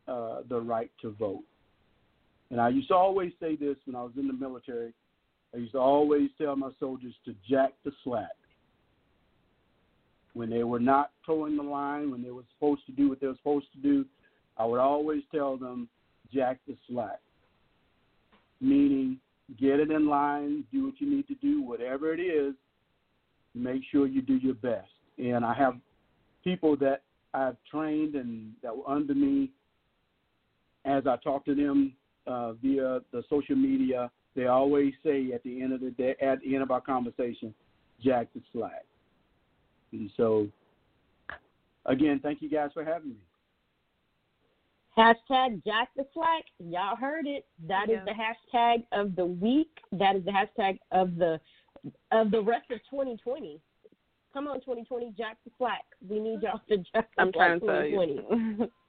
[0.09, 1.45] uh, the right to vote.
[2.51, 4.93] And I used to always say this when I was in the military.
[5.55, 8.37] I used to always tell my soldiers to jack the slack.
[10.35, 13.27] When they were not towing the line, when they were supposed to do what they
[13.27, 14.05] were supposed to do,
[14.59, 15.89] I would always tell them,
[16.33, 17.21] jack the slack.
[18.61, 19.19] Meaning,
[19.61, 22.55] get it in line, do what you need to do, whatever it is,
[23.55, 24.91] make sure you do your best.
[25.19, 25.75] And I have
[26.43, 27.03] people that
[27.35, 29.51] I've trained and that were under me
[30.85, 31.95] as I talk to them
[32.27, 36.41] uh, via the social media, they always say at the end of the day, at
[36.41, 37.53] the end of our conversation,
[38.03, 38.85] jack the slack.
[39.93, 40.47] And so,
[41.87, 43.17] again, thank you guys for having me.
[44.97, 46.45] Hashtag Jack the Slack.
[46.59, 47.47] Y'all heard it.
[47.67, 48.05] That is Yeah.
[48.05, 49.79] the hashtag of the week.
[49.93, 51.41] That is the hashtag of the
[52.11, 53.61] of the rest of 2020.
[54.33, 55.85] Come on, 2020, Jack the Slack.
[56.09, 58.15] We need y'all to Jack the I'm Slack trying 2020.
[58.15, 58.73] you.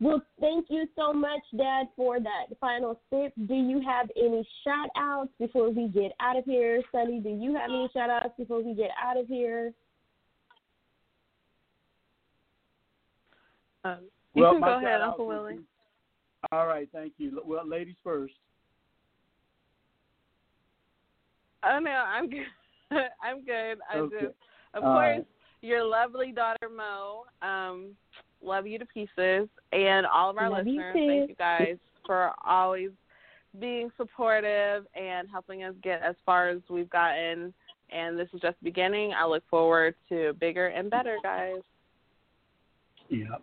[0.00, 3.32] Well, thank you so much, Dad, for that final sip.
[3.46, 6.82] Do you have any shout outs before we get out of here?
[6.90, 9.72] Sunny, do you have any shout outs before we get out of here?
[13.84, 14.00] um,
[14.34, 15.58] you Well, can go ahead, Uncle Willie.
[16.52, 17.40] All right, thank you.
[17.44, 18.34] Well, ladies first.
[21.62, 22.46] Oh no, I'm good.
[23.22, 23.78] I'm good.
[23.90, 24.16] I Okay.
[24.20, 24.34] just,
[24.74, 25.26] of All course, right.
[25.62, 27.24] your lovely daughter Mo.
[27.42, 27.96] Um,
[28.42, 30.94] love you to pieces, and all of our Love listeners.
[30.94, 31.06] too.
[31.06, 32.90] Thank you guys for always
[33.58, 37.54] being supportive and helping us get as far as we've gotten.
[37.90, 39.12] and this is just the beginning.
[39.14, 41.60] I look forward to bigger and better, guys.
[43.08, 43.36] Yeah.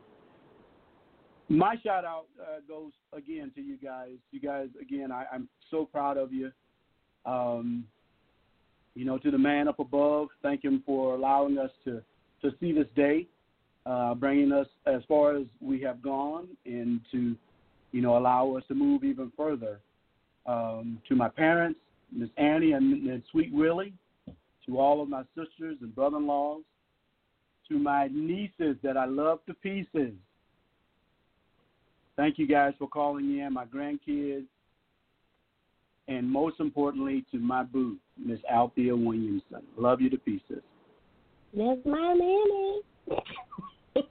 [1.52, 4.14] My shout out uh, goes again to you guys.
[4.32, 6.50] You guys, again, I, I'm so proud of you.
[7.26, 7.84] Um,
[8.96, 12.02] you know, to the man up above, thank him for allowing us to
[12.42, 13.28] to see this day,
[13.86, 17.36] uh, bringing us as far as we have gone, and to,
[17.92, 19.82] you know, allow us to move even further.
[20.46, 21.80] Um, to my parents,
[22.14, 23.94] Miss Annie and, and Sweet Willie,
[24.66, 26.64] to all of my sisters and brother-in-laws,
[27.68, 30.14] to my nieces that I love to pieces.
[32.22, 34.46] Thank you guys for calling in, my grandkids,
[36.08, 39.64] and most importantly to my boo, Miss Althea Williamson.
[39.76, 40.62] Love you to pieces.
[41.52, 42.82] That's my Manny.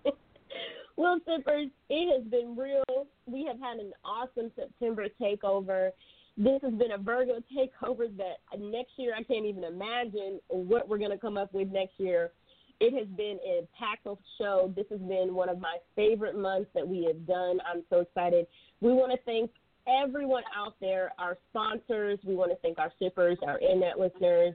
[0.96, 3.06] well, Sippers, it has been real.
[3.26, 5.90] We have had an awesome September takeover.
[6.36, 10.98] This has been a Virgo takeover that next year I can't even imagine what we're
[10.98, 12.32] going to come up with next year.
[12.80, 14.72] It has been an impactful show.
[14.74, 17.58] This has been one of my favorite months that we have done.
[17.70, 18.46] I'm so excited.
[18.80, 19.50] We want to thank
[19.86, 22.18] everyone out there, our sponsors.
[22.24, 24.54] We want to thank our Sippers, our internet listeners.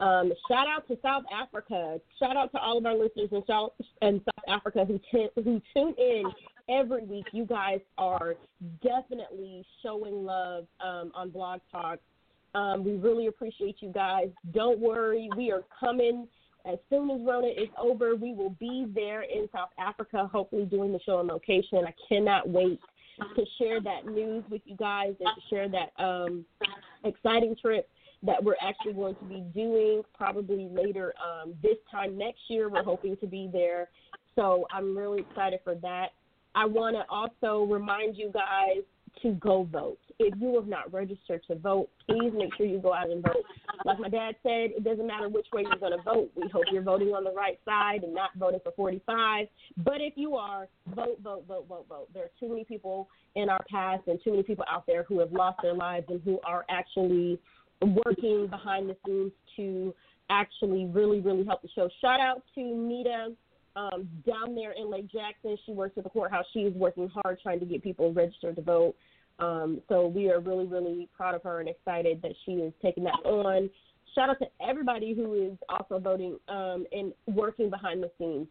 [0.00, 2.00] Um, shout out to South Africa.
[2.18, 3.72] Shout out to all of our listeners in South,
[4.02, 6.24] in South Africa who, t- who tune in
[6.68, 7.26] every week.
[7.32, 8.34] You guys are
[8.82, 11.98] definitely showing love um, on Blog Talk.
[12.54, 14.28] Um, we really appreciate you guys.
[14.52, 16.26] Don't worry, we are coming
[16.70, 18.16] as soon as Rona is over.
[18.16, 21.84] We will be there in South Africa, hopefully doing the show on location.
[21.86, 22.80] I cannot wait
[23.34, 26.44] to share that news with you guys and to share that um,
[27.04, 27.88] exciting trip
[28.22, 32.68] that we're actually going to be doing probably later um, this time next year.
[32.68, 33.88] We're hoping to be there.
[34.34, 36.08] So I'm really excited for that.
[36.54, 38.82] I want to also remind you guys
[39.22, 39.98] to go vote.
[40.18, 43.44] If you have not registered to vote, please make sure you go out and vote.
[43.84, 46.30] Like my dad said, it doesn't matter which way you're going to vote.
[46.34, 49.46] We hope you're voting on the right side and not voting for 45.
[49.76, 52.08] But if you are, vote, vote, vote, vote, vote.
[52.14, 55.20] There are too many people in our past and too many people out there who
[55.20, 57.38] have lost their lives and who are actually
[57.82, 59.94] working behind the scenes to
[60.30, 61.90] actually really, really help the show.
[62.00, 63.32] Shout out to Nita
[63.76, 65.56] um, down there in Lake Jackson.
[65.66, 66.46] She works at the courthouse.
[66.52, 68.96] She is working hard trying to get people registered to vote.
[69.38, 73.04] Um, so we are really, really proud of her and excited that she is taking
[73.04, 73.68] that on.
[74.14, 78.46] Shout out to everybody who is also voting um, and working behind the scenes.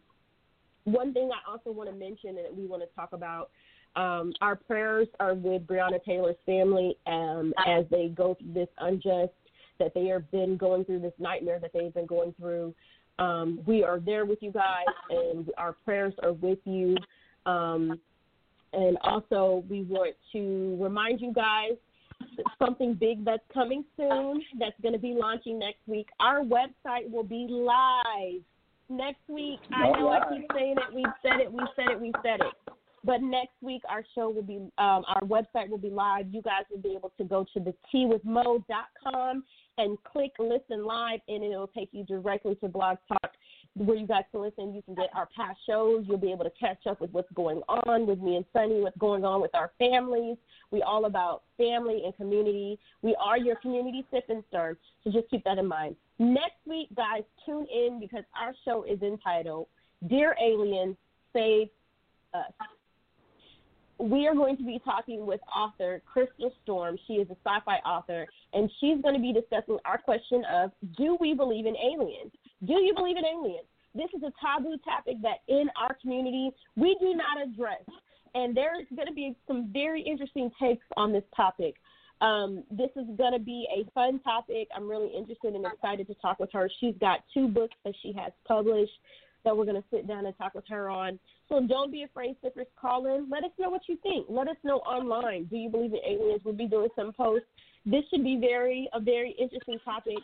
[0.84, 3.50] One thing I also want to mention and we want to talk about
[3.96, 9.32] um, our prayers are with Breonna Taylor's family um, as they go through this unjust,
[9.78, 12.74] that they have been going through this nightmare that they've been going through.
[13.18, 16.96] Um, we are there with you guys, and our prayers are with you.
[17.46, 17.98] Um,
[18.76, 21.72] and also, we want to remind you guys
[22.58, 26.08] something big that's coming soon that's going to be launching next week.
[26.20, 28.42] Our website will be live
[28.88, 29.60] next week.
[29.72, 30.94] I know I keep saying it.
[30.94, 31.52] We've said it.
[31.52, 32.00] We've said it.
[32.00, 32.74] We've said it.
[33.04, 36.26] But next week, our show will be, um, our website will be live.
[36.32, 37.74] You guys will be able to go to the
[39.02, 39.44] com
[39.78, 43.30] and click listen live, and it'll take you directly to Blog Talk
[43.76, 44.74] where you guys can listen.
[44.74, 46.04] You can get our past shows.
[46.08, 48.96] You'll be able to catch up with what's going on with me and Sunny, what's
[48.96, 50.36] going on with our families.
[50.70, 52.78] We all about family and community.
[53.02, 54.76] We are your community sip and stern.
[55.04, 55.96] so just keep that in mind.
[56.18, 59.66] Next week, guys, tune in because our show is entitled
[60.08, 60.96] "Dear Alien,
[61.32, 61.68] Save
[62.32, 62.52] Us."
[63.98, 66.98] we are going to be talking with author Crystal Storm.
[67.06, 70.70] She is a sci fi author, and she's going to be discussing our question of
[70.96, 72.32] Do we believe in aliens?
[72.64, 73.66] Do you believe in aliens?
[73.94, 77.82] This is a taboo topic that in our community we do not address.
[78.34, 81.76] And there's going to be some very interesting takes on this topic.
[82.20, 84.68] Um, this is going to be a fun topic.
[84.74, 86.70] I'm really interested and excited to talk with her.
[86.80, 88.92] She's got two books that she has published
[89.44, 91.18] that we're going to sit down and talk with her on.
[91.48, 92.66] So don't be afraid, sippers.
[92.78, 93.28] Call in.
[93.30, 94.26] Let us know what you think.
[94.28, 95.44] Let us know online.
[95.44, 96.40] Do you believe in aliens?
[96.44, 97.46] We'll be doing some posts.
[97.86, 100.18] This should be very a very interesting topic.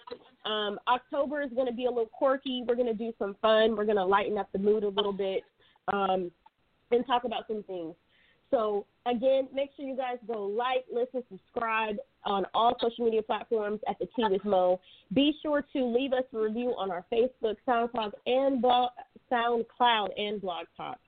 [0.45, 2.65] Um, October is going to be a little quirky.
[2.67, 3.77] We're going to do some fun.
[3.77, 5.45] We're going to lighten up the mood a little bit
[5.93, 6.33] um,
[6.91, 7.95] and talk about some things.
[8.51, 13.81] So again, make sure you guys go like, listen, subscribe on all social media platforms
[13.89, 14.81] at the Tea with Mo.
[15.15, 18.91] Be sure to leave us a review on our Facebook, SoundCloud, and blog,
[19.31, 20.99] SoundCloud and Blog Talk.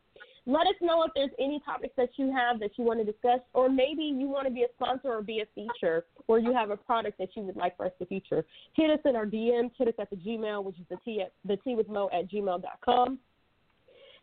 [0.47, 3.41] Let us know if there's any topics that you have that you want to discuss,
[3.55, 6.71] or maybe you want to be a sponsor or be a feature, or you have
[6.71, 8.45] a product that you would like for us to feature.
[8.75, 11.33] Hit us in our DM, hit us at the Gmail, which is the T, at,
[11.47, 13.19] the T with Mo at gmail.com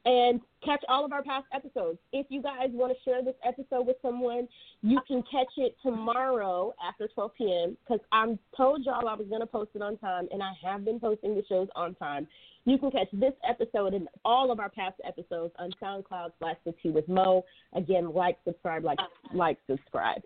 [0.06, 2.00] and catch all of our past episodes.
[2.12, 4.48] If you guys want to share this episode with someone,
[4.82, 7.78] you can catch it tomorrow after 12 p.m.
[7.84, 10.86] because I told y'all I was going to post it on time, and I have
[10.86, 12.28] been posting the shows on time.
[12.66, 16.74] You can catch this episode and all of our past episodes on SoundCloud slash the
[16.84, 17.44] tea with Mo.
[17.74, 19.00] Again, like, subscribe, like,
[19.34, 20.22] like, subscribe.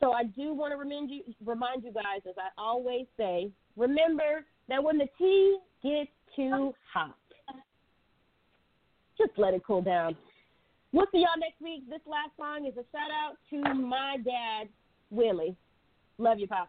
[0.00, 4.44] So I do want to remind you, remind you guys, as I always say, remember
[4.68, 7.16] that when the tea gets too hot,
[9.16, 10.14] just let it cool down.
[10.92, 11.88] We'll see y'all next week.
[11.88, 14.68] This last song is a shout out to my dad,
[15.10, 15.56] Willie.
[16.18, 16.68] Love you, Pop.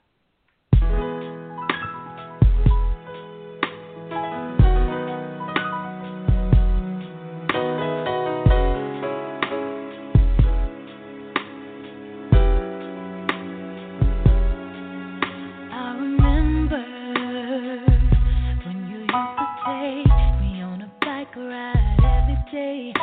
[22.52, 22.94] day.